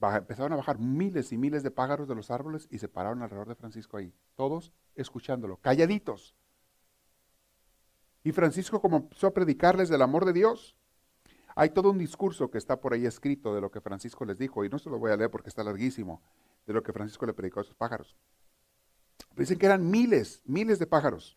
empezaron 0.00 0.52
a 0.52 0.56
bajar 0.56 0.78
miles 0.78 1.32
y 1.32 1.38
miles 1.38 1.62
de 1.62 1.70
pájaros 1.70 2.08
de 2.08 2.14
los 2.14 2.30
árboles 2.30 2.66
y 2.70 2.78
se 2.78 2.88
pararon 2.88 3.22
alrededor 3.22 3.48
de 3.48 3.54
Francisco 3.54 3.96
ahí, 3.96 4.12
todos 4.34 4.72
escuchándolo, 4.94 5.56
calladitos. 5.58 6.34
Y 8.24 8.32
Francisco 8.32 8.80
comenzó 8.80 9.28
a 9.28 9.34
predicarles 9.34 9.88
del 9.88 10.02
amor 10.02 10.24
de 10.24 10.32
Dios. 10.32 10.76
Hay 11.54 11.70
todo 11.70 11.90
un 11.90 11.98
discurso 11.98 12.50
que 12.50 12.58
está 12.58 12.80
por 12.80 12.94
ahí 12.94 13.04
escrito 13.04 13.54
de 13.54 13.60
lo 13.60 13.70
que 13.70 13.80
Francisco 13.80 14.24
les 14.24 14.38
dijo, 14.38 14.64
y 14.64 14.68
no 14.68 14.78
se 14.78 14.90
lo 14.90 14.98
voy 14.98 15.10
a 15.10 15.16
leer 15.16 15.30
porque 15.30 15.48
está 15.48 15.64
larguísimo, 15.64 16.22
de 16.66 16.72
lo 16.72 16.82
que 16.82 16.92
Francisco 16.92 17.26
le 17.26 17.34
predicó 17.34 17.60
a 17.60 17.62
esos 17.62 17.74
pájaros. 17.74 18.16
Dicen 19.36 19.58
que 19.58 19.66
eran 19.66 19.90
miles, 19.90 20.42
miles 20.44 20.78
de 20.78 20.86
pájaros. 20.86 21.36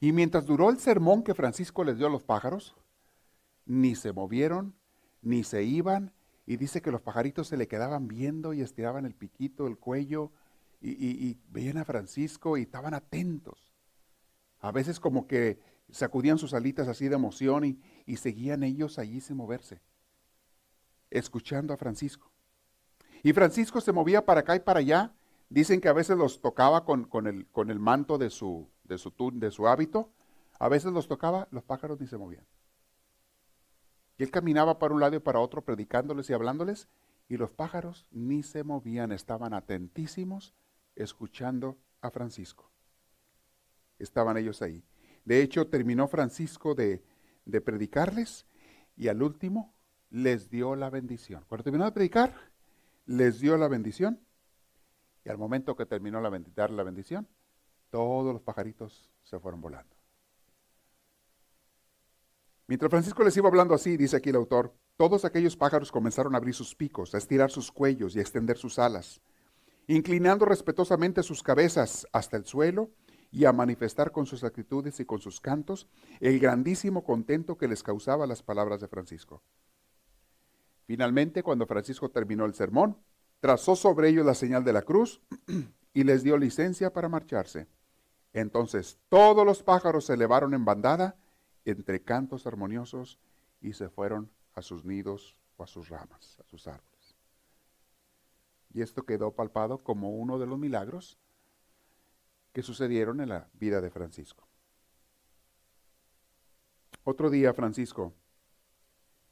Y 0.00 0.12
mientras 0.12 0.46
duró 0.46 0.70
el 0.70 0.78
sermón 0.78 1.22
que 1.22 1.34
Francisco 1.34 1.82
les 1.84 1.98
dio 1.98 2.06
a 2.06 2.10
los 2.10 2.24
pájaros, 2.24 2.74
ni 3.66 3.94
se 3.94 4.12
movieron, 4.12 4.74
ni 5.22 5.44
se 5.44 5.64
iban, 5.64 6.12
y 6.46 6.56
dice 6.56 6.80
que 6.80 6.92
los 6.92 7.02
pajaritos 7.02 7.48
se 7.48 7.56
le 7.56 7.66
quedaban 7.66 8.06
viendo 8.06 8.54
y 8.54 8.62
estiraban 8.62 9.04
el 9.04 9.14
piquito, 9.14 9.66
el 9.66 9.76
cuello, 9.76 10.32
y, 10.80 11.38
veían 11.48 11.78
a 11.78 11.84
Francisco 11.84 12.56
y 12.56 12.62
estaban 12.62 12.94
atentos. 12.94 13.74
A 14.60 14.70
veces 14.70 15.00
como 15.00 15.26
que 15.26 15.58
sacudían 15.90 16.38
sus 16.38 16.54
alitas 16.54 16.86
así 16.86 17.08
de 17.08 17.16
emoción 17.16 17.64
y, 17.64 17.80
y 18.04 18.18
seguían 18.18 18.62
ellos 18.62 18.98
allí 18.98 19.20
sin 19.20 19.36
moverse, 19.36 19.80
escuchando 21.10 21.74
a 21.74 21.76
Francisco. 21.76 22.30
Y 23.22 23.32
Francisco 23.32 23.80
se 23.80 23.92
movía 23.92 24.24
para 24.24 24.40
acá 24.40 24.54
y 24.54 24.60
para 24.60 24.80
allá. 24.80 25.12
Dicen 25.48 25.80
que 25.80 25.88
a 25.88 25.92
veces 25.92 26.16
los 26.16 26.40
tocaba 26.40 26.84
con, 26.84 27.04
con, 27.04 27.26
el, 27.26 27.46
con 27.48 27.70
el, 27.70 27.80
manto 27.80 28.18
de 28.18 28.30
su, 28.30 28.68
de, 28.84 28.98
su, 28.98 29.12
de 29.32 29.50
su 29.50 29.66
hábito. 29.66 30.12
A 30.58 30.68
veces 30.68 30.92
los 30.92 31.08
tocaba, 31.08 31.48
los 31.50 31.64
pájaros 31.64 32.00
ni 32.00 32.06
se 32.06 32.16
movían. 32.16 32.46
Y 34.18 34.22
él 34.22 34.30
caminaba 34.30 34.78
para 34.78 34.94
un 34.94 35.00
lado 35.00 35.16
y 35.16 35.20
para 35.20 35.40
otro 35.40 35.62
predicándoles 35.62 36.30
y 36.30 36.32
hablándoles, 36.32 36.88
y 37.28 37.36
los 37.36 37.50
pájaros 37.50 38.06
ni 38.10 38.42
se 38.42 38.62
movían, 38.62 39.12
estaban 39.12 39.52
atentísimos 39.52 40.54
escuchando 40.94 41.76
a 42.00 42.10
Francisco. 42.10 42.70
Estaban 43.98 44.36
ellos 44.36 44.62
ahí. 44.62 44.84
De 45.24 45.42
hecho, 45.42 45.66
terminó 45.66 46.08
Francisco 46.08 46.74
de, 46.74 47.02
de 47.44 47.60
predicarles 47.60 48.46
y 48.96 49.08
al 49.08 49.22
último 49.22 49.74
les 50.10 50.50
dio 50.50 50.76
la 50.76 50.88
bendición. 50.88 51.44
Cuando 51.48 51.64
terminó 51.64 51.84
de 51.84 51.92
predicar, 51.92 52.34
les 53.06 53.40
dio 53.40 53.56
la 53.56 53.68
bendición 53.68 54.20
y 55.24 55.28
al 55.28 55.38
momento 55.38 55.74
que 55.74 55.86
terminó 55.86 56.20
la, 56.20 56.30
dar 56.54 56.70
la 56.70 56.84
bendición, 56.84 57.26
todos 57.90 58.32
los 58.32 58.42
pajaritos 58.42 59.10
se 59.24 59.40
fueron 59.40 59.60
volando. 59.60 59.95
Mientras 62.68 62.90
Francisco 62.90 63.22
les 63.22 63.36
iba 63.36 63.48
hablando 63.48 63.74
así, 63.74 63.96
dice 63.96 64.16
aquí 64.16 64.30
el 64.30 64.36
autor, 64.36 64.74
todos 64.96 65.24
aquellos 65.24 65.56
pájaros 65.56 65.92
comenzaron 65.92 66.34
a 66.34 66.38
abrir 66.38 66.54
sus 66.54 66.74
picos, 66.74 67.14
a 67.14 67.18
estirar 67.18 67.50
sus 67.50 67.70
cuellos 67.70 68.16
y 68.16 68.18
a 68.18 68.22
extender 68.22 68.56
sus 68.56 68.78
alas, 68.78 69.20
inclinando 69.86 70.44
respetuosamente 70.46 71.22
sus 71.22 71.44
cabezas 71.44 72.08
hasta 72.12 72.36
el 72.36 72.44
suelo 72.44 72.90
y 73.30 73.44
a 73.44 73.52
manifestar 73.52 74.10
con 74.10 74.26
sus 74.26 74.42
actitudes 74.42 74.98
y 74.98 75.04
con 75.04 75.20
sus 75.20 75.40
cantos 75.40 75.86
el 76.18 76.40
grandísimo 76.40 77.04
contento 77.04 77.56
que 77.56 77.68
les 77.68 77.84
causaba 77.84 78.26
las 78.26 78.42
palabras 78.42 78.80
de 78.80 78.88
Francisco. 78.88 79.42
Finalmente, 80.86 81.42
cuando 81.42 81.66
Francisco 81.66 82.10
terminó 82.10 82.46
el 82.46 82.54
sermón, 82.54 82.96
trazó 83.40 83.76
sobre 83.76 84.08
ellos 84.08 84.26
la 84.26 84.34
señal 84.34 84.64
de 84.64 84.72
la 84.72 84.82
cruz 84.82 85.20
y 85.94 86.02
les 86.02 86.24
dio 86.24 86.36
licencia 86.36 86.92
para 86.92 87.08
marcharse. 87.08 87.68
Entonces 88.32 88.98
todos 89.08 89.46
los 89.46 89.62
pájaros 89.62 90.06
se 90.06 90.14
elevaron 90.14 90.52
en 90.52 90.64
bandada 90.64 91.16
entre 91.66 92.02
cantos 92.02 92.46
armoniosos 92.46 93.18
y 93.60 93.74
se 93.74 93.88
fueron 93.88 94.30
a 94.54 94.62
sus 94.62 94.84
nidos 94.84 95.36
o 95.56 95.64
a 95.64 95.66
sus 95.66 95.88
ramas, 95.88 96.38
a 96.40 96.44
sus 96.44 96.66
árboles. 96.66 97.16
Y 98.72 98.82
esto 98.82 99.04
quedó 99.04 99.32
palpado 99.32 99.82
como 99.82 100.10
uno 100.10 100.38
de 100.38 100.46
los 100.46 100.58
milagros 100.58 101.18
que 102.52 102.62
sucedieron 102.62 103.20
en 103.20 103.30
la 103.30 103.48
vida 103.54 103.80
de 103.80 103.90
Francisco. 103.90 104.46
Otro 107.04 107.30
día 107.30 107.52
Francisco 107.52 108.14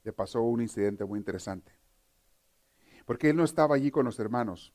le 0.03 0.13
pasó 0.13 0.43
un 0.43 0.61
incidente 0.61 1.05
muy 1.05 1.19
interesante, 1.19 1.73
porque 3.07 3.31
él 3.31 3.37
no 3.37 3.45
estaba 3.45 3.75
allí 3.75 3.91
con 3.91 4.05
los 4.05 4.19
hermanos. 4.19 4.73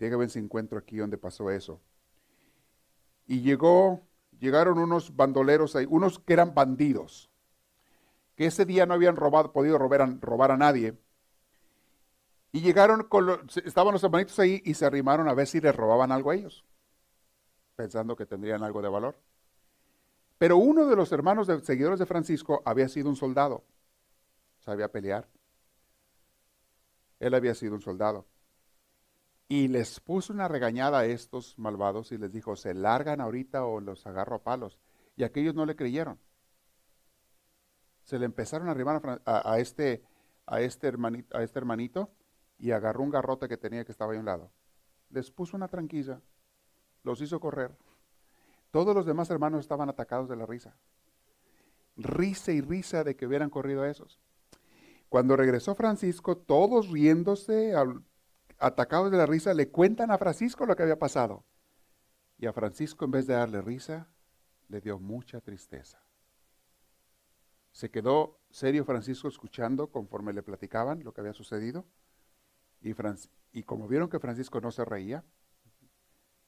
Y 0.00 0.08
ver 0.08 0.30
si 0.30 0.38
encuentro 0.38 0.78
aquí 0.78 0.96
donde 0.96 1.18
pasó 1.18 1.50
eso. 1.50 1.80
Y 3.26 3.42
llegó, 3.42 4.00
llegaron 4.40 4.78
unos 4.78 5.14
bandoleros 5.14 5.76
ahí, 5.76 5.86
unos 5.88 6.18
que 6.18 6.32
eran 6.32 6.54
bandidos, 6.54 7.30
que 8.34 8.46
ese 8.46 8.64
día 8.64 8.86
no 8.86 8.94
habían 8.94 9.16
robado, 9.16 9.52
podido 9.52 9.78
robar 9.78 10.50
a, 10.50 10.56
nadie. 10.56 10.98
Y 12.52 12.62
llegaron, 12.62 13.04
con 13.04 13.46
estaban 13.64 13.92
los 13.92 14.02
hermanitos 14.02 14.38
ahí 14.38 14.60
y 14.64 14.74
se 14.74 14.86
arrimaron 14.86 15.28
a 15.28 15.34
ver 15.34 15.46
si 15.46 15.60
les 15.60 15.76
robaban 15.76 16.10
algo 16.10 16.30
a 16.30 16.34
ellos, 16.34 16.64
pensando 17.76 18.16
que 18.16 18.26
tendrían 18.26 18.64
algo 18.64 18.82
de 18.82 18.88
valor. 18.88 19.16
Pero 20.38 20.56
uno 20.56 20.86
de 20.86 20.96
los 20.96 21.12
hermanos 21.12 21.48
seguidores 21.62 21.98
de 21.98 22.06
Francisco 22.06 22.62
había 22.64 22.88
sido 22.88 23.10
un 23.10 23.16
soldado, 23.16 23.62
sabía 24.58 24.90
pelear. 24.90 25.28
Él 27.20 27.34
había 27.34 27.54
sido 27.54 27.74
un 27.74 27.82
soldado. 27.82 28.26
Y 29.50 29.68
les 29.68 30.00
puso 30.00 30.32
una 30.32 30.48
regañada 30.48 31.00
a 31.00 31.04
estos 31.04 31.58
malvados 31.58 32.10
y 32.12 32.16
les 32.16 32.32
dijo, 32.32 32.56
se 32.56 32.72
largan 32.72 33.20
ahorita 33.20 33.66
o 33.66 33.80
los 33.80 34.06
agarro 34.06 34.36
a 34.36 34.42
palos. 34.42 34.78
Y 35.16 35.24
aquellos 35.24 35.54
no 35.54 35.66
le 35.66 35.76
creyeron 35.76 36.18
se 38.10 38.18
le 38.18 38.26
empezaron 38.26 38.66
a 38.66 38.72
arrimar 38.72 39.22
a, 39.24 39.58
este, 39.60 40.02
a, 40.44 40.60
este 40.60 40.88
hermanito, 40.88 41.36
a 41.36 41.44
este 41.44 41.60
hermanito 41.60 42.10
y 42.58 42.72
agarró 42.72 43.04
un 43.04 43.10
garrote 43.10 43.46
que 43.46 43.56
tenía 43.56 43.84
que 43.84 43.92
estaba 43.92 44.10
ahí 44.10 44.16
a 44.16 44.20
un 44.20 44.26
lado. 44.26 44.50
Les 45.10 45.30
puso 45.30 45.56
una 45.56 45.68
tranquilla, 45.68 46.20
los 47.04 47.20
hizo 47.20 47.38
correr. 47.38 47.76
Todos 48.72 48.96
los 48.96 49.06
demás 49.06 49.30
hermanos 49.30 49.60
estaban 49.60 49.88
atacados 49.88 50.28
de 50.28 50.34
la 50.34 50.44
risa. 50.44 50.74
Risa 51.96 52.50
y 52.50 52.60
risa 52.60 53.04
de 53.04 53.14
que 53.14 53.26
hubieran 53.26 53.48
corrido 53.48 53.82
a 53.82 53.88
esos. 53.88 54.20
Cuando 55.08 55.36
regresó 55.36 55.76
Francisco, 55.76 56.36
todos 56.36 56.88
riéndose, 56.88 57.74
atacados 58.60 59.10
de 59.10 59.16
la 59.16 59.26
risa, 59.26 59.54
le 59.54 59.70
cuentan 59.70 60.10
a 60.10 60.18
Francisco 60.18 60.66
lo 60.66 60.76
que 60.76 60.82
había 60.82 60.98
pasado. 60.98 61.44
Y 62.38 62.46
a 62.46 62.52
Francisco, 62.52 63.04
en 63.04 63.10
vez 63.10 63.26
de 63.26 63.34
darle 63.34 63.60
risa, 63.62 64.08
le 64.68 64.80
dio 64.80 64.98
mucha 64.98 65.40
tristeza. 65.40 66.00
Se 67.72 67.90
quedó 67.90 68.38
serio 68.50 68.84
Francisco 68.84 69.28
escuchando 69.28 69.90
conforme 69.90 70.32
le 70.32 70.42
platicaban 70.42 71.02
lo 71.02 71.12
que 71.12 71.20
había 71.20 71.32
sucedido. 71.32 71.86
Y, 72.80 72.94
y 73.52 73.62
como 73.62 73.88
vieron 73.88 74.08
que 74.08 74.20
Francisco 74.20 74.60
no 74.60 74.70
se 74.70 74.84
reía, 74.84 75.24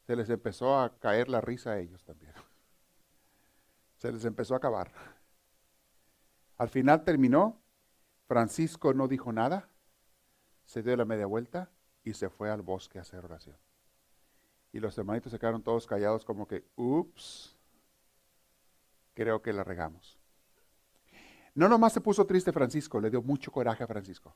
se 0.07 0.17
les 0.17 0.29
empezó 0.31 0.79
a 0.79 0.99
caer 0.99 1.29
la 1.29 1.41
risa 1.41 1.73
a 1.73 1.79
ellos 1.79 2.05
también. 2.05 2.33
Se 3.97 4.11
les 4.11 4.25
empezó 4.25 4.55
a 4.55 4.57
acabar. 4.57 4.91
Al 6.59 6.69
final 6.69 7.05
terminó, 7.05 7.63
Francisco 8.27 8.93
no 8.95 9.07
dijo 9.07 9.33
nada, 9.33 9.69
se 10.65 10.83
dio 10.83 10.97
la 10.97 11.05
media 11.05 11.27
vuelta 11.27 11.71
y 12.05 12.15
se 12.15 12.29
fue 12.29 12.51
al 12.51 12.63
bosque 12.63 12.99
a 12.99 13.03
hacer 13.03 13.25
oración. 13.25 13.57
Y 14.73 14.81
los 14.81 14.97
hermanitos 14.97 15.33
se 15.33 15.39
quedaron 15.39 15.63
todos 15.63 15.87
callados 15.87 16.25
como 16.25 16.49
que, 16.49 16.65
ups, 16.77 17.57
creo 19.15 19.43
que 19.43 19.53
la 19.53 19.65
regamos. 19.65 20.19
No 21.55 21.69
nomás 21.69 21.93
se 21.93 22.01
puso 22.01 22.25
triste 22.25 22.53
Francisco, 22.53 23.01
le 23.01 23.11
dio 23.11 23.23
mucho 23.23 23.53
coraje 23.53 23.85
a 23.85 23.87
Francisco 23.87 24.35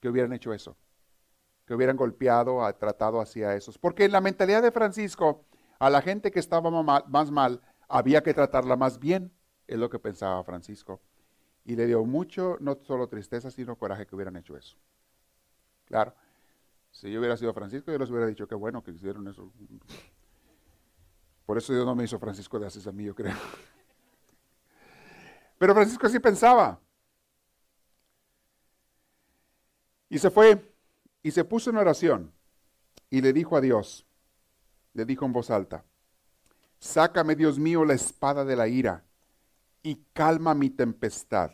que 0.00 0.08
hubieran 0.08 0.32
hecho 0.32 0.52
eso, 0.52 0.76
que 1.66 1.74
hubieran 1.74 1.96
golpeado, 1.96 2.72
tratado 2.74 3.20
hacia 3.20 3.54
esos. 3.54 3.78
Porque 3.78 4.04
en 4.04 4.12
la 4.12 4.20
mentalidad 4.20 4.62
de 4.62 4.70
Francisco, 4.70 5.44
a 5.78 5.90
la 5.90 6.02
gente 6.02 6.30
que 6.30 6.38
estaba 6.38 6.70
más 6.70 7.30
mal, 7.30 7.60
había 7.88 8.22
que 8.22 8.34
tratarla 8.34 8.76
más 8.76 8.98
bien, 8.98 9.32
es 9.66 9.78
lo 9.78 9.90
que 9.90 9.98
pensaba 9.98 10.44
Francisco. 10.44 11.00
Y 11.64 11.74
le 11.74 11.86
dio 11.86 12.04
mucho, 12.04 12.56
no 12.60 12.78
solo 12.82 13.08
tristeza, 13.08 13.50
sino 13.50 13.76
coraje 13.76 14.06
que 14.06 14.14
hubieran 14.14 14.36
hecho 14.36 14.56
eso. 14.56 14.76
Claro, 15.86 16.14
si 16.96 17.10
yo 17.10 17.18
hubiera 17.18 17.36
sido 17.36 17.52
Francisco, 17.52 17.92
yo 17.92 17.98
les 17.98 18.08
hubiera 18.08 18.26
dicho 18.26 18.48
que 18.48 18.54
bueno 18.54 18.82
que 18.82 18.90
hicieron 18.90 19.28
eso. 19.28 19.52
Por 21.44 21.58
eso 21.58 21.74
Dios 21.74 21.84
no 21.84 21.94
me 21.94 22.04
hizo 22.04 22.18
Francisco 22.18 22.58
de 22.58 22.66
Asís 22.66 22.86
a 22.86 22.92
mí, 22.92 23.04
yo 23.04 23.14
creo. 23.14 23.36
Pero 25.58 25.74
Francisco 25.74 26.06
así 26.06 26.18
pensaba. 26.20 26.80
Y 30.08 30.18
se 30.18 30.30
fue 30.30 30.72
y 31.22 31.30
se 31.32 31.44
puso 31.44 31.68
en 31.68 31.76
oración 31.76 32.32
y 33.10 33.20
le 33.20 33.34
dijo 33.34 33.58
a 33.58 33.60
Dios, 33.60 34.06
le 34.94 35.04
dijo 35.04 35.26
en 35.26 35.34
voz 35.34 35.50
alta, 35.50 35.84
sácame 36.78 37.36
Dios 37.36 37.58
mío 37.58 37.84
la 37.84 37.92
espada 37.92 38.42
de 38.42 38.56
la 38.56 38.68
ira 38.68 39.04
y 39.82 39.96
calma 40.14 40.54
mi 40.54 40.70
tempestad. 40.70 41.50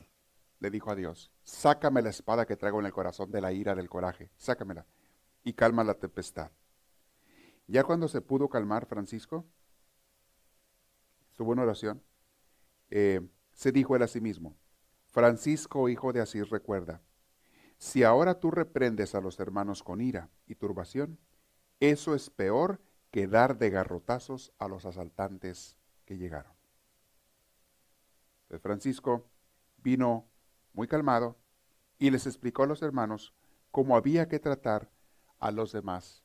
Le 0.61 0.71
dijo 0.71 0.93
a 0.93 0.95
Dios, 0.95 1.33
sácame 1.43 2.01
la 2.01 2.11
espada 2.11 2.47
que 2.47 2.57
traigo 2.57 2.79
en 2.79 2.87
el 2.87 2.93
corazón 2.93 3.33
de 3.33 3.41
la 3.41 3.53
ira, 3.53 3.75
del 3.75 3.89
coraje, 3.89 4.31
sácamela 4.37 4.87
y 5.45 5.53
calma 5.55 5.85
la 5.85 5.95
tempestad. 5.95 6.51
Ya 7.67 7.85
cuando 7.85 8.09
se 8.09 8.21
pudo 8.21 8.49
calmar 8.49 8.87
Francisco, 8.87 9.47
estuvo 11.31 11.53
en 11.53 11.59
oración, 11.61 12.03
eh, 12.91 13.21
se 13.53 13.73
dijo 13.73 13.97
él 13.97 14.03
a 14.03 14.09
sí 14.09 14.21
mismo, 14.21 14.57
Francisco, 15.07 15.89
hijo 15.89 16.13
de 16.13 16.21
Asís, 16.21 16.49
recuerda, 16.51 17.03
si 17.79 18.03
ahora 18.03 18.39
tú 18.41 18.51
reprendes 18.51 19.15
a 19.15 19.21
los 19.21 19.39
hermanos 19.41 19.83
con 19.83 20.01
ira 20.01 20.31
y 20.47 20.55
turbación, 20.55 21.19
eso 21.81 22.15
es 22.15 22.31
peor 22.31 22.81
que 23.11 23.27
dar 23.27 23.59
de 23.59 23.71
garrotazos 23.71 24.53
a 24.59 24.69
los 24.69 24.87
asaltantes 24.87 25.77
que 26.05 26.17
llegaron. 26.17 26.53
Francisco 28.61 29.27
vino 29.79 30.27
muy 30.73 30.87
calmado 30.87 31.37
y 31.99 32.11
les 32.11 32.27
explicó 32.27 32.63
a 32.63 32.67
los 32.67 32.83
hermanos 32.83 33.35
cómo 33.71 33.97
había 33.97 34.29
que 34.29 34.39
tratar 34.39 34.91
a 35.43 35.51
los 35.51 35.73
demás, 35.73 36.23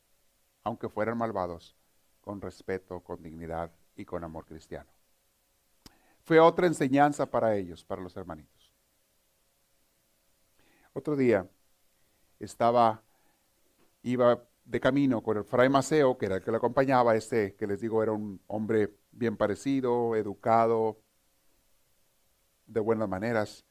aunque 0.64 0.90
fueran 0.90 1.18
malvados, 1.18 1.76
con 2.22 2.42
respeto, 2.42 3.02
con 3.02 3.22
dignidad 3.22 3.72
y 3.96 4.06
con 4.06 4.24
amor 4.24 4.46
cristiano 4.46 4.98
fue 6.28 6.42
otra 6.42 6.68
enseñanza 6.68 7.26
para 7.26 7.56
ellos, 7.56 7.86
para 7.86 8.02
los 8.02 8.18
hermanitos. 8.18 8.74
Otro 10.92 11.16
día 11.16 11.48
estaba, 12.38 13.02
iba 14.04 14.44
de 14.66 14.80
camino 14.82 15.24
con 15.24 15.38
el 15.38 15.46
fray 15.46 15.70
Maceo, 15.70 16.18
que 16.18 16.26
era 16.26 16.36
el 16.36 16.44
que 16.44 16.52
lo 16.52 16.58
acompañaba, 16.58 17.16
este 17.16 17.56
que 17.56 17.66
les 17.66 17.80
digo 17.80 18.04
era 18.04 18.12
un 18.12 18.42
hombre 18.48 18.94
bien 19.12 19.38
parecido, 19.38 20.18
educado, 20.18 21.00
de 22.66 22.82
buenas 22.82 23.08
maneras, 23.08 23.64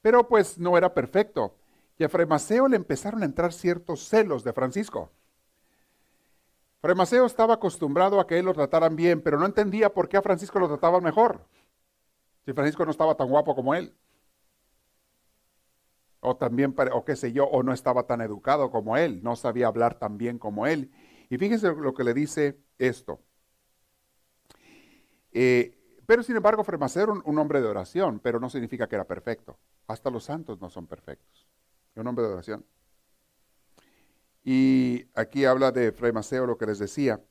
pero 0.00 0.28
pues 0.28 0.58
no 0.58 0.78
era 0.78 0.94
perfecto. 0.94 1.56
Y 2.00 2.04
a 2.04 2.08
fray 2.08 2.24
Maceo 2.24 2.66
le 2.66 2.76
empezaron 2.76 3.20
a 3.22 3.26
entrar 3.26 3.52
ciertos 3.52 4.08
celos 4.08 4.42
de 4.42 4.54
Francisco. 4.54 5.12
Fray 6.80 6.94
Maceo 6.94 7.26
estaba 7.26 7.52
acostumbrado 7.52 8.18
a 8.18 8.26
que 8.26 8.38
él 8.38 8.46
lo 8.46 8.54
trataran 8.54 8.96
bien, 8.96 9.20
pero 9.20 9.38
no 9.38 9.44
entendía 9.44 9.92
por 9.92 10.08
qué 10.08 10.16
a 10.16 10.22
Francisco 10.22 10.58
lo 10.58 10.66
trataban 10.66 11.04
mejor. 11.04 11.44
Si 12.46 12.54
Francisco 12.54 12.86
no 12.86 12.90
estaba 12.90 13.14
tan 13.16 13.28
guapo 13.28 13.54
como 13.54 13.74
él. 13.74 13.94
O 16.20 16.38
también, 16.38 16.74
o 16.90 17.04
qué 17.04 17.16
sé 17.16 17.34
yo, 17.34 17.44
o 17.44 17.62
no 17.62 17.74
estaba 17.74 18.06
tan 18.06 18.22
educado 18.22 18.70
como 18.70 18.96
él, 18.96 19.22
no 19.22 19.36
sabía 19.36 19.66
hablar 19.66 19.98
tan 19.98 20.16
bien 20.16 20.38
como 20.38 20.66
él. 20.66 20.90
Y 21.28 21.36
fíjense 21.36 21.70
lo 21.74 21.92
que 21.92 22.04
le 22.04 22.14
dice 22.14 22.56
esto. 22.78 23.20
Eh, 25.32 25.76
pero 26.06 26.22
sin 26.22 26.36
embargo, 26.36 26.64
Fremacero 26.64 27.12
era 27.12 27.22
un, 27.26 27.38
hombre 27.38 27.60
de 27.60 27.68
oración, 27.68 28.20
pero 28.20 28.40
no 28.40 28.48
significa 28.48 28.88
que 28.88 28.94
era 28.94 29.04
perfecto. 29.04 29.58
Hasta 29.86 30.08
los 30.08 30.24
santos 30.24 30.62
no 30.62 30.70
son 30.70 30.86
perfectos. 30.86 31.46
Un 31.96 32.06
hombre 32.06 32.24
de 32.24 32.32
oración. 32.32 32.64
Y 34.42 35.06
aquí 35.14 35.44
habla 35.44 35.70
de 35.72 35.92
Fremaceo 35.92 36.46
lo 36.46 36.56
que 36.56 36.66
les 36.66 36.78
decía. 36.78 37.22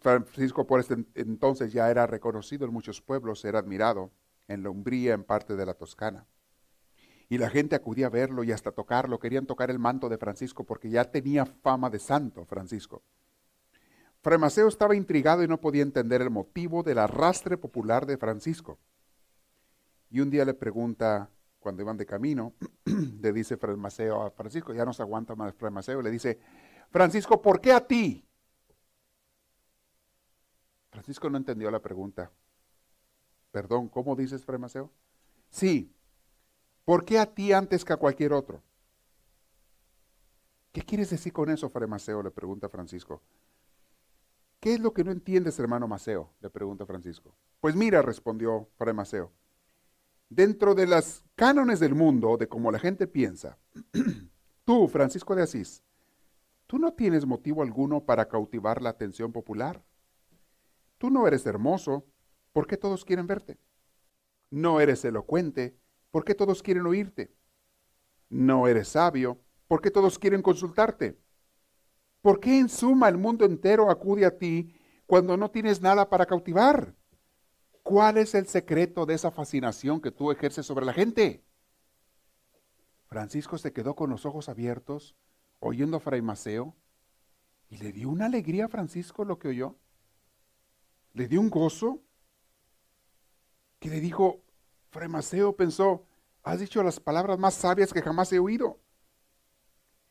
Francisco 0.00 0.66
por 0.66 0.80
este 0.80 1.04
entonces 1.14 1.72
ya 1.72 1.90
era 1.90 2.06
reconocido 2.06 2.64
en 2.64 2.72
muchos 2.72 3.00
pueblos, 3.00 3.44
era 3.44 3.58
admirado 3.58 4.12
en 4.46 4.62
la 4.62 4.70
Umbría, 4.70 5.14
en 5.14 5.24
parte 5.24 5.56
de 5.56 5.66
la 5.66 5.74
Toscana. 5.74 6.26
Y 7.28 7.38
la 7.38 7.48
gente 7.48 7.76
acudía 7.76 8.06
a 8.06 8.10
verlo 8.10 8.44
y 8.44 8.52
hasta 8.52 8.72
tocarlo, 8.72 9.18
querían 9.18 9.46
tocar 9.46 9.70
el 9.70 9.78
manto 9.78 10.08
de 10.08 10.18
Francisco 10.18 10.64
porque 10.64 10.90
ya 10.90 11.10
tenía 11.10 11.46
fama 11.46 11.88
de 11.88 11.98
santo 11.98 12.44
Francisco. 12.44 13.02
Fremaceo 14.22 14.68
estaba 14.68 14.94
intrigado 14.94 15.42
y 15.42 15.48
no 15.48 15.60
podía 15.60 15.82
entender 15.82 16.20
el 16.20 16.30
motivo 16.30 16.82
del 16.82 16.98
arrastre 16.98 17.56
popular 17.56 18.04
de 18.04 18.18
Francisco. 18.18 18.78
Y 20.10 20.20
un 20.20 20.30
día 20.30 20.44
le 20.44 20.54
pregunta, 20.54 21.30
cuando 21.60 21.82
iban 21.82 21.96
de 21.96 22.06
camino, 22.06 22.54
le 22.84 23.32
dice 23.32 23.56
Fremaceo 23.56 24.22
a 24.22 24.30
Francisco, 24.30 24.72
ya 24.72 24.84
no 24.84 24.92
se 24.92 25.02
aguanta 25.02 25.34
más 25.34 25.54
Fremaceo, 25.54 26.02
le 26.02 26.10
dice, 26.10 26.40
Francisco, 26.90 27.40
¿por 27.40 27.60
qué 27.60 27.72
a 27.72 27.86
ti? 27.86 28.26
Francisco 30.90 31.30
no 31.30 31.36
entendió 31.36 31.70
la 31.70 31.80
pregunta. 31.80 32.32
Perdón, 33.52 33.88
¿cómo 33.88 34.16
dices, 34.16 34.44
Fray 34.44 34.60
Sí, 35.48 35.94
¿Por 36.84 37.04
qué 37.04 37.18
a 37.18 37.26
ti 37.32 37.52
antes 37.52 37.84
que 37.84 37.92
a 37.92 37.96
cualquier 37.96 38.32
otro? 38.32 38.62
¿Qué 40.72 40.82
quieres 40.82 41.10
decir 41.10 41.32
con 41.32 41.48
eso, 41.48 41.68
Fray 41.68 41.88
Maceo? 41.88 42.22
Le 42.22 42.32
pregunta 42.32 42.68
Francisco. 42.68 43.22
¿Qué 44.58 44.74
es 44.74 44.80
lo 44.80 44.92
que 44.92 45.04
no 45.04 45.12
entiendes, 45.12 45.58
hermano 45.58 45.86
Maceo? 45.86 46.32
Le 46.40 46.50
pregunta 46.50 46.86
Francisco. 46.86 47.34
Pues 47.60 47.76
mira, 47.76 48.02
respondió 48.02 48.68
Fray 48.76 48.92
Maceo. 48.92 49.30
Dentro 50.30 50.76
de 50.76 50.86
las 50.86 51.24
cánones 51.34 51.80
del 51.80 51.96
mundo, 51.96 52.36
de 52.36 52.48
cómo 52.48 52.70
la 52.70 52.78
gente 52.78 53.08
piensa, 53.08 53.58
tú, 54.64 54.86
Francisco 54.86 55.34
de 55.34 55.42
Asís, 55.42 55.82
tú 56.68 56.78
no 56.78 56.92
tienes 56.92 57.26
motivo 57.26 57.64
alguno 57.64 58.04
para 58.04 58.28
cautivar 58.28 58.80
la 58.80 58.90
atención 58.90 59.32
popular. 59.32 59.82
Tú 60.98 61.10
no 61.10 61.26
eres 61.26 61.44
hermoso, 61.46 62.06
¿por 62.52 62.68
qué 62.68 62.76
todos 62.76 63.04
quieren 63.04 63.26
verte? 63.26 63.58
No 64.50 64.80
eres 64.80 65.04
elocuente, 65.04 65.76
¿por 66.12 66.24
qué 66.24 66.36
todos 66.36 66.62
quieren 66.62 66.86
oírte? 66.86 67.34
No 68.28 68.68
eres 68.68 68.86
sabio, 68.86 69.40
¿por 69.66 69.80
qué 69.80 69.90
todos 69.90 70.16
quieren 70.16 70.42
consultarte? 70.42 71.18
¿Por 72.22 72.38
qué 72.38 72.56
en 72.56 72.68
suma 72.68 73.08
el 73.08 73.18
mundo 73.18 73.44
entero 73.44 73.90
acude 73.90 74.24
a 74.24 74.38
ti 74.38 74.76
cuando 75.06 75.36
no 75.36 75.50
tienes 75.50 75.80
nada 75.80 76.08
para 76.08 76.26
cautivar? 76.26 76.94
¿Cuál 77.90 78.18
es 78.18 78.36
el 78.36 78.46
secreto 78.46 79.04
de 79.04 79.14
esa 79.14 79.32
fascinación 79.32 80.00
que 80.00 80.12
tú 80.12 80.30
ejerces 80.30 80.64
sobre 80.64 80.86
la 80.86 80.92
gente? 80.92 81.42
Francisco 83.08 83.58
se 83.58 83.72
quedó 83.72 83.96
con 83.96 84.10
los 84.10 84.24
ojos 84.26 84.48
abiertos, 84.48 85.16
oyendo 85.58 85.96
a 85.96 86.00
Fray 86.00 86.22
Maceo, 86.22 86.76
y 87.68 87.78
le 87.78 87.90
dio 87.90 88.08
una 88.08 88.26
alegría 88.26 88.66
a 88.66 88.68
Francisco 88.68 89.24
lo 89.24 89.40
que 89.40 89.48
oyó. 89.48 89.74
Le 91.14 91.26
dio 91.26 91.40
un 91.40 91.50
gozo 91.50 92.00
que 93.80 93.88
le 93.88 93.98
dijo, 93.98 94.40
Fray 94.90 95.08
Maceo 95.08 95.56
pensó, 95.56 96.06
has 96.44 96.60
dicho 96.60 96.84
las 96.84 97.00
palabras 97.00 97.40
más 97.40 97.54
sabias 97.54 97.92
que 97.92 98.02
jamás 98.02 98.32
he 98.32 98.38
oído. 98.38 98.78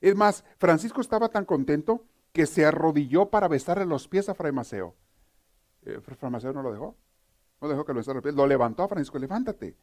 Es 0.02 0.18
más, 0.18 0.44
Francisco 0.58 1.00
estaba 1.00 1.30
tan 1.30 1.46
contento 1.46 2.04
que 2.34 2.46
se 2.46 2.66
arrodilló 2.66 3.30
para 3.30 3.48
besarle 3.48 3.86
los 3.86 4.10
pies 4.10 4.28
a 4.28 4.34
Fray 4.34 4.52
Maceo. 4.52 4.96
Eh, 5.84 6.02
Fray 6.02 6.30
Maceo 6.30 6.52
no 6.52 6.62
lo 6.62 6.74
dejó. 6.74 6.98
No 7.62 7.68
dejó 7.68 7.86
que 7.86 7.94
lo 7.94 7.98
besara 7.98 8.22
Lo 8.32 8.48
levantó 8.48 8.84
a 8.84 8.88
Francisco, 8.88 9.20
levántate, 9.20 9.76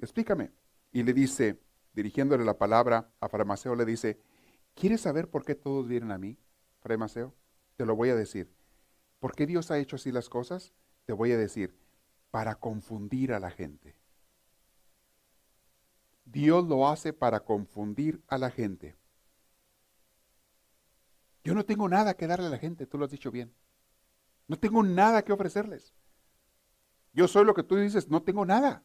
explícame. 0.00 0.52
Y 0.92 1.02
le 1.02 1.12
dice, 1.12 1.58
dirigiéndole 1.94 2.44
la 2.44 2.58
palabra 2.58 3.10
a 3.20 3.28
Fray 3.28 3.46
Maceo, 3.46 3.74
le 3.74 3.84
dice, 3.84 4.20
¿quieres 4.74 5.00
saber 5.00 5.28
por 5.28 5.44
qué 5.44 5.54
todos 5.54 5.88
vienen 5.88 6.12
a 6.12 6.18
mí, 6.18 6.38
Fray 6.80 6.98
Maceo? 6.98 7.34
Te 7.76 7.86
lo 7.86 7.96
voy 7.96 8.10
a 8.10 8.14
decir. 8.14 8.52
¿Por 9.18 9.34
qué 9.34 9.46
Dios 9.46 9.70
ha 9.70 9.78
hecho 9.78 9.96
así 9.96 10.12
las 10.12 10.28
cosas? 10.28 10.72
Te 11.06 11.12
voy 11.12 11.32
a 11.32 11.38
decir, 11.38 11.74
para 12.30 12.54
confundir 12.56 13.32
a 13.32 13.40
la 13.40 13.50
gente. 13.50 13.96
Dios 16.24 16.66
lo 16.66 16.88
hace 16.88 17.12
para 17.12 17.40
confundir 17.40 18.22
a 18.28 18.38
la 18.38 18.50
gente. 18.50 18.96
Yo 21.44 21.54
no 21.54 21.64
tengo 21.64 21.88
nada 21.88 22.14
que 22.14 22.26
darle 22.26 22.46
a 22.46 22.50
la 22.50 22.58
gente, 22.58 22.86
tú 22.86 22.98
lo 22.98 23.04
has 23.04 23.10
dicho 23.10 23.30
bien. 23.30 23.52
No 24.48 24.58
tengo 24.58 24.82
nada 24.82 25.22
que 25.22 25.32
ofrecerles. 25.32 25.94
Yo 27.14 27.28
soy 27.28 27.44
lo 27.44 27.54
que 27.54 27.62
tú 27.62 27.76
dices, 27.76 28.10
no 28.10 28.22
tengo 28.22 28.44
nada. 28.44 28.82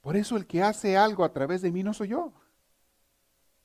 Por 0.00 0.16
eso 0.16 0.36
el 0.36 0.46
que 0.46 0.62
hace 0.62 0.96
algo 0.96 1.24
a 1.24 1.32
través 1.32 1.62
de 1.62 1.70
mí 1.70 1.82
no 1.82 1.92
soy 1.92 2.08
yo. 2.08 2.32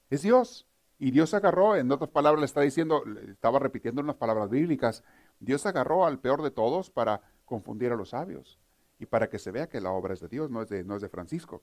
Es 0.09 0.21
Dios. 0.21 0.67
Y 0.99 1.11
Dios 1.11 1.33
agarró, 1.33 1.75
en 1.75 1.91
otras 1.91 2.09
palabras 2.11 2.39
le 2.39 2.45
está 2.45 2.61
diciendo, 2.61 3.03
estaba 3.27 3.59
repitiendo 3.59 4.01
unas 4.01 4.15
palabras 4.15 4.49
bíblicas, 4.49 5.03
Dios 5.39 5.65
agarró 5.65 6.05
al 6.05 6.19
peor 6.19 6.41
de 6.41 6.51
todos 6.51 6.89
para 6.89 7.21
confundir 7.45 7.91
a 7.91 7.95
los 7.95 8.09
sabios 8.09 8.57
y 8.99 9.05
para 9.05 9.29
que 9.29 9.39
se 9.39 9.51
vea 9.51 9.67
que 9.67 9.81
la 9.81 9.91
obra 9.91 10.13
es 10.13 10.21
de 10.21 10.29
Dios, 10.29 10.49
no 10.49 10.61
es 10.61 10.69
de, 10.69 10.83
no 10.83 10.95
es 10.95 11.01
de 11.01 11.09
Francisco. 11.09 11.61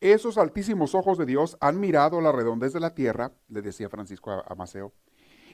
Esos 0.00 0.38
altísimos 0.38 0.94
ojos 0.94 1.18
de 1.18 1.26
Dios 1.26 1.56
han 1.60 1.80
mirado 1.80 2.20
la 2.20 2.30
redondez 2.30 2.72
de 2.72 2.80
la 2.80 2.94
tierra, 2.94 3.32
le 3.48 3.62
decía 3.62 3.88
Francisco 3.88 4.30
a, 4.30 4.44
a 4.46 4.54
Maceo, 4.54 4.92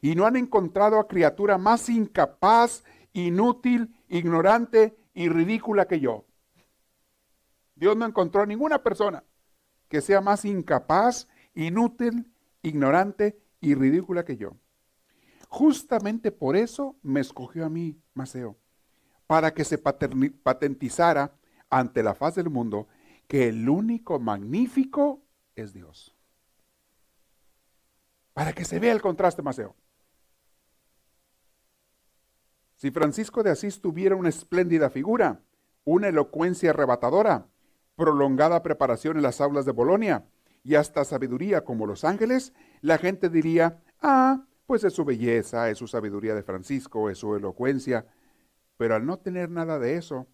y 0.03 0.15
no 0.15 0.27
han 0.27 0.37
encontrado 0.37 0.99
a 0.99 1.09
criatura 1.09 1.57
más 1.57 1.89
incapaz 1.89 2.85
inútil, 3.15 3.96
ignorante 4.09 4.97
y 5.15 5.29
ridícula 5.29 5.87
que 5.87 6.01
yo. 6.01 6.25
Dios 7.75 7.97
no 7.97 8.07
encontró 8.07 8.43
a 8.43 8.47
ninguna 8.47 8.83
persona 8.83 9.25
que 9.89 10.01
sea 10.01 10.21
más 10.21 10.45
incapaz, 10.45 11.29
inútil, 11.55 12.33
ignorante 12.63 13.39
y 13.61 13.75
ridícula 13.75 14.25
que 14.25 14.37
yo. 14.37 14.57
Justamente 15.49 16.33
por 16.33 16.57
eso 16.57 16.97
me 17.03 17.21
escogió 17.21 17.65
a 17.65 17.71
mí, 17.71 18.01
Maceo, 18.15 18.57
para 19.27 19.53
que 19.55 19.65
se 19.65 19.79
patentizara 19.79 21.33
ante 21.71 22.03
la 22.03 22.15
faz 22.15 22.35
del 22.35 22.51
mundo 22.51 22.89
que 23.29 23.49
el 23.49 23.69
único 23.69 24.19
magnífico 24.19 25.23
es 25.55 25.73
Dios. 25.73 26.15
Para 28.33 28.53
que 28.53 28.65
se 28.65 28.79
vea 28.79 28.93
el 28.93 29.01
contraste, 29.01 29.43
Maceo. 29.43 29.75
Si 32.77 32.91
Francisco 32.91 33.43
de 33.43 33.51
Asís 33.51 33.81
tuviera 33.81 34.17
una 34.17 34.29
espléndida 34.29 34.91
figura, 34.91 35.41
una 35.85 36.09
elocuencia 36.09 36.71
arrebatadora, 36.71 37.49
prolongada 37.97 38.63
preparación 38.63 39.17
en 39.17 39.23
las 39.23 39.41
aulas 39.41 39.65
de 39.65 39.73
Bolonia 39.73 40.27
y 40.63 40.75
hasta 40.75 41.05
sabiduría 41.05 41.65
como 41.65 41.87
los 41.87 42.05
ángeles, 42.05 42.53
la 42.83 42.99
gente 42.99 43.31
diría, 43.31 43.83
ah, 44.03 44.45
pues 44.67 44.85
es 44.85 44.93
su 44.93 45.05
belleza, 45.05 45.71
es 45.71 45.79
su 45.79 45.89
sabiduría 45.89 46.35
de 46.35 46.43
Francisco, 46.43 47.09
es 47.09 47.19
su 47.19 47.35
elocuencia. 47.35 48.07
Pero 48.77 48.95
al 48.95 49.07
no 49.07 49.19
tener 49.19 49.49
nada 49.49 49.79
de 49.79 49.97
eso, 49.97 50.27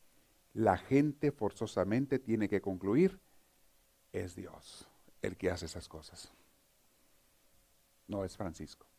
la 0.52 0.76
gente 0.76 1.30
forzosamente 1.30 2.18
tiene 2.18 2.48
que 2.48 2.60
concluir, 2.60 3.20
es 4.10 4.34
Dios 4.34 4.88
el 5.20 5.36
que 5.36 5.50
hace 5.50 5.66
esas 5.66 5.88
cosas. 5.88 6.32
No 8.08 8.24
es 8.24 8.36
Francisco. 8.36 8.91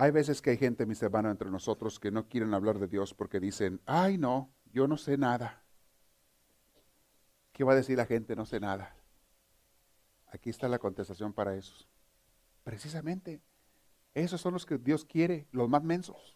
Hay 0.00 0.12
veces 0.12 0.40
que 0.40 0.48
hay 0.48 0.56
gente, 0.56 0.86
mis 0.86 1.02
hermanos, 1.02 1.30
entre 1.30 1.50
nosotros 1.50 2.00
que 2.00 2.10
no 2.10 2.26
quieren 2.26 2.54
hablar 2.54 2.78
de 2.78 2.88
Dios 2.88 3.12
porque 3.12 3.38
dicen, 3.38 3.82
ay 3.84 4.16
no, 4.16 4.50
yo 4.72 4.88
no 4.88 4.96
sé 4.96 5.18
nada. 5.18 5.62
¿Qué 7.52 7.64
va 7.64 7.72
a 7.72 7.76
decir 7.76 7.98
la 7.98 8.06
gente? 8.06 8.34
No 8.34 8.46
sé 8.46 8.60
nada. 8.60 8.96
Aquí 10.28 10.48
está 10.48 10.68
la 10.68 10.78
contestación 10.78 11.34
para 11.34 11.54
esos. 11.54 11.86
Precisamente, 12.64 13.42
esos 14.14 14.40
son 14.40 14.54
los 14.54 14.64
que 14.64 14.78
Dios 14.78 15.04
quiere, 15.04 15.46
los 15.52 15.68
más 15.68 15.82
mensos. 15.82 16.34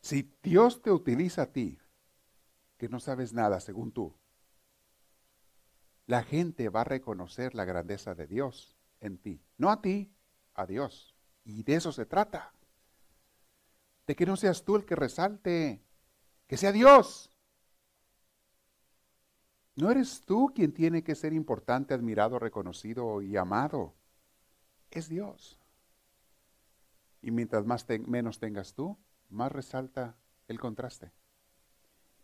Si 0.00 0.34
Dios 0.42 0.80
te 0.80 0.90
utiliza 0.90 1.42
a 1.42 1.52
ti, 1.52 1.78
que 2.78 2.88
no 2.88 2.98
sabes 2.98 3.34
nada 3.34 3.60
según 3.60 3.92
tú, 3.92 4.16
la 6.06 6.22
gente 6.22 6.70
va 6.70 6.80
a 6.80 6.84
reconocer 6.84 7.54
la 7.54 7.66
grandeza 7.66 8.14
de 8.14 8.26
Dios 8.26 8.78
en 9.02 9.18
ti. 9.18 9.44
No 9.58 9.70
a 9.70 9.82
ti, 9.82 10.10
a 10.54 10.64
Dios. 10.64 11.14
Y 11.44 11.62
de 11.64 11.74
eso 11.74 11.92
se 11.92 12.06
trata. 12.06 12.54
De 14.06 14.16
que 14.16 14.24
no 14.24 14.36
seas 14.36 14.64
tú 14.64 14.76
el 14.76 14.86
que 14.86 14.96
resalte, 14.96 15.84
que 16.46 16.56
sea 16.56 16.72
Dios. 16.72 17.30
No 19.74 19.90
eres 19.90 20.20
tú 20.20 20.52
quien 20.54 20.72
tiene 20.72 21.02
que 21.02 21.14
ser 21.14 21.32
importante, 21.32 21.94
admirado, 21.94 22.38
reconocido 22.38 23.22
y 23.22 23.36
amado. 23.36 23.94
Es 24.90 25.08
Dios. 25.08 25.58
Y 27.20 27.30
mientras 27.30 27.64
más 27.66 27.86
menos 28.06 28.38
tengas 28.38 28.74
tú, 28.74 28.98
más 29.28 29.50
resalta 29.50 30.16
el 30.48 30.60
contraste. 30.60 31.12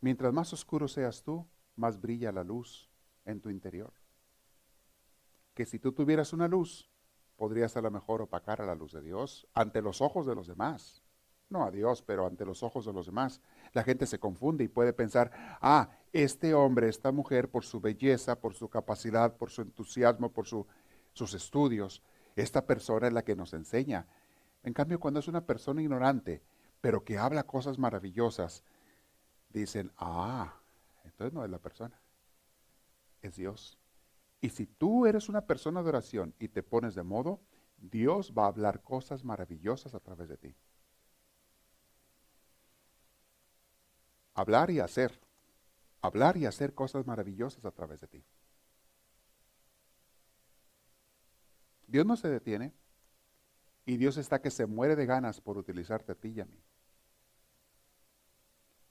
Mientras 0.00 0.32
más 0.32 0.52
oscuro 0.52 0.86
seas 0.86 1.22
tú, 1.22 1.48
más 1.74 2.00
brilla 2.00 2.30
la 2.32 2.44
luz 2.44 2.90
en 3.24 3.40
tu 3.40 3.50
interior 3.50 3.97
que 5.58 5.66
si 5.66 5.80
tú 5.80 5.90
tuvieras 5.90 6.32
una 6.32 6.46
luz, 6.46 6.88
podrías 7.36 7.76
a 7.76 7.80
lo 7.80 7.90
mejor 7.90 8.22
opacar 8.22 8.62
a 8.62 8.64
la 8.64 8.76
luz 8.76 8.92
de 8.92 9.02
Dios 9.02 9.48
ante 9.54 9.82
los 9.82 10.00
ojos 10.00 10.24
de 10.24 10.36
los 10.36 10.46
demás. 10.46 11.02
No 11.48 11.64
a 11.64 11.72
Dios, 11.72 12.00
pero 12.00 12.28
ante 12.28 12.44
los 12.44 12.62
ojos 12.62 12.86
de 12.86 12.92
los 12.92 13.06
demás. 13.06 13.40
La 13.72 13.82
gente 13.82 14.06
se 14.06 14.20
confunde 14.20 14.62
y 14.62 14.68
puede 14.68 14.92
pensar, 14.92 15.32
ah, 15.60 15.90
este 16.12 16.54
hombre, 16.54 16.88
esta 16.88 17.10
mujer, 17.10 17.50
por 17.50 17.64
su 17.64 17.80
belleza, 17.80 18.40
por 18.40 18.54
su 18.54 18.68
capacidad, 18.68 19.36
por 19.36 19.50
su 19.50 19.62
entusiasmo, 19.62 20.30
por 20.30 20.46
sus 20.46 21.34
estudios, 21.34 22.04
esta 22.36 22.64
persona 22.64 23.08
es 23.08 23.12
la 23.12 23.24
que 23.24 23.34
nos 23.34 23.52
enseña. 23.52 24.06
En 24.62 24.72
cambio, 24.72 25.00
cuando 25.00 25.18
es 25.18 25.26
una 25.26 25.44
persona 25.44 25.82
ignorante, 25.82 26.40
pero 26.80 27.02
que 27.02 27.18
habla 27.18 27.42
cosas 27.42 27.80
maravillosas, 27.80 28.62
dicen, 29.48 29.90
ah, 29.96 30.54
entonces 31.02 31.34
no 31.34 31.44
es 31.44 31.50
la 31.50 31.58
persona, 31.58 32.00
es 33.22 33.34
Dios. 33.34 33.76
Y 34.40 34.50
si 34.50 34.66
tú 34.66 35.06
eres 35.06 35.28
una 35.28 35.46
persona 35.46 35.82
de 35.82 35.88
oración 35.88 36.34
y 36.38 36.48
te 36.48 36.62
pones 36.62 36.94
de 36.94 37.02
modo, 37.02 37.40
Dios 37.76 38.32
va 38.36 38.44
a 38.44 38.48
hablar 38.48 38.82
cosas 38.82 39.24
maravillosas 39.24 39.94
a 39.94 40.00
través 40.00 40.28
de 40.28 40.36
ti. 40.36 40.54
Hablar 44.34 44.70
y 44.70 44.80
hacer. 44.80 45.20
Hablar 46.00 46.36
y 46.36 46.46
hacer 46.46 46.74
cosas 46.74 47.06
maravillosas 47.06 47.64
a 47.64 47.72
través 47.72 48.00
de 48.00 48.06
ti. 48.06 48.24
Dios 51.88 52.06
no 52.06 52.16
se 52.16 52.28
detiene 52.28 52.72
y 53.86 53.96
Dios 53.96 54.18
está 54.18 54.40
que 54.40 54.50
se 54.50 54.66
muere 54.66 54.94
de 54.94 55.06
ganas 55.06 55.40
por 55.40 55.56
utilizarte 55.56 56.12
a 56.12 56.14
ti 56.14 56.28
y 56.28 56.40
a 56.40 56.44
mí. 56.44 56.62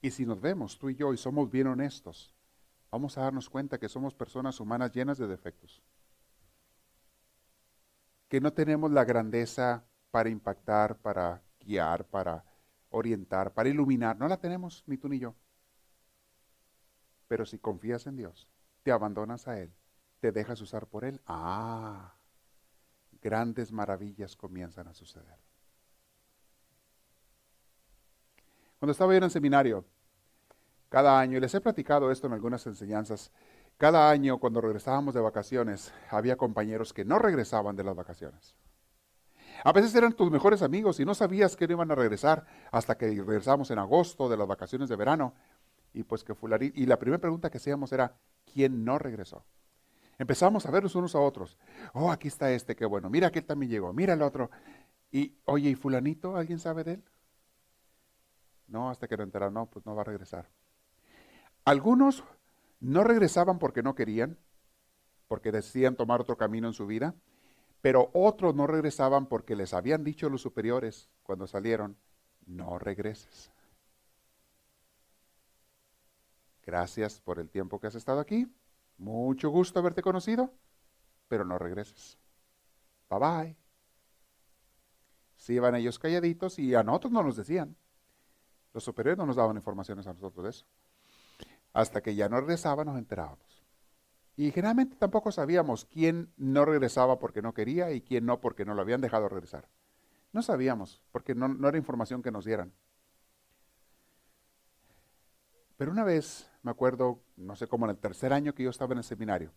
Y 0.02 0.10
si 0.10 0.26
nos 0.26 0.40
vemos 0.40 0.78
tú 0.78 0.90
y 0.90 0.96
yo 0.96 1.14
y 1.14 1.16
somos 1.16 1.50
bien 1.50 1.68
honestos, 1.68 2.34
vamos 2.90 3.16
a 3.16 3.22
darnos 3.22 3.48
cuenta 3.48 3.78
que 3.78 3.88
somos 3.88 4.14
personas 4.14 4.60
humanas 4.60 4.92
llenas 4.92 5.18
de 5.18 5.26
defectos. 5.26 5.82
Que 8.28 8.40
no 8.40 8.52
tenemos 8.52 8.90
la 8.90 9.04
grandeza 9.04 9.84
para 10.10 10.28
impactar, 10.28 10.96
para 10.98 11.42
guiar, 11.60 12.04
para 12.04 12.44
orientar, 12.90 13.52
para 13.52 13.68
iluminar. 13.68 14.18
No 14.18 14.28
la 14.28 14.38
tenemos 14.38 14.84
ni 14.86 14.96
tú 14.96 15.08
ni 15.08 15.18
yo. 15.18 15.34
Pero 17.26 17.44
si 17.44 17.58
confías 17.58 18.06
en 18.06 18.16
Dios, 18.16 18.48
te 18.82 18.90
abandonas 18.90 19.48
a 19.48 19.60
Él, 19.60 19.72
te 20.20 20.32
dejas 20.32 20.60
usar 20.60 20.86
por 20.86 21.04
Él, 21.04 21.20
ah, 21.26 22.14
grandes 23.20 23.72
maravillas 23.72 24.36
comienzan 24.36 24.88
a 24.88 24.94
suceder. 24.94 25.36
Cuando 28.78 28.92
estaba 28.92 29.12
yo 29.12 29.18
en 29.18 29.24
el 29.24 29.30
seminario, 29.30 29.84
cada 30.88 31.18
año, 31.18 31.38
y 31.38 31.40
les 31.40 31.54
he 31.54 31.60
platicado 31.60 32.10
esto 32.10 32.26
en 32.26 32.32
algunas 32.32 32.66
enseñanzas, 32.66 33.30
cada 33.76 34.10
año 34.10 34.38
cuando 34.38 34.60
regresábamos 34.60 35.14
de 35.14 35.20
vacaciones, 35.20 35.92
había 36.10 36.36
compañeros 36.36 36.92
que 36.92 37.04
no 37.04 37.18
regresaban 37.18 37.76
de 37.76 37.84
las 37.84 37.94
vacaciones. 37.94 38.56
A 39.64 39.72
veces 39.72 39.94
eran 39.94 40.12
tus 40.12 40.30
mejores 40.30 40.62
amigos 40.62 41.00
y 41.00 41.04
no 41.04 41.14
sabías 41.14 41.56
que 41.56 41.66
no 41.66 41.74
iban 41.74 41.90
a 41.90 41.94
regresar 41.94 42.46
hasta 42.70 42.96
que 42.96 43.06
regresamos 43.06 43.70
en 43.70 43.78
agosto 43.78 44.28
de 44.28 44.36
las 44.36 44.46
vacaciones 44.46 44.88
de 44.88 44.96
verano. 44.96 45.34
Y 45.92 46.04
pues 46.04 46.22
que 46.22 46.34
y 46.74 46.86
la 46.86 46.98
primera 46.98 47.20
pregunta 47.20 47.50
que 47.50 47.58
hacíamos 47.58 47.92
era, 47.92 48.14
¿quién 48.52 48.84
no 48.84 48.98
regresó? 48.98 49.44
Empezamos 50.18 50.66
a 50.66 50.70
verlos 50.70 50.94
unos 50.94 51.14
a 51.14 51.20
otros. 51.20 51.56
Oh, 51.92 52.10
aquí 52.10 52.28
está 52.28 52.50
este, 52.50 52.74
qué 52.74 52.84
bueno. 52.84 53.08
Mira 53.08 53.30
que 53.30 53.40
él 53.40 53.46
también 53.46 53.70
llegó. 53.70 53.92
Mira 53.92 54.14
el 54.14 54.22
otro. 54.22 54.50
Y, 55.10 55.36
oye, 55.44 55.70
¿y 55.70 55.74
fulanito? 55.74 56.36
¿Alguien 56.36 56.58
sabe 56.58 56.84
de 56.84 56.92
él? 56.94 57.04
No, 58.66 58.90
hasta 58.90 59.08
que 59.08 59.16
no 59.16 59.22
enteraron, 59.22 59.54
no, 59.54 59.66
pues 59.66 59.86
no 59.86 59.94
va 59.94 60.02
a 60.02 60.04
regresar. 60.04 60.48
Algunos 61.68 62.24
no 62.80 63.04
regresaban 63.04 63.58
porque 63.58 63.82
no 63.82 63.94
querían, 63.94 64.38
porque 65.26 65.52
decían 65.52 65.96
tomar 65.96 66.18
otro 66.18 66.38
camino 66.38 66.66
en 66.66 66.72
su 66.72 66.86
vida, 66.86 67.14
pero 67.82 68.08
otros 68.14 68.54
no 68.54 68.66
regresaban 68.66 69.26
porque 69.26 69.54
les 69.54 69.74
habían 69.74 70.02
dicho 70.02 70.30
los 70.30 70.40
superiores 70.40 71.10
cuando 71.24 71.46
salieron, 71.46 71.98
no 72.46 72.78
regreses. 72.78 73.50
Gracias 76.64 77.20
por 77.20 77.38
el 77.38 77.50
tiempo 77.50 77.78
que 77.78 77.88
has 77.88 77.96
estado 77.96 78.20
aquí. 78.20 78.50
Mucho 78.96 79.50
gusto 79.50 79.78
haberte 79.78 80.00
conocido, 80.00 80.50
pero 81.28 81.44
no 81.44 81.58
regreses. 81.58 82.16
Bye 83.10 83.18
bye. 83.18 83.56
Se 85.36 85.52
iban 85.52 85.74
ellos 85.74 85.98
calladitos 85.98 86.58
y 86.58 86.74
a 86.74 86.82
nosotros 86.82 87.12
no 87.12 87.22
nos 87.22 87.36
decían. 87.36 87.76
Los 88.72 88.84
superiores 88.84 89.18
no 89.18 89.26
nos 89.26 89.36
daban 89.36 89.58
informaciones 89.58 90.06
a 90.06 90.14
nosotros 90.14 90.44
de 90.44 90.48
eso. 90.48 90.64
Hasta 91.72 92.00
que 92.00 92.14
ya 92.14 92.28
no 92.28 92.40
regresaba 92.40 92.84
nos 92.84 92.98
enterábamos. 92.98 93.64
Y 94.36 94.52
generalmente 94.52 94.96
tampoco 94.96 95.32
sabíamos 95.32 95.84
quién 95.84 96.32
no 96.36 96.64
regresaba 96.64 97.18
porque 97.18 97.42
no 97.42 97.54
quería 97.54 97.90
y 97.90 98.00
quién 98.00 98.24
no 98.24 98.40
porque 98.40 98.64
no 98.64 98.74
lo 98.74 98.82
habían 98.82 99.00
dejado 99.00 99.28
regresar. 99.28 99.68
No 100.32 100.42
sabíamos, 100.42 101.02
porque 101.10 101.34
no, 101.34 101.68
era 101.68 101.76
información 101.76 102.22
que 102.22 102.30
nos 102.30 102.44
dieran. 102.44 102.72
Pero 105.76 105.90
una 105.90 106.04
vez, 106.04 106.48
me 106.62 106.70
acuerdo, 106.70 107.20
no 107.36 107.56
sé 107.56 107.66
cómo 107.66 107.86
en 107.86 107.90
el 107.90 107.98
tercer 107.98 108.32
año 108.32 108.54
que 108.54 108.62
yo 108.62 108.70
estaba 108.70 108.92
en 108.92 108.98
el 108.98 109.04
seminario, 109.04 109.52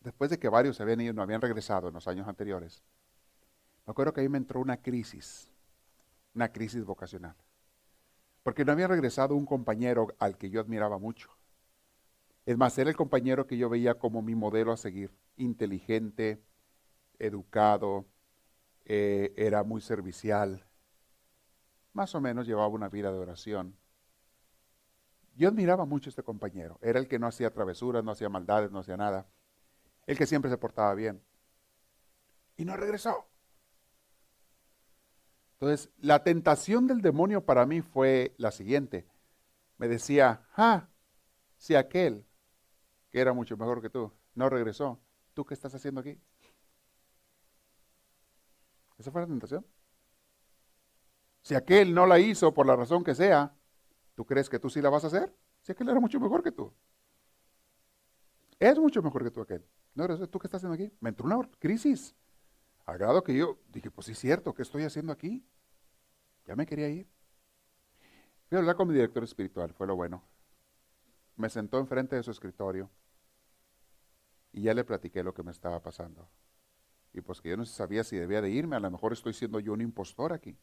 después 0.00 0.30
de 0.30 0.38
que 0.38 0.50
varios 0.50 0.76
se 0.76 0.82
habían 0.82 1.00
ido, 1.00 1.14
no 1.14 1.22
habían 1.22 1.40
regresado 1.40 1.88
en 1.88 1.94
los 1.94 2.08
años 2.08 2.28
anteriores, 2.28 2.82
me 3.86 3.92
acuerdo 3.92 4.12
que 4.12 4.20
ahí 4.20 4.28
me 4.28 4.36
entró 4.36 4.60
una 4.60 4.82
crisis, 4.82 5.50
una 6.34 6.52
crisis 6.52 6.84
vocacional. 6.84 7.36
Porque 8.48 8.64
no 8.64 8.72
había 8.72 8.88
regresado 8.88 9.34
un 9.34 9.44
compañero 9.44 10.06
al 10.18 10.38
que 10.38 10.48
yo 10.48 10.58
admiraba 10.58 10.98
mucho. 10.98 11.28
Es 12.46 12.56
más, 12.56 12.78
era 12.78 12.88
el 12.88 12.96
compañero 12.96 13.46
que 13.46 13.58
yo 13.58 13.68
veía 13.68 13.98
como 13.98 14.22
mi 14.22 14.34
modelo 14.34 14.72
a 14.72 14.78
seguir. 14.78 15.14
Inteligente, 15.36 16.42
educado, 17.18 18.06
eh, 18.86 19.34
era 19.36 19.64
muy 19.64 19.82
servicial. 19.82 20.64
Más 21.92 22.14
o 22.14 22.22
menos 22.22 22.46
llevaba 22.46 22.68
una 22.68 22.88
vida 22.88 23.12
de 23.12 23.18
oración. 23.18 23.76
Yo 25.36 25.48
admiraba 25.48 25.84
mucho 25.84 26.08
este 26.08 26.22
compañero. 26.22 26.78
Era 26.80 27.00
el 27.00 27.06
que 27.06 27.18
no 27.18 27.26
hacía 27.26 27.52
travesuras, 27.52 28.02
no 28.02 28.12
hacía 28.12 28.30
maldades, 28.30 28.70
no 28.70 28.78
hacía 28.78 28.96
nada. 28.96 29.26
El 30.06 30.16
que 30.16 30.24
siempre 30.24 30.50
se 30.50 30.56
portaba 30.56 30.94
bien. 30.94 31.22
Y 32.56 32.64
no 32.64 32.78
regresó. 32.78 33.28
Entonces, 35.60 35.90
la 35.98 36.22
tentación 36.22 36.86
del 36.86 37.00
demonio 37.00 37.44
para 37.44 37.66
mí 37.66 37.80
fue 37.80 38.32
la 38.38 38.52
siguiente. 38.52 39.08
Me 39.76 39.88
decía, 39.88 40.46
ah, 40.56 40.88
si 41.56 41.74
aquel, 41.74 42.24
que 43.10 43.20
era 43.20 43.32
mucho 43.32 43.56
mejor 43.56 43.82
que 43.82 43.90
tú, 43.90 44.12
no 44.34 44.48
regresó, 44.48 45.00
¿tú 45.34 45.44
qué 45.44 45.54
estás 45.54 45.74
haciendo 45.74 46.00
aquí? 46.00 46.16
Esa 48.98 49.10
fue 49.10 49.20
la 49.20 49.26
tentación. 49.26 49.66
Si 51.42 51.56
aquel 51.56 51.92
no 51.92 52.06
la 52.06 52.20
hizo 52.20 52.54
por 52.54 52.66
la 52.66 52.76
razón 52.76 53.02
que 53.02 53.16
sea, 53.16 53.52
¿tú 54.14 54.24
crees 54.24 54.48
que 54.48 54.60
tú 54.60 54.70
sí 54.70 54.80
la 54.80 54.90
vas 54.90 55.02
a 55.02 55.08
hacer? 55.08 55.34
Si 55.62 55.72
aquel 55.72 55.88
era 55.88 55.98
mucho 55.98 56.20
mejor 56.20 56.40
que 56.40 56.52
tú. 56.52 56.72
Es 58.60 58.78
mucho 58.78 59.02
mejor 59.02 59.24
que 59.24 59.30
tú 59.32 59.40
aquel. 59.40 59.64
No, 59.94 60.06
¿tú 60.28 60.38
qué 60.38 60.46
estás 60.46 60.60
haciendo 60.60 60.74
aquí? 60.74 60.92
Me 61.00 61.08
entró 61.08 61.26
una 61.26 61.48
crisis. 61.58 62.14
Al 62.88 62.96
grado 62.96 63.22
que 63.22 63.36
yo 63.36 63.58
dije, 63.68 63.90
pues 63.90 64.06
sí 64.06 64.12
es 64.12 64.18
cierto, 64.18 64.54
¿qué 64.54 64.62
estoy 64.62 64.82
haciendo 64.82 65.12
aquí? 65.12 65.44
Ya 66.46 66.56
me 66.56 66.64
quería 66.64 66.88
ir. 66.88 67.06
Fui 68.48 68.56
a 68.56 68.60
hablar 68.60 68.76
con 68.76 68.88
mi 68.88 68.94
director 68.94 69.22
espiritual, 69.22 69.74
fue 69.74 69.86
lo 69.86 69.94
bueno. 69.94 70.24
Me 71.36 71.50
sentó 71.50 71.80
enfrente 71.80 72.16
de 72.16 72.22
su 72.22 72.30
escritorio 72.30 72.90
y 74.52 74.62
ya 74.62 74.72
le 74.72 74.84
platiqué 74.84 75.22
lo 75.22 75.34
que 75.34 75.42
me 75.42 75.50
estaba 75.50 75.82
pasando. 75.82 76.30
Y 77.12 77.20
pues 77.20 77.42
que 77.42 77.50
yo 77.50 77.58
no 77.58 77.66
sabía 77.66 78.04
si 78.04 78.16
debía 78.16 78.40
de 78.40 78.48
irme, 78.48 78.76
a 78.76 78.80
lo 78.80 78.90
mejor 78.90 79.12
estoy 79.12 79.34
siendo 79.34 79.60
yo 79.60 79.74
un 79.74 79.82
impostor 79.82 80.32
aquí. 80.32 80.58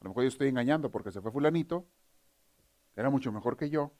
A 0.00 0.04
lo 0.04 0.08
mejor 0.08 0.22
yo 0.22 0.28
estoy 0.28 0.48
engañando 0.48 0.90
porque 0.90 1.12
se 1.12 1.20
fue 1.20 1.30
fulanito, 1.30 1.86
era 2.96 3.10
mucho 3.10 3.30
mejor 3.30 3.58
que 3.58 3.68
yo. 3.68 3.92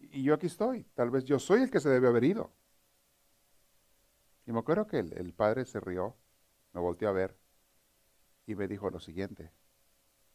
Y 0.00 0.24
yo 0.24 0.34
aquí 0.34 0.48
estoy, 0.48 0.82
tal 0.94 1.10
vez 1.10 1.24
yo 1.26 1.38
soy 1.38 1.62
el 1.62 1.70
que 1.70 1.78
se 1.78 1.88
debe 1.88 2.08
haber 2.08 2.24
ido. 2.24 2.52
Y 4.46 4.52
me 4.52 4.58
acuerdo 4.58 4.86
que 4.86 4.98
el, 4.98 5.32
padre 5.34 5.64
se 5.64 5.80
rió, 5.80 6.16
me 6.72 6.80
volteó 6.80 7.08
a 7.08 7.12
ver 7.12 7.36
y 8.46 8.54
me 8.54 8.66
dijo 8.66 8.90
lo 8.90 9.00
siguiente. 9.00 9.52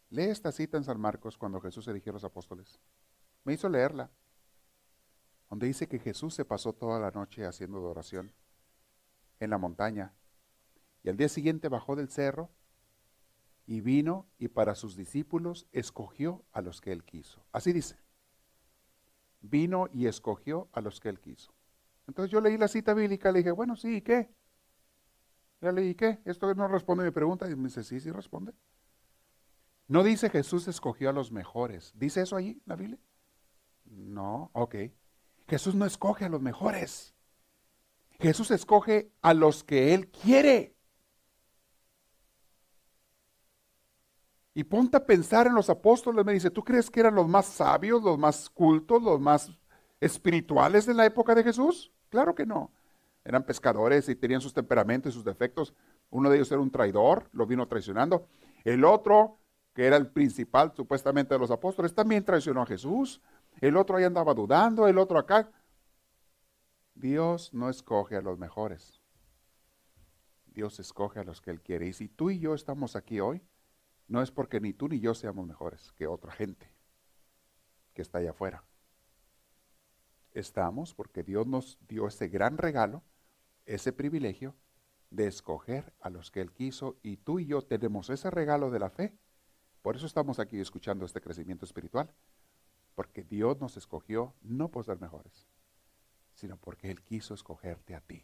Lee 0.10 0.24
esta 0.24 0.52
cita 0.52 0.78
en 0.78 0.84
San 0.84 1.00
Marcos 1.00 1.38
cuando 1.38 1.60
Jesús 1.60 1.86
se 1.86 1.92
dirigió 1.92 2.12
a 2.12 2.14
los 2.14 2.24
apóstoles. 2.24 2.80
Me 3.44 3.54
hizo 3.54 3.68
leerla, 3.68 4.10
donde 5.50 5.68
dice 5.68 5.88
que 5.88 6.00
Jesús 6.00 6.34
se 6.34 6.46
pasó 6.46 6.74
toda 6.74 7.00
la 7.00 7.12
noche 7.12 7.46
haciendo 7.46 7.82
oración 7.84 8.32
en 9.40 9.50
la 9.50 9.58
montaña 9.58 10.14
y 11.04 11.10
al 11.10 11.18
día 11.18 11.30
siguiente 11.30 11.70
bajó 11.70 11.96
del 11.96 12.10
cerro 12.10 12.50
y 13.66 13.82
vino 13.82 14.28
y 14.38 14.48
para 14.48 14.76
sus 14.76 14.96
discípulos 14.96 15.68
escogió 15.72 16.44
a 16.52 16.62
los 16.62 16.82
que 16.82 16.92
él 16.92 17.04
quiso. 17.04 17.46
Así 17.52 17.74
dice. 17.74 17.98
Vino 19.42 19.88
y 19.94 20.08
escogió 20.08 20.70
a 20.72 20.82
los 20.82 21.00
que 21.00 21.10
él 21.10 21.20
quiso. 21.20 21.54
Entonces 22.08 22.32
yo 22.32 22.42
leí 22.42 22.58
la 22.58 22.68
cita 22.68 22.94
bíblica 22.94 23.30
y 23.30 23.34
le 23.34 23.40
dije, 23.40 23.52
bueno, 23.52 23.76
sí, 23.76 23.98
¿y 23.98 24.02
qué? 24.02 24.30
Ya 25.62 25.72
leí, 25.72 25.96
¿qué? 25.96 26.20
Esto 26.26 26.54
no 26.56 26.68
responde 26.68 27.04
a 27.04 27.06
mi 27.08 27.12
pregunta. 27.12 27.50
Y 27.50 27.56
me 27.56 27.66
dice, 27.66 27.84
sí, 27.84 28.00
sí 28.00 28.12
responde. 28.12 28.54
No 29.88 30.04
dice 30.04 30.30
Jesús 30.30 30.68
escogió 30.68 31.10
a 31.10 31.14
los 31.14 31.32
mejores. 31.32 31.94
¿Dice 31.96 32.22
eso 32.22 32.36
allí, 32.36 32.62
la 32.66 32.76
Biblia? 32.76 33.00
No, 33.86 34.52
ok. 34.54 34.76
Jesús 35.48 35.76
no 35.76 35.86
escoge 35.86 36.26
a 36.26 36.30
los 36.30 36.42
mejores. 36.42 37.14
Jesús 38.20 38.52
escoge 38.52 39.12
a 39.22 39.34
los 39.34 39.64
que 39.64 39.94
Él 39.94 40.10
quiere. 40.10 40.76
Y 44.54 44.64
ponte 44.64 44.98
a 44.98 45.06
pensar 45.06 45.48
en 45.48 45.54
los 45.54 45.70
apóstoles, 45.70 46.26
me 46.26 46.34
dice, 46.34 46.50
¿tú 46.50 46.64
crees 46.64 46.90
que 46.90 47.00
eran 47.00 47.16
los 47.16 47.28
más 47.28 47.46
sabios, 47.46 48.02
los 48.02 48.18
más 48.18 48.50
cultos, 48.50 49.04
los 49.04 49.20
más 49.20 49.52
espirituales 50.00 50.86
de 50.86 50.96
la 50.96 51.06
época 51.06 51.36
de 51.36 51.44
Jesús? 51.44 51.94
Claro 52.10 52.36
que 52.36 52.46
no. 52.46 52.72
Eran 53.24 53.44
pescadores 53.44 54.08
y 54.08 54.16
tenían 54.16 54.42
sus 54.42 54.54
temperamentos 54.54 55.12
y 55.12 55.14
sus 55.14 55.26
defectos. 55.26 55.74
Uno 56.10 56.30
de 56.30 56.38
ellos 56.38 56.52
era 56.52 56.62
un 56.62 56.72
traidor, 56.72 57.30
lo 57.34 57.46
vino 57.46 57.68
traicionando. 57.68 58.28
El 58.64 58.86
otro, 58.86 59.40
que 59.74 59.86
era 59.86 59.98
el 59.98 60.08
principal 60.08 60.72
supuestamente 60.76 61.34
de 61.34 61.40
los 61.40 61.52
apóstoles, 61.52 61.94
también 61.94 62.24
traicionó 62.24 62.62
a 62.62 62.66
Jesús. 62.66 63.22
El 63.60 63.76
otro 63.76 63.98
ahí 63.98 64.06
andaba 64.06 64.34
dudando, 64.34 64.88
el 64.88 64.98
otro 64.98 65.20
acá. 65.20 65.52
Dios 66.96 67.54
no 67.54 67.70
escoge 67.70 68.16
a 68.16 68.22
los 68.22 68.40
mejores. 68.40 69.02
Dios 70.46 70.80
escoge 70.80 71.20
a 71.20 71.24
los 71.24 71.42
que 71.42 71.52
Él 71.52 71.62
quiere. 71.62 71.88
Y 71.88 71.94
si 71.94 72.08
tú 72.08 72.30
y 72.30 72.40
yo 72.40 72.56
estamos 72.56 72.96
aquí 72.96 73.20
hoy, 73.20 73.44
no 74.08 74.22
es 74.22 74.32
porque 74.32 74.60
ni 74.60 74.74
tú 74.74 74.88
ni 74.88 75.00
yo 75.00 75.14
seamos 75.14 75.46
mejores 75.46 75.92
que 75.92 76.08
otra 76.08 76.32
gente 76.32 76.72
que 77.94 78.02
está 78.02 78.20
allá 78.20 78.32
afuera. 78.32 78.64
Estamos 80.38 80.94
porque 80.94 81.24
Dios 81.24 81.48
nos 81.48 81.80
dio 81.88 82.08
ese 82.08 82.28
gran 82.28 82.60
regalo 82.60 83.02
ese 83.66 83.92
privilegio 83.92 84.56
de 85.10 85.26
escoger 85.26 85.94
a 86.00 86.12
los 86.12 86.30
que 86.30 86.42
Él 86.42 86.52
quiso 86.52 87.00
y 87.02 87.18
tú 87.18 87.40
y 87.40 87.48
yo 87.48 87.64
tenemos 87.64 88.12
ese 88.12 88.30
regalo 88.30 88.70
de 88.70 88.78
la 88.78 88.92
fe 88.92 89.18
Por 89.82 89.96
eso 89.96 90.06
estamos 90.06 90.38
aquí 90.38 90.60
escuchando 90.60 91.06
este 91.06 91.22
crecimiento 91.22 91.66
espiritual. 91.66 92.14
Porque 92.94 93.24
Dios 93.24 93.60
nos 93.60 93.78
escogió 93.78 94.36
no 94.42 94.70
por 94.70 94.86
ser 94.86 95.00
mejores, 95.00 95.48
sino 96.34 96.58
porque 96.58 96.92
Él 96.92 97.02
quiso 97.02 97.34
escogerte 97.34 97.96
a 97.96 98.02
ti. 98.02 98.24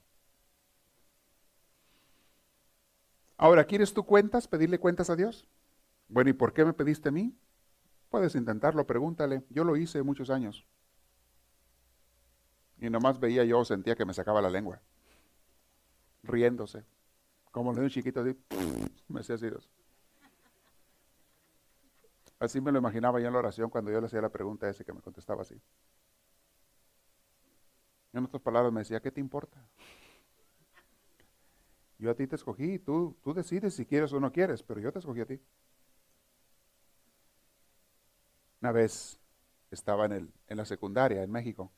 Ahora, 3.38 3.66
¿quieres 3.66 3.92
tú 3.94 4.06
cuentas? 4.06 4.48
¿Pedirle 4.48 4.80
cuentas 4.80 5.10
a 5.10 5.16
Dios? 5.16 5.48
Bueno, 6.10 6.30
¿y 6.30 6.34
por 6.34 6.54
qué 6.54 6.64
me 6.64 6.74
pediste 6.74 7.10
a 7.10 7.12
mí? 7.12 7.36
Puedes 8.10 8.36
intentarlo, 8.36 8.86
pregúntale. 8.86 9.44
Yo 9.50 9.64
lo 9.64 9.78
hice 9.78 10.04
muchos 10.04 10.30
años. 10.30 10.68
Y 12.84 12.90
nomás 12.90 13.18
veía 13.18 13.46
yo, 13.46 13.64
sentía 13.64 13.96
que 13.96 14.04
me 14.04 14.14
sacaba 14.14 14.42
la 14.42 14.50
lengua. 14.50 14.82
Riéndose. 16.24 16.84
Como 17.50 17.74
de 17.74 17.80
un 17.80 17.90
chiquito 17.90 18.20
así. 18.20 18.38
Me 19.08 19.22
hacía 19.22 19.36
así. 19.36 19.48
Así 22.40 22.60
me 22.60 22.74
lo 22.74 22.80
imaginaba 22.80 23.22
yo 23.22 23.28
en 23.28 23.34
la 23.34 23.40
oración 23.40 23.70
cuando 23.70 23.90
yo 23.90 24.02
le 24.02 24.08
hacía 24.08 24.20
la 24.20 24.28
pregunta 24.28 24.66
a 24.66 24.70
ese 24.70 24.84
que 24.84 24.92
me 24.92 25.00
contestaba 25.00 25.44
así. 25.44 25.56
En 28.12 28.26
otras 28.26 28.42
palabras 28.42 28.74
me 28.74 28.82
decía, 28.82 29.00
¿qué 29.00 29.12
te 29.12 29.22
importa? 29.22 29.66
Yo 32.00 32.12
a 32.12 32.16
ti 32.16 32.28
te 32.28 32.36
escogí, 32.36 32.80
tú, 32.80 33.16
tú 33.24 33.34
decides 33.34 33.76
si 33.76 33.86
quieres 33.86 34.12
o 34.12 34.20
no 34.20 34.34
quieres, 34.34 34.62
pero 34.62 34.82
yo 34.82 34.92
te 34.92 35.00
escogí 35.00 35.22
a 35.22 35.26
ti. 35.26 35.40
Una 38.62 38.74
vez 38.74 39.18
estaba 39.72 40.06
en, 40.06 40.12
el, 40.12 40.34
en 40.48 40.58
la 40.58 40.66
secundaria 40.66 41.24
en 41.24 41.32
México 41.32 41.72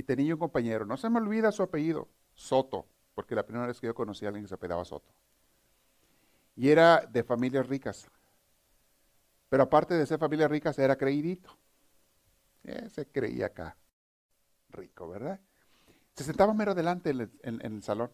y 0.00 0.02
tenía 0.02 0.34
un 0.34 0.40
compañero, 0.40 0.86
no 0.86 0.96
se 0.96 1.10
me 1.10 1.18
olvida 1.18 1.52
su 1.52 1.62
apellido, 1.62 2.08
Soto, 2.34 2.86
porque 3.14 3.34
la 3.34 3.44
primera 3.44 3.66
vez 3.66 3.78
que 3.80 3.86
yo 3.86 3.94
conocí 3.94 4.24
a 4.24 4.28
alguien 4.28 4.44
que 4.44 4.48
se 4.48 4.54
apellidaba 4.54 4.84
Soto. 4.84 5.12
Y 6.56 6.70
era 6.70 7.06
de 7.06 7.22
familias 7.22 7.68
ricas. 7.68 8.10
Pero 9.50 9.64
aparte 9.64 9.94
de 9.94 10.06
ser 10.06 10.18
familias 10.18 10.50
ricas, 10.50 10.78
era 10.78 10.96
creidito. 10.96 11.56
se 12.88 13.06
creía 13.06 13.46
acá. 13.46 13.76
Rico, 14.70 15.08
¿verdad? 15.08 15.40
Se 16.14 16.24
sentaba 16.24 16.54
mero 16.54 16.72
adelante 16.72 17.10
en 17.10 17.60
el, 17.62 17.82
salón. 17.82 18.10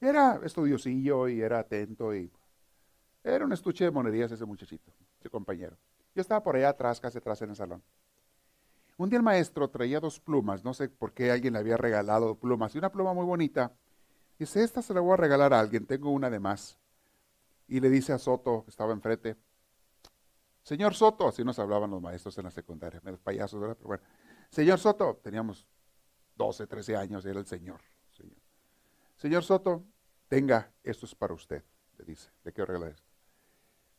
Era 0.00 0.40
estudiosillo 0.42 1.28
y 1.28 1.40
era 1.40 1.60
atento 1.60 2.14
y 2.14 2.30
era 3.22 3.44
un 3.44 3.52
estuche 3.52 3.84
de 3.84 3.90
monerías 3.90 4.32
ese 4.32 4.44
muchachito, 4.44 4.92
ese 5.18 5.30
compañero. 5.30 5.78
Yo 6.14 6.20
estaba 6.20 6.42
por 6.42 6.56
allá 6.56 6.70
atrás, 6.70 7.00
casi 7.00 7.18
atrás 7.18 7.40
en 7.42 7.50
el 7.50 7.56
salón. 7.56 7.82
Un 8.96 9.10
día 9.10 9.16
el 9.16 9.24
maestro 9.24 9.68
traía 9.68 9.98
dos 9.98 10.20
plumas, 10.20 10.64
no 10.64 10.72
sé 10.72 10.88
por 10.88 11.12
qué 11.12 11.30
alguien 11.30 11.54
le 11.54 11.58
había 11.58 11.76
regalado 11.76 12.38
plumas, 12.38 12.74
y 12.74 12.78
una 12.78 12.92
pluma 12.92 13.12
muy 13.12 13.24
bonita. 13.24 13.72
Dice, 14.38 14.62
esta 14.62 14.82
se 14.82 14.94
la 14.94 15.00
voy 15.00 15.14
a 15.14 15.16
regalar 15.16 15.52
a 15.52 15.60
alguien, 15.60 15.86
tengo 15.86 16.10
una 16.10 16.30
de 16.30 16.38
más. 16.38 16.78
Y 17.66 17.80
le 17.80 17.90
dice 17.90 18.12
a 18.12 18.18
Soto, 18.18 18.62
que 18.64 18.70
estaba 18.70 18.92
enfrente, 18.92 19.36
Señor 20.62 20.94
Soto, 20.94 21.28
así 21.28 21.44
nos 21.44 21.58
hablaban 21.58 21.90
los 21.90 22.00
maestros 22.00 22.38
en 22.38 22.44
la 22.44 22.50
secundaria, 22.50 23.00
los 23.04 23.20
payasos, 23.20 23.60
¿verdad? 23.60 23.76
Pero 23.76 23.88
bueno, 23.88 24.02
Señor 24.50 24.78
Soto, 24.78 25.20
teníamos 25.22 25.66
12, 26.36 26.66
13 26.66 26.96
años, 26.96 27.26
era 27.26 27.38
el 27.38 27.46
Señor. 27.46 27.80
Señor, 28.10 28.38
señor 29.16 29.42
Soto, 29.42 29.84
tenga, 30.28 30.72
esto 30.82 31.06
es 31.06 31.14
para 31.14 31.34
usted, 31.34 31.64
le 31.98 32.04
dice, 32.04 32.30
le 32.44 32.52
quiero 32.52 32.66
regalar 32.66 32.92
esto. 32.92 33.08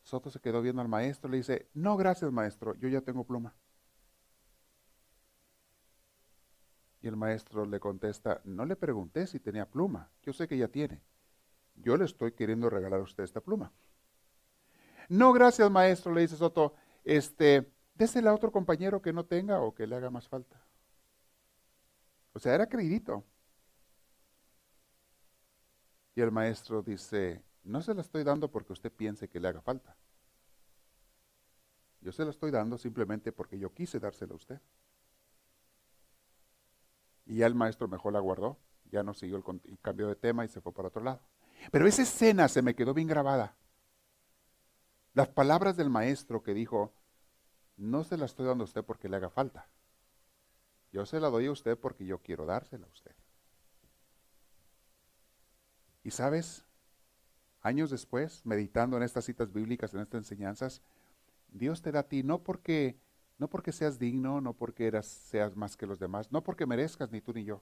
Soto 0.04 0.30
se 0.30 0.40
quedó 0.40 0.62
viendo 0.62 0.82
al 0.82 0.88
maestro, 0.88 1.30
le 1.30 1.38
dice, 1.38 1.70
no, 1.74 1.98
gracias 1.98 2.32
maestro, 2.32 2.76
yo 2.76 2.88
ya 2.88 3.02
tengo 3.02 3.26
pluma. 3.26 3.54
Y 7.06 7.08
el 7.08 7.18
maestro 7.18 7.68
le 7.68 7.80
contesta, 7.80 8.42
no 8.46 8.66
le 8.66 8.76
pregunté 8.76 9.28
si 9.28 9.40
tenía 9.40 9.70
pluma, 9.70 10.10
yo 10.24 10.34
sé 10.34 10.48
que 10.48 10.58
ya 10.58 10.70
tiene. 10.70 11.04
Yo 11.76 11.98
le 11.98 12.06
estoy 12.06 12.32
queriendo 12.32 12.68
regalar 12.68 13.00
a 13.00 13.04
usted 13.04 13.24
esta 13.24 13.42
pluma. 13.42 13.72
No, 15.10 15.32
gracias 15.32 15.70
maestro, 15.70 16.12
le 16.16 16.22
dice 16.22 16.36
Soto, 16.36 16.74
este, 17.04 17.72
désela 17.94 18.32
a 18.32 18.34
otro 18.34 18.52
compañero 18.52 19.04
que 19.04 19.14
no 19.14 19.24
tenga 19.24 19.60
o 19.62 19.76
que 19.76 19.86
le 19.86 19.96
haga 19.96 20.10
más 20.10 20.28
falta. 20.28 20.60
O 22.34 22.40
sea, 22.40 22.56
era 22.56 22.68
creidito. 22.68 23.24
Y 26.16 26.22
el 26.22 26.32
maestro 26.32 26.82
dice, 26.82 27.44
no 27.64 27.84
se 27.84 27.94
la 27.94 28.02
estoy 28.02 28.24
dando 28.24 28.50
porque 28.50 28.74
usted 28.74 28.92
piense 28.92 29.30
que 29.30 29.40
le 29.40 29.48
haga 29.48 29.62
falta. 29.62 29.96
Yo 32.02 32.12
se 32.12 32.26
la 32.26 32.32
estoy 32.32 32.50
dando 32.50 32.80
simplemente 32.80 33.32
porque 33.32 33.60
yo 33.60 33.72
quise 33.72 34.00
dársela 34.00 34.34
a 34.34 34.38
usted. 34.38 34.60
Y 37.26 37.38
ya 37.38 37.48
el 37.48 37.56
maestro 37.56 37.88
mejor 37.88 38.14
la 38.14 38.20
guardó, 38.20 38.58
ya 38.92 39.04
no 39.04 39.14
siguió 39.14 39.38
el, 39.38 39.80
cambio 39.80 40.08
de 40.08 40.16
tema 40.16 40.46
y 40.46 40.48
se 40.48 40.62
fue 40.62 40.74
para 40.74 40.90
otro 40.90 41.04
lado. 41.04 41.22
Pero 41.72 41.88
esa 41.88 42.04
escena 42.04 42.48
se 42.48 42.62
me 42.62 42.76
quedó 42.76 42.94
bien 42.94 43.08
grabada. 43.08 43.56
Las 45.14 45.30
palabras 45.30 45.78
del 45.78 45.90
maestro 45.90 46.44
que 46.44 46.54
dijo, 46.54 46.94
no 47.78 48.04
se 48.04 48.18
la 48.18 48.26
estoy 48.26 48.46
dando 48.46 48.64
a 48.64 48.66
usted 48.66 48.84
porque 48.84 49.10
le 49.10 49.18
haga 49.18 49.30
falta. 49.30 49.68
Yo 50.92 51.06
se 51.06 51.20
la 51.20 51.30
doy 51.30 51.48
a 51.48 51.52
usted 51.52 51.78
porque 51.78 52.06
yo 52.06 52.20
quiero 52.20 52.46
dársela 52.46 52.86
a 52.86 52.90
usted. 52.90 53.16
Y 56.04 56.12
sabes, 56.12 56.64
años 57.62 57.90
después, 57.90 58.46
meditando 58.46 58.96
en 58.96 59.04
estas 59.04 59.26
citas 59.26 59.52
bíblicas, 59.52 59.94
en 59.94 60.02
estas 60.02 60.20
enseñanzas, 60.20 60.82
Dios 61.50 61.82
te 61.82 61.92
da 61.92 62.02
a 62.02 62.08
ti 62.08 62.22
no 62.22 62.44
porque 62.44 63.00
no 63.38 63.50
porque 63.50 63.72
seas 63.72 64.00
digno, 64.00 64.42
no 64.42 64.54
porque 64.54 64.88
eras, 64.88 65.08
seas 65.08 65.56
más 65.56 65.76
que 65.76 65.86
los 65.86 66.00
demás, 66.00 66.32
no 66.32 66.44
porque 66.44 66.66
merezcas 66.66 67.12
ni 67.12 67.22
tú 67.22 67.34
ni 67.34 67.44
yo. 67.44 67.62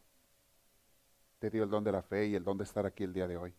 Te 1.40 1.50
dio 1.50 1.64
el 1.64 1.70
don 1.70 1.84
de 1.84 1.92
la 1.92 2.02
fe 2.02 2.28
y 2.28 2.36
el 2.36 2.44
don 2.44 2.58
de 2.58 2.64
estar 2.64 2.86
aquí 2.86 3.04
el 3.04 3.14
día 3.14 3.28
de 3.28 3.38
hoy 3.38 3.54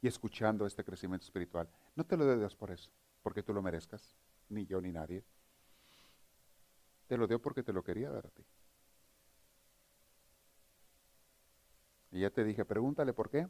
y 0.00 0.08
escuchando 0.08 0.66
este 0.66 0.84
crecimiento 0.84 1.24
espiritual. 1.24 1.68
No 1.94 2.04
te 2.04 2.16
lo 2.16 2.24
dé 2.26 2.36
Dios 2.36 2.56
por 2.56 2.70
eso, 2.70 2.90
porque 3.22 3.42
tú 3.42 3.52
lo 3.52 3.62
merezcas, 3.62 4.16
ni 4.48 4.66
yo 4.66 4.80
ni 4.80 4.92
nadie. 4.92 5.24
Te 7.06 7.16
lo 7.16 7.26
dio 7.26 7.40
porque 7.40 7.62
te 7.62 7.72
lo 7.72 7.84
quería 7.84 8.10
dar 8.10 8.26
a 8.26 8.30
ti. 8.30 8.44
Y 12.10 12.20
ya 12.20 12.30
te 12.30 12.44
dije, 12.44 12.64
pregúntale 12.64 13.12
por 13.12 13.30
qué. 13.30 13.48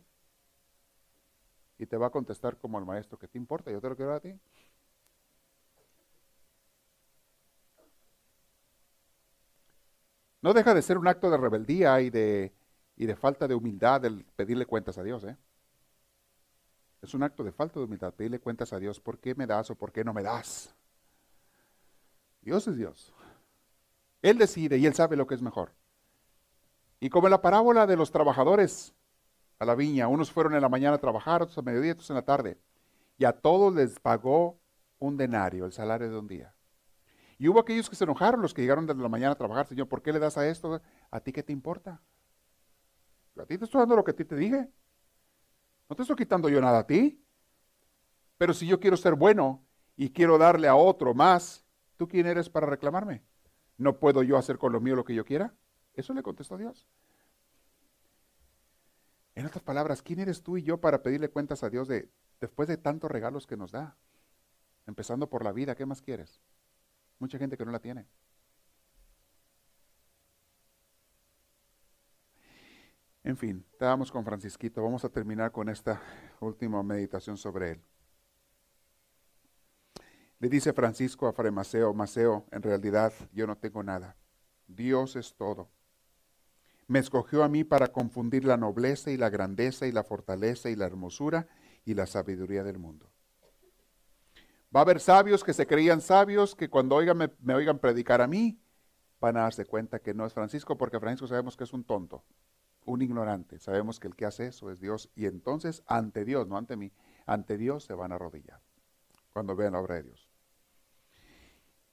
Y 1.78 1.86
te 1.86 1.96
va 1.96 2.08
a 2.08 2.10
contestar 2.10 2.58
como 2.58 2.78
el 2.78 2.84
maestro, 2.84 3.18
¿qué 3.18 3.26
te 3.26 3.38
importa? 3.38 3.70
Yo 3.70 3.80
te 3.80 3.88
lo 3.88 3.96
quiero 3.96 4.10
dar 4.10 4.18
a 4.18 4.20
ti. 4.20 4.38
No 10.42 10.52
deja 10.52 10.74
de 10.74 10.82
ser 10.82 10.98
un 10.98 11.08
acto 11.08 11.30
de 11.30 11.36
rebeldía 11.36 12.00
y 12.00 12.10
de, 12.10 12.52
y 12.96 13.06
de 13.06 13.16
falta 13.16 13.48
de 13.48 13.54
humildad 13.54 14.04
el 14.04 14.24
pedirle 14.24 14.66
cuentas 14.66 14.98
a 14.98 15.02
Dios. 15.02 15.24
¿eh? 15.24 15.36
Es 17.00 17.14
un 17.14 17.22
acto 17.22 17.44
de 17.44 17.52
falta 17.52 17.78
de 17.78 17.86
humildad 17.86 18.12
pedirle 18.12 18.40
cuentas 18.40 18.72
a 18.72 18.78
Dios. 18.78 19.00
¿Por 19.00 19.18
qué 19.18 19.34
me 19.36 19.46
das 19.46 19.70
o 19.70 19.76
por 19.76 19.92
qué 19.92 20.04
no 20.04 20.12
me 20.12 20.22
das? 20.22 20.74
Dios 22.42 22.66
es 22.66 22.76
Dios. 22.76 23.14
Él 24.20 24.36
decide 24.36 24.76
y 24.78 24.86
Él 24.86 24.94
sabe 24.94 25.16
lo 25.16 25.26
que 25.26 25.36
es 25.36 25.42
mejor. 25.42 25.72
Y 26.98 27.08
como 27.08 27.28
en 27.28 27.32
la 27.32 27.42
parábola 27.42 27.86
de 27.86 27.96
los 27.96 28.10
trabajadores 28.10 28.94
a 29.60 29.64
la 29.64 29.76
viña, 29.76 30.08
unos 30.08 30.30
fueron 30.32 30.54
en 30.54 30.62
la 30.62 30.68
mañana 30.68 30.96
a 30.96 31.00
trabajar, 31.00 31.42
otros 31.42 31.58
a 31.58 31.62
mediodía, 31.62 31.92
otros 31.92 32.10
en 32.10 32.16
la 32.16 32.24
tarde. 32.24 32.58
Y 33.16 33.24
a 33.24 33.32
todos 33.32 33.72
les 33.74 33.98
pagó 34.00 34.58
un 34.98 35.16
denario, 35.16 35.66
el 35.66 35.72
salario 35.72 36.10
de 36.10 36.18
un 36.18 36.26
día. 36.26 36.54
Y 37.42 37.48
hubo 37.48 37.58
aquellos 37.58 37.90
que 37.90 37.96
se 37.96 38.04
enojaron, 38.04 38.40
los 38.40 38.54
que 38.54 38.62
llegaron 38.62 38.86
desde 38.86 39.02
la 39.02 39.08
mañana 39.08 39.32
a 39.32 39.34
trabajar, 39.34 39.66
Señor, 39.66 39.88
¿por 39.88 40.00
qué 40.00 40.12
le 40.12 40.20
das 40.20 40.38
a 40.38 40.46
esto? 40.46 40.80
¿A 41.10 41.18
ti 41.18 41.32
qué 41.32 41.42
te 41.42 41.52
importa? 41.52 42.00
A 43.36 43.44
ti 43.44 43.58
te 43.58 43.64
estoy 43.64 43.80
dando 43.80 43.96
lo 43.96 44.04
que 44.04 44.12
a 44.12 44.14
ti 44.14 44.24
te 44.24 44.36
dije. 44.36 44.70
No 45.88 45.96
te 45.96 46.02
estoy 46.02 46.14
quitando 46.14 46.48
yo 46.48 46.60
nada 46.60 46.78
a 46.78 46.86
ti. 46.86 47.20
Pero 48.38 48.54
si 48.54 48.68
yo 48.68 48.78
quiero 48.78 48.96
ser 48.96 49.16
bueno 49.16 49.66
y 49.96 50.10
quiero 50.10 50.38
darle 50.38 50.68
a 50.68 50.76
otro 50.76 51.14
más, 51.14 51.64
¿tú 51.96 52.06
quién 52.06 52.28
eres 52.28 52.48
para 52.48 52.68
reclamarme? 52.68 53.24
¿No 53.76 53.98
puedo 53.98 54.22
yo 54.22 54.36
hacer 54.36 54.56
con 54.56 54.72
lo 54.72 54.80
mío 54.80 54.94
lo 54.94 55.04
que 55.04 55.16
yo 55.16 55.24
quiera? 55.24 55.52
Eso 55.94 56.14
le 56.14 56.22
contestó 56.22 56.56
Dios. 56.56 56.86
En 59.34 59.46
otras 59.46 59.64
palabras, 59.64 60.00
¿quién 60.00 60.20
eres 60.20 60.44
tú 60.44 60.58
y 60.58 60.62
yo 60.62 60.80
para 60.80 61.02
pedirle 61.02 61.28
cuentas 61.28 61.64
a 61.64 61.70
Dios 61.70 61.88
de 61.88 62.08
después 62.40 62.68
de 62.68 62.76
tantos 62.76 63.10
regalos 63.10 63.48
que 63.48 63.56
nos 63.56 63.72
da? 63.72 63.96
Empezando 64.86 65.28
por 65.28 65.42
la 65.42 65.50
vida, 65.50 65.74
¿qué 65.74 65.86
más 65.86 66.02
quieres? 66.02 66.40
Mucha 67.18 67.38
gente 67.38 67.56
que 67.56 67.64
no 67.64 67.72
la 67.72 67.80
tiene. 67.80 68.06
En 73.24 73.36
fin, 73.36 73.64
estábamos 73.72 74.10
con 74.10 74.24
Francisquito. 74.24 74.82
Vamos 74.82 75.04
a 75.04 75.08
terminar 75.08 75.52
con 75.52 75.68
esta 75.68 76.02
última 76.40 76.82
meditación 76.82 77.36
sobre 77.36 77.72
él. 77.72 77.82
Le 80.40 80.48
dice 80.48 80.72
Francisco 80.72 81.28
a 81.28 81.32
Fray 81.32 81.52
Maceo, 81.52 81.94
Maceo, 81.94 82.46
en 82.50 82.62
realidad 82.62 83.12
yo 83.32 83.46
no 83.46 83.56
tengo 83.56 83.84
nada. 83.84 84.16
Dios 84.66 85.14
es 85.14 85.36
todo. 85.36 85.70
Me 86.88 86.98
escogió 86.98 87.44
a 87.44 87.48
mí 87.48 87.62
para 87.62 87.92
confundir 87.92 88.44
la 88.44 88.56
nobleza 88.56 89.12
y 89.12 89.16
la 89.16 89.30
grandeza 89.30 89.86
y 89.86 89.92
la 89.92 90.02
fortaleza 90.02 90.68
y 90.68 90.74
la 90.74 90.86
hermosura 90.86 91.46
y 91.84 91.94
la 91.94 92.06
sabiduría 92.06 92.64
del 92.64 92.80
mundo. 92.80 93.11
Va 94.74 94.80
a 94.80 94.82
haber 94.82 95.00
sabios 95.00 95.44
que 95.44 95.52
se 95.52 95.66
creían 95.66 96.00
sabios, 96.00 96.54
que 96.54 96.70
cuando 96.70 96.96
oigan, 96.96 97.18
me, 97.18 97.54
oigan 97.54 97.78
predicar 97.78 98.22
a 98.22 98.26
mí, 98.26 98.58
van 99.20 99.36
a 99.36 99.42
darse 99.42 99.66
cuenta 99.66 99.98
que 99.98 100.14
no 100.14 100.24
es 100.24 100.32
Francisco, 100.32 100.78
porque 100.78 100.98
Francisco 100.98 101.26
sabemos 101.26 101.56
que 101.56 101.64
es 101.64 101.72
un 101.74 101.84
tonto, 101.84 102.24
un 102.86 103.02
ignorante. 103.02 103.58
Sabemos 103.58 104.00
que 104.00 104.08
el 104.08 104.16
que 104.16 104.24
hace 104.24 104.46
eso 104.46 104.70
es 104.70 104.80
Dios. 104.80 105.10
Y 105.14 105.26
entonces, 105.26 105.82
ante 105.86 106.24
Dios, 106.24 106.48
no 106.48 106.56
ante 106.56 106.76
mí, 106.76 106.90
ante 107.26 107.58
Dios 107.58 107.84
se 107.84 107.94
van 107.94 108.12
a 108.12 108.14
arrodillar. 108.14 108.60
cuando 109.32 109.56
vean 109.56 109.72
la 109.72 109.80
obra 109.80 109.94
de 109.96 110.02
Dios. 110.02 110.28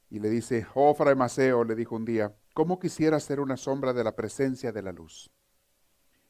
Y 0.10 0.20
le 0.20 0.30
dice, 0.30 0.68
oh 0.74 0.94
Fray 0.94 1.16
Maceo, 1.16 1.64
le 1.64 1.76
dijo 1.76 1.96
un 1.96 2.04
día, 2.04 2.36
¿cómo 2.54 2.80
quisiera 2.80 3.20
ser 3.20 3.40
una 3.40 3.56
sombra 3.56 3.94
de 3.94 4.04
la 4.04 4.16
presencia 4.16 4.72
de 4.72 4.82
la 4.82 4.92
luz? 4.92 5.32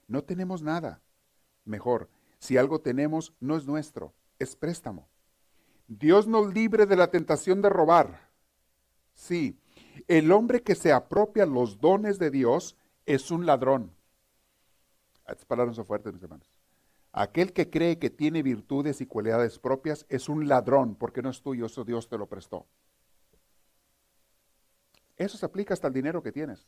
No 0.08 0.24
tenemos 0.24 0.62
nada. 0.62 1.02
Mejor, 1.66 2.10
si 2.40 2.58
algo 2.58 2.82
tenemos, 2.82 3.34
no 3.40 3.56
es 3.56 3.66
nuestro, 3.66 4.14
es 4.38 4.56
préstamo. 4.56 5.10
Dios 5.90 6.28
nos 6.28 6.54
libre 6.54 6.86
de 6.86 6.96
la 6.96 7.10
tentación 7.10 7.64
de 7.64 7.70
robar. 7.70 8.30
Sí, 9.16 9.60
el 10.08 10.32
hombre 10.32 10.62
que 10.62 10.76
se 10.76 10.94
apropia 10.94 11.48
los 11.48 11.82
dones 11.82 12.20
de 12.20 12.30
Dios 12.30 12.78
es 13.08 13.32
un 13.32 13.48
ladrón. 13.48 13.92
Estas 15.28 15.46
palabras 15.46 15.76
son 15.76 15.86
fuertes, 15.86 16.14
mis 16.14 16.22
hermanos. 16.22 16.48
Aquel 17.12 17.54
que 17.54 17.72
cree 17.72 17.98
que 17.98 18.12
tiene 18.12 18.44
virtudes 18.44 19.02
y 19.02 19.08
cualidades 19.08 19.58
propias 19.58 20.06
es 20.10 20.30
un 20.30 20.48
ladrón, 20.48 20.94
porque 20.96 21.24
no 21.24 21.32
es 21.32 21.42
tuyo, 21.42 21.66
eso 21.66 21.84
Dios 21.84 22.08
te 22.08 22.20
lo 22.20 22.28
prestó. 22.28 22.68
Eso 25.18 25.38
se 25.38 25.46
aplica 25.46 25.74
hasta 25.74 25.88
el 25.88 25.94
dinero 25.94 26.22
que 26.22 26.32
tienes. 26.32 26.68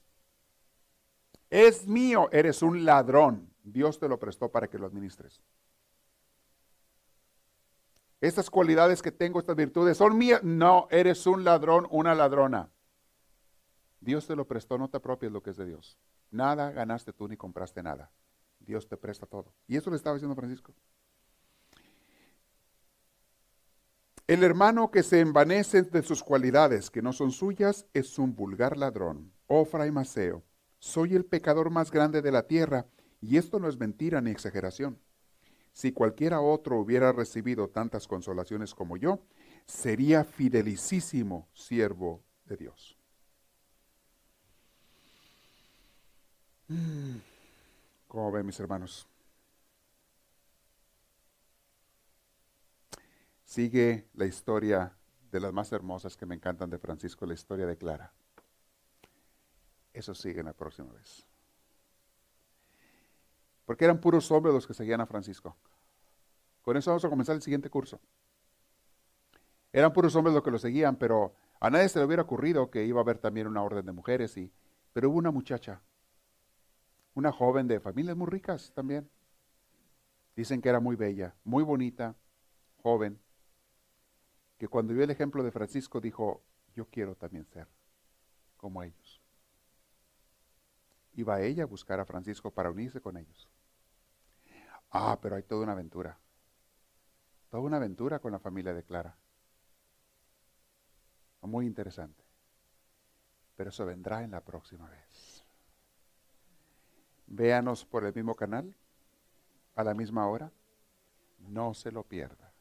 Es 1.52 1.88
mío, 1.88 2.28
eres 2.32 2.64
un 2.64 2.86
ladrón. 2.86 3.54
Dios 3.64 4.00
te 4.00 4.10
lo 4.10 4.18
prestó 4.18 4.50
para 4.50 4.68
que 4.68 4.80
lo 4.80 4.88
administres. 4.88 5.42
Estas 8.22 8.52
cualidades 8.52 9.02
que 9.02 9.12
tengo, 9.12 9.40
estas 9.40 9.56
virtudes, 9.56 9.98
son 9.98 10.18
mías. 10.18 10.44
No, 10.44 10.88
eres 10.92 11.26
un 11.26 11.44
ladrón, 11.44 11.88
una 11.90 12.14
ladrona. 12.14 12.70
Dios 14.00 14.28
te 14.28 14.36
lo 14.36 14.48
prestó, 14.48 14.78
no 14.78 14.90
te 14.90 14.98
apropies 14.98 15.32
lo 15.32 15.42
que 15.42 15.50
es 15.50 15.58
de 15.58 15.66
Dios. 15.66 15.98
Nada 16.30 16.72
ganaste 16.72 17.14
tú 17.14 17.28
ni 17.28 17.36
compraste 17.36 17.84
nada. 17.84 18.12
Dios 18.60 18.88
te 18.88 18.96
presta 18.96 19.26
todo. 19.26 19.54
Y 19.68 19.76
eso 19.76 19.90
le 19.90 19.96
estaba 19.96 20.16
diciendo 20.16 20.36
Francisco. 20.36 20.74
El 24.28 24.44
hermano 24.44 24.92
que 24.92 25.04
se 25.04 25.20
envanece 25.20 25.82
de 25.82 26.04
sus 26.04 26.24
cualidades 26.24 26.90
que 26.90 27.02
no 27.02 27.12
son 27.12 27.32
suyas 27.32 27.86
es 27.94 28.18
un 28.18 28.36
vulgar 28.36 28.78
ladrón. 28.78 29.34
Oh, 29.48 29.66
fray 29.66 29.92
Maceo, 29.92 30.44
soy 30.80 31.16
el 31.16 31.26
pecador 31.26 31.70
más 31.70 31.92
grande 31.92 32.22
de 32.22 32.32
la 32.32 32.48
tierra, 32.48 32.86
y 33.20 33.38
esto 33.38 33.60
no 33.60 33.68
es 33.68 33.78
mentira 33.78 34.22
ni 34.22 34.32
exageración. 34.32 35.00
Si 35.74 35.92
cualquiera 35.92 36.42
otro 36.42 36.80
hubiera 36.80 37.12
recibido 37.12 37.70
tantas 37.70 38.08
consolaciones 38.08 38.76
como 38.76 38.98
yo, 38.98 39.20
sería 39.66 40.24
fidelicísimo 40.24 41.48
siervo 41.54 42.24
de 42.46 42.58
Dios. 42.58 42.98
Mm. 46.68 47.18
¿Cómo 48.08 48.32
ven 48.32 48.46
mis 48.46 48.60
hermanos? 48.60 49.08
Sigue 53.46 54.08
la 54.14 54.26
historia 54.26 54.96
de 55.32 55.40
las 55.40 55.54
más 55.54 55.72
hermosas 55.72 56.16
que 56.16 56.26
me 56.26 56.36
encantan 56.36 56.70
de 56.70 56.78
Francisco, 56.78 57.26
la 57.26 57.34
historia 57.34 57.66
de 57.66 57.78
Clara. 57.78 58.14
Eso 59.94 60.14
sigue 60.14 60.40
en 60.40 60.46
la 60.46 60.54
próxima 60.54 60.92
vez. 60.92 61.31
Porque 63.72 63.86
eran 63.86 64.02
puros 64.02 64.30
hombres 64.32 64.54
los 64.54 64.68
que 64.68 64.74
seguían 64.74 65.00
a 65.00 65.06
Francisco. 65.06 65.56
Con 66.62 66.76
eso 66.76 66.92
vamos 66.92 67.06
a 67.06 67.10
comenzar 67.10 67.38
el 67.38 67.42
siguiente 67.42 67.70
curso. 67.70 68.02
Eran 69.72 69.94
puros 69.94 70.14
hombres 70.18 70.36
los 70.36 70.44
que 70.44 70.52
lo 70.52 70.60
seguían, 70.60 70.98
pero 70.98 71.34
a 71.62 71.70
nadie 71.70 71.88
se 71.88 71.98
le 71.98 72.04
hubiera 72.04 72.24
ocurrido 72.24 72.70
que 72.70 72.84
iba 72.84 73.00
a 73.00 73.04
haber 73.04 73.20
también 73.20 73.48
una 73.48 73.64
orden 73.64 73.86
de 73.86 73.94
mujeres, 73.94 74.36
y, 74.36 74.52
pero 74.92 75.10
hubo 75.10 75.20
una 75.20 75.32
muchacha, 75.32 75.82
una 77.14 77.32
joven 77.32 77.70
de 77.70 77.80
familias 77.80 78.18
muy 78.18 78.28
ricas 78.28 78.74
también. 78.76 79.10
Dicen 80.36 80.62
que 80.62 80.68
era 80.68 80.82
muy 80.82 80.98
bella, 80.98 81.34
muy 81.46 81.64
bonita, 81.64 82.14
joven, 82.84 83.22
que 84.58 84.68
cuando 84.68 84.94
vio 84.94 85.06
el 85.06 85.12
ejemplo 85.12 85.44
de 85.44 85.52
Francisco 85.54 86.02
dijo, 86.02 86.44
yo 86.76 86.88
quiero 86.90 87.16
también 87.16 87.46
ser 87.46 87.70
como 88.58 88.84
ellos. 88.84 89.22
Iba 91.14 91.40
ella 91.40 91.64
a 91.64 91.68
buscar 91.68 92.02
a 92.02 92.06
Francisco 92.06 92.52
para 92.52 92.70
unirse 92.70 93.00
con 93.00 93.16
ellos. 93.16 93.48
Ah, 94.92 95.18
pero 95.22 95.36
hay 95.36 95.44
toda 95.44 95.64
una 95.64 95.72
aventura. 95.74 96.18
Toda 97.50 97.64
una 97.64 97.78
aventura 97.78 98.20
con 98.20 98.32
la 98.32 98.40
familia 98.40 98.74
de 98.74 98.84
Clara. 98.84 99.16
Muy 101.42 101.66
interesante. 101.66 102.24
Pero 103.56 103.70
eso 103.70 103.86
vendrá 103.86 104.24
en 104.24 104.32
la 104.32 104.42
próxima 104.42 104.90
vez. 104.90 105.44
Véanos 107.28 107.86
por 107.86 108.06
el 108.06 108.14
mismo 108.14 108.36
canal, 108.36 108.76
a 109.76 109.84
la 109.84 109.94
misma 109.94 110.28
hora. 110.28 110.52
No 111.40 111.74
se 111.74 111.92
lo 111.92 112.04
pierda 112.04 112.52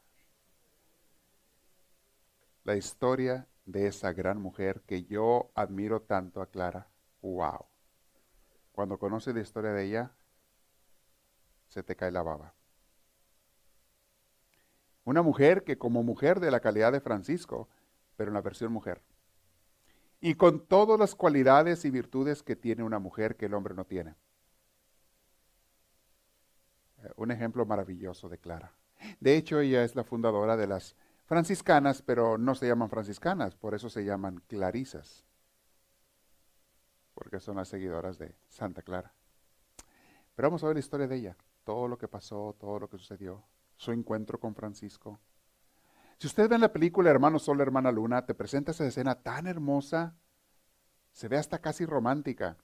la 2.63 2.75
historia 2.75 3.47
de 3.65 3.87
esa 3.87 4.13
gran 4.13 4.39
mujer 4.39 4.81
que 4.81 5.03
yo 5.03 5.51
admiro 5.55 6.01
tanto 6.01 6.41
a 6.41 6.47
Clara. 6.47 6.87
¡Wow! 7.21 7.65
Cuando 8.71 8.99
conoces 8.99 9.33
la 9.33 9.41
historia 9.41 9.71
de 9.71 9.85
ella, 9.85 10.11
se 11.71 11.83
te 11.83 11.95
cae 11.95 12.11
la 12.11 12.21
baba. 12.21 12.53
Una 15.05 15.21
mujer 15.21 15.63
que 15.63 15.77
como 15.77 16.03
mujer 16.03 16.41
de 16.41 16.51
la 16.51 16.59
calidad 16.59 16.91
de 16.91 16.99
Francisco, 16.99 17.69
pero 18.17 18.29
en 18.29 18.33
la 18.33 18.41
versión 18.41 18.73
mujer. 18.73 19.01
Y 20.19 20.35
con 20.35 20.67
todas 20.67 20.99
las 20.99 21.15
cualidades 21.15 21.85
y 21.85 21.89
virtudes 21.89 22.43
que 22.43 22.57
tiene 22.57 22.83
una 22.83 22.99
mujer 22.99 23.37
que 23.37 23.45
el 23.45 23.53
hombre 23.53 23.73
no 23.73 23.85
tiene. 23.85 24.15
Eh, 27.03 27.11
un 27.15 27.31
ejemplo 27.31 27.65
maravilloso 27.65 28.27
de 28.27 28.37
Clara. 28.37 28.73
De 29.21 29.37
hecho, 29.37 29.61
ella 29.61 29.85
es 29.85 29.95
la 29.95 30.03
fundadora 30.03 30.57
de 30.57 30.67
las 30.67 30.97
franciscanas, 31.25 32.01
pero 32.01 32.37
no 32.37 32.53
se 32.53 32.67
llaman 32.67 32.89
franciscanas, 32.89 33.55
por 33.55 33.75
eso 33.75 33.89
se 33.89 34.03
llaman 34.03 34.43
clarisas, 34.47 35.23
porque 37.13 37.39
son 37.39 37.55
las 37.55 37.69
seguidoras 37.69 38.19
de 38.19 38.35
Santa 38.49 38.81
Clara. 38.81 39.13
Pero 40.35 40.49
vamos 40.49 40.63
a 40.65 40.67
ver 40.67 40.75
la 40.75 40.81
historia 40.81 41.07
de 41.07 41.15
ella, 41.15 41.37
todo 41.63 41.87
lo 41.87 41.97
que 41.97 42.07
pasó, 42.07 42.55
todo 42.59 42.79
lo 42.79 42.89
que 42.89 42.97
sucedió, 42.97 43.43
su 43.77 43.91
encuentro 43.91 44.39
con 44.39 44.55
Francisco. 44.55 45.19
Si 46.17 46.27
usted 46.27 46.49
ve 46.49 46.55
en 46.55 46.61
la 46.61 46.71
película 46.71 47.09
Hermano 47.09 47.39
Sol, 47.39 47.61
Hermana 47.61 47.91
Luna, 47.91 48.25
te 48.25 48.35
presenta 48.35 48.71
esa 48.71 48.85
escena 48.85 49.15
tan 49.15 49.47
hermosa, 49.47 50.15
se 51.11 51.27
ve 51.27 51.37
hasta 51.37 51.59
casi 51.59 51.85
romántica, 51.85 52.57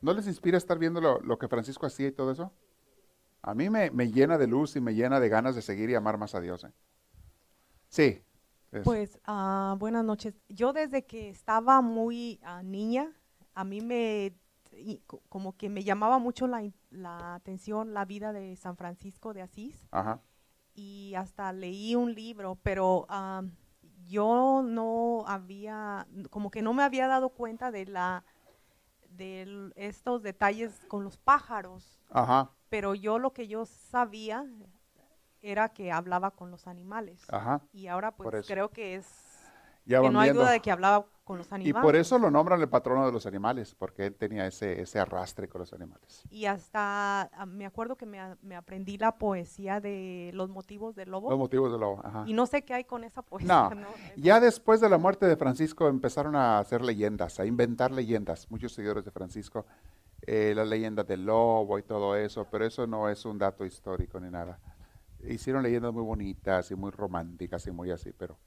¿no 0.00 0.12
les 0.12 0.26
inspira 0.26 0.58
estar 0.58 0.78
viendo 0.78 1.00
lo, 1.00 1.38
que 1.38 1.48
Francisco 1.48 1.86
hacía 1.86 2.08
y 2.08 2.12
todo 2.12 2.30
eso? 2.32 2.52
A 3.42 3.54
mí 3.54 3.70
me, 3.70 3.90
llena 4.10 4.38
de 4.38 4.46
luz 4.46 4.76
y 4.76 4.80
me 4.80 4.94
llena 4.94 5.20
de 5.20 5.28
ganas 5.28 5.54
de 5.54 5.62
seguir 5.62 5.90
y 5.90 5.94
amar 5.94 6.18
más 6.18 6.34
a 6.34 6.40
Dios. 6.40 6.64
¿eh? 6.64 6.72
Sí. 7.88 8.22
Pues 8.84 9.18
uh, 9.26 9.76
buenas 9.78 10.04
noches. 10.04 10.34
Yo 10.48 10.72
desde 10.72 11.06
que 11.06 11.30
estaba 11.30 11.80
muy 11.80 12.38
ah, 12.42 12.62
niña, 12.62 13.12
a 13.54 13.64
mí 13.64 13.80
me 13.80 14.34
como 15.28 15.56
que 15.56 15.68
me 15.68 15.82
llamaba 15.82 16.18
mucho 16.18 16.46
la, 16.46 16.62
la, 16.90 17.34
atención 17.34 17.94
la 17.94 18.04
vida 18.04 18.32
de 18.32 18.54
San 18.54 18.76
Francisco 18.76 19.32
de 19.32 19.42
Asís. 19.42 19.88
Ajá 19.90 20.20
y 20.78 21.14
hasta 21.16 21.52
leí 21.52 21.96
un 21.96 22.14
libro, 22.14 22.56
pero 22.62 23.04
ah, 23.08 23.42
yo 24.06 24.62
no 24.64 25.24
había, 25.26 26.06
como 26.30 26.52
que 26.52 26.62
no 26.62 26.72
me 26.72 26.84
había 26.84 27.08
dado 27.08 27.30
cuenta 27.30 27.72
de 27.72 27.86
la 27.86 28.24
de 29.18 29.72
estos 29.76 30.22
detalles 30.22 30.80
con 30.88 31.04
los 31.04 31.18
pájaros. 31.18 31.98
Ajá, 32.10 32.50
Pero 32.70 32.94
yo 32.94 33.18
lo 33.18 33.32
que 33.34 33.48
yo 33.48 33.66
sabía 33.66 34.46
era 35.42 35.68
que 35.68 35.92
hablaba 35.92 36.30
con 36.30 36.50
los 36.50 36.66
animales. 36.66 37.22
ajá. 37.28 37.60
Y 37.72 37.88
ahora 37.88 38.12
pues 38.16 38.46
creo 38.46 38.70
que 38.70 38.94
es 38.94 39.06
Ya 39.88 40.02
que 40.02 40.10
no 40.10 40.20
hay 40.20 40.28
viendo. 40.28 40.42
duda 40.42 40.52
de 40.52 40.60
que 40.60 40.70
hablaba 40.70 41.06
con 41.24 41.38
los 41.38 41.50
Y 41.50 41.54
animales. 41.54 41.82
por 41.82 41.96
eso 41.96 42.18
lo 42.18 42.30
nombran 42.30 42.60
el 42.60 42.68
patrono 42.68 43.06
de 43.06 43.12
los 43.12 43.24
animales, 43.24 43.74
porque 43.74 44.06
él 44.06 44.14
tenía 44.14 44.46
ese, 44.46 44.80
ese 44.82 44.98
arrastre 44.98 45.48
con 45.48 45.60
los 45.60 45.72
animales. 45.72 46.22
Y 46.30 46.44
hasta 46.44 47.22
ah, 47.22 47.46
me 47.46 47.64
acuerdo 47.64 47.96
que 47.96 48.04
me, 48.04 48.18
me 48.42 48.54
aprendí 48.54 48.98
la 48.98 49.16
poesía 49.16 49.80
de 49.80 50.30
los 50.34 50.50
motivos 50.50 50.94
del 50.94 51.10
lobo. 51.10 51.30
Los 51.30 51.38
motivos 51.38 51.72
de 51.72 51.78
lo. 51.78 52.04
Ajá. 52.06 52.24
Y 52.26 52.34
no 52.34 52.46
sé 52.46 52.62
qué 52.62 52.74
hay 52.74 52.84
con 52.84 53.02
esa 53.02 53.22
poesía. 53.22 53.48
No, 53.48 53.70
¿no? 53.74 53.88
Ya 54.16 54.40
después 54.40 54.80
de 54.82 54.90
la 54.90 54.98
muerte 54.98 55.26
de 55.26 55.36
Francisco 55.36 55.88
empezaron 55.88 56.36
a 56.36 56.58
hacer 56.58 56.82
leyendas, 56.82 57.40
a 57.40 57.46
inventar 57.46 57.90
leyendas. 57.90 58.50
Muchos 58.50 58.72
seguidores 58.72 59.06
de 59.06 59.10
Francisco, 59.10 59.64
eh, 60.22 60.52
las 60.54 60.68
leyendas 60.68 61.06
del 61.06 61.24
lobo 61.24 61.78
y 61.78 61.82
todo 61.82 62.14
eso, 62.14 62.46
pero 62.50 62.66
eso 62.66 62.86
no 62.86 63.08
es 63.08 63.24
un 63.24 63.38
dato 63.38 63.64
histórico 63.64 64.20
ni 64.20 64.30
nada. 64.30 64.58
Hicieron 65.26 65.62
leyendas 65.62 65.94
muy 65.94 66.02
bonitas 66.04 66.70
y 66.70 66.74
muy 66.74 66.90
románticas 66.90 67.66
y 67.66 67.70
muy 67.70 67.90
así, 67.90 68.12
pero 68.12 68.38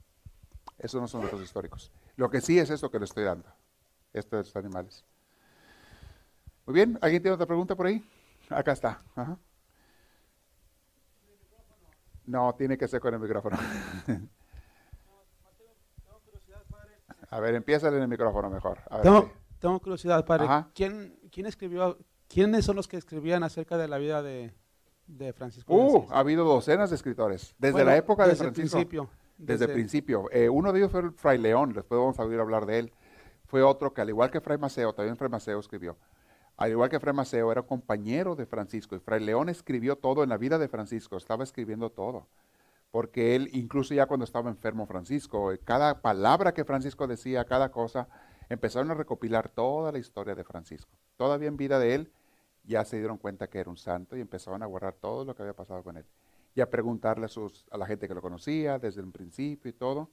esos 0.82 1.00
no 1.02 1.08
son 1.08 1.22
datos 1.22 1.42
históricos. 1.42 1.92
Lo 2.16 2.30
que 2.30 2.42
sí 2.42 2.58
es 2.60 2.70
esto 2.70 2.90
que 2.92 3.00
le 3.00 3.06
estoy 3.06 3.24
dando, 3.24 3.48
esto 4.14 4.36
de 4.38 4.44
los 4.44 4.56
animales. 4.56 5.04
Muy 6.66 6.74
bien, 6.76 6.98
¿alguien 7.02 7.22
tiene 7.22 7.36
otra 7.36 7.46
pregunta 7.48 7.76
por 7.76 7.86
ahí? 7.88 8.04
Acá 8.50 8.72
está. 8.74 9.02
Ajá. 9.16 9.38
No, 12.26 12.54
tiene 12.56 12.78
que 12.78 12.88
ser 12.88 13.00
con 13.02 13.14
el 13.14 13.20
micrófono. 13.20 13.58
A 17.30 17.40
ver, 17.40 17.56
empieza 17.56 17.88
en 17.88 17.96
el 17.96 18.08
micrófono 18.10 18.50
mejor. 18.50 18.80
A 18.90 18.96
ver, 18.98 19.04
Tengo, 19.04 19.22
sí. 19.22 19.28
tengo 19.60 19.80
curiosidad, 19.80 20.26
padre. 20.26 20.46
Ajá. 20.46 20.70
¿Quién, 20.76 21.18
¿Quién 21.32 21.46
escribió, 21.46 21.98
quiénes 22.28 22.66
son 22.66 22.76
los 22.76 22.90
que 22.90 22.98
escribían 22.98 23.44
acerca 23.44 23.78
de 23.78 23.88
la 23.88 23.98
vida 23.98 24.22
de, 24.22 24.54
de 25.08 25.32
Francisco? 25.32 25.74
Uh, 25.74 26.08
ha 26.12 26.20
habido 26.20 26.44
docenas 26.44 26.90
de 26.90 26.98
escritores. 26.98 27.56
Desde 27.58 27.72
Bueno, 27.74 27.90
la 27.92 27.96
época 27.98 28.24
de 28.24 28.32
desde 28.32 28.46
el 28.48 28.54
Francisco. 28.54 28.78
principio. 28.78 29.10
Desde 29.46 29.66
el 29.66 29.74
principio. 29.74 30.30
Eh, 30.32 30.50
uno 30.50 30.72
de 30.72 30.80
ellos 30.80 30.92
fue 30.92 31.02
el 31.02 31.12
Fray 31.12 31.38
León, 31.38 31.74
después 31.74 32.00
vamos 32.00 32.20
a 32.20 32.24
oír 32.24 32.40
hablar 32.40 32.66
de 32.66 32.80
él. 32.80 32.94
Fue 33.46 33.64
otro 33.64 33.94
que 33.94 34.02
al 34.02 34.10
igual 34.10 34.32
que 34.32 34.40
Fray 34.40 34.58
Maceo, 34.58 34.94
también 34.94 35.18
Fray 35.18 35.30
Maceo 35.30 35.60
escribió. 35.60 35.98
Al 36.58 36.72
igual 36.72 36.90
que 36.90 37.00
Fray 37.00 37.14
Maceo 37.14 37.52
era 37.52 37.64
compañero 37.64 38.36
de 38.36 38.46
Francisco 38.46 38.96
y 38.96 39.00
Fray 39.00 39.20
León 39.20 39.50
escribió 39.50 39.96
todo 39.96 40.24
en 40.24 40.30
la 40.30 40.38
vida 40.38 40.60
de 40.60 40.68
Francisco, 40.68 41.18
estaba 41.18 41.44
escribiendo 41.44 41.90
todo. 41.90 42.28
Porque 42.92 43.36
él, 43.36 43.50
incluso 43.54 43.94
ya 43.94 44.06
cuando 44.06 44.26
estaba 44.26 44.50
enfermo 44.50 44.86
Francisco, 44.86 45.52
eh, 45.52 45.60
cada 45.60 46.02
palabra 46.02 46.54
que 46.54 46.66
Francisco 46.66 47.08
decía, 47.08 47.46
cada 47.46 47.72
cosa, 47.72 48.08
empezaron 48.50 48.92
a 48.92 48.94
recopilar 48.94 49.50
toda 49.50 49.92
la 49.92 49.98
historia 49.98 50.36
de 50.36 50.44
Francisco. 50.44 50.92
Todavía 51.18 51.48
en 51.48 51.58
vida 51.58 51.80
de 51.80 51.96
él, 51.96 52.12
ya 52.64 52.86
se 52.86 52.98
dieron 52.98 53.18
cuenta 53.18 53.48
que 53.48 53.60
era 53.60 53.70
un 53.70 53.78
santo 53.78 54.16
y 54.16 54.22
empezaron 54.22 54.62
a 54.62 54.66
guardar 54.66 54.94
todo 54.94 55.26
lo 55.26 55.34
que 55.34 55.42
había 55.42 55.56
pasado 55.56 55.84
con 55.84 55.98
él. 55.98 56.06
Y 56.54 56.62
a 56.62 56.70
preguntarle 56.70 57.26
a, 57.26 57.30
sus, 57.30 57.66
a 57.72 57.78
la 57.78 57.86
gente 57.86 58.08
que 58.08 58.14
lo 58.14 58.22
conocía 58.22 58.78
desde 58.78 59.02
el 59.02 59.12
principio 59.12 59.70
y 59.70 59.74
todo. 59.74 60.10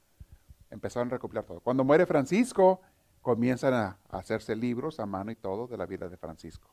Empezaron 0.71 1.09
a 1.09 1.13
recopilar 1.13 1.45
todo. 1.45 1.61
Cuando 1.61 1.85
muere 1.85 2.07
Francisco, 2.07 2.81
comienzan 3.23 3.75
a, 3.75 3.99
hacerse 4.09 4.57
libros 4.57 5.01
a 5.01 5.07
mano 5.07 5.31
y 5.31 5.37
todo 5.37 5.67
de 5.67 5.77
la 5.77 5.87
vida 5.87 6.09
de 6.09 6.17
Francisco. 6.17 6.71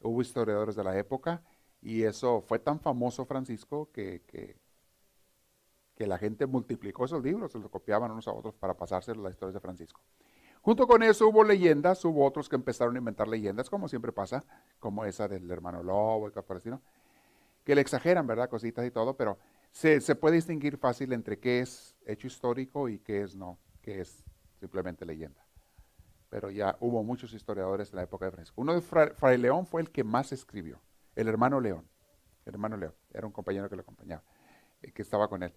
Hubo 0.00 0.22
historiadores 0.22 0.76
de 0.76 0.84
la 0.84 0.96
época 0.96 1.42
y 1.82 2.02
eso 2.02 2.42
fue 2.42 2.58
tan 2.58 2.80
famoso 2.80 3.24
Francisco 3.24 3.90
que, 3.92 4.22
que, 4.26 4.56
la 6.06 6.16
gente 6.16 6.46
multiplicó 6.46 7.04
esos 7.04 7.22
libros, 7.22 7.52
se 7.52 7.58
los 7.58 7.68
copiaban 7.70 8.10
unos 8.10 8.26
a 8.26 8.32
otros 8.32 8.54
para 8.54 8.72
pasárselos 8.74 9.22
la 9.22 9.30
historia 9.30 9.52
de 9.52 9.60
Francisco. 9.60 10.00
Junto 10.62 10.86
con 10.86 11.02
eso 11.02 11.28
hubo 11.28 11.44
leyendas, 11.44 12.02
hubo 12.06 12.24
otros 12.24 12.48
que 12.48 12.56
empezaron 12.56 12.94
a 12.94 12.98
inventar 12.98 13.28
leyendas, 13.28 13.68
como 13.68 13.86
siempre 13.86 14.10
pasa, 14.10 14.44
como 14.78 15.04
esa 15.04 15.28
del 15.28 15.50
hermano 15.50 15.82
Lobo 15.82 16.28
y 16.28 16.30
cosas 16.30 16.80
que 17.70 17.76
le 17.76 17.82
exageran, 17.82 18.26
¿verdad? 18.26 18.50
Cositas 18.50 18.84
y 18.84 18.90
todo, 18.90 19.16
pero 19.16 19.38
se, 19.70 20.00
se 20.00 20.16
puede 20.16 20.34
distinguir 20.34 20.76
fácil 20.76 21.12
entre 21.12 21.38
qué 21.38 21.60
es 21.60 21.94
hecho 22.04 22.26
histórico 22.26 22.88
y 22.88 22.98
qué 22.98 23.22
es 23.22 23.36
no, 23.36 23.60
qué 23.80 24.00
es 24.00 24.24
simplemente 24.58 25.06
leyenda. 25.06 25.40
Pero 26.30 26.50
ya 26.50 26.76
hubo 26.80 27.04
muchos 27.04 27.32
historiadores 27.32 27.90
en 27.90 27.96
la 27.98 28.02
época 28.02 28.24
de 28.24 28.32
Francisco. 28.32 28.60
Uno 28.60 28.74
de 28.74 28.80
Fra- 28.80 29.14
Fray 29.14 29.38
León 29.38 29.66
fue 29.66 29.82
el 29.82 29.90
que 29.92 30.02
más 30.02 30.32
escribió, 30.32 30.80
el 31.14 31.28
hermano 31.28 31.60
León. 31.60 31.86
El 32.44 32.54
hermano 32.54 32.76
León, 32.76 32.94
era 33.14 33.24
un 33.24 33.32
compañero 33.32 33.70
que 33.70 33.76
lo 33.76 33.82
acompañaba, 33.82 34.24
eh, 34.82 34.90
que 34.90 35.02
estaba 35.02 35.28
con 35.28 35.44
él. 35.44 35.52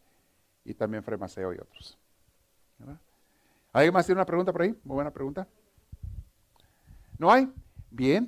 Y 0.64 0.76
también 0.76 1.02
Fray 1.02 1.18
Maceo 1.18 1.52
y 1.52 1.58
otros. 1.58 1.98
¿Alguien 3.72 3.92
más 3.92 4.06
tiene 4.06 4.20
una 4.20 4.26
pregunta 4.28 4.52
por 4.52 4.62
ahí? 4.62 4.80
Muy 4.84 4.94
buena 4.94 5.10
pregunta. 5.10 5.48
¿No 7.18 7.32
hay? 7.32 7.52
Bien. 7.90 8.28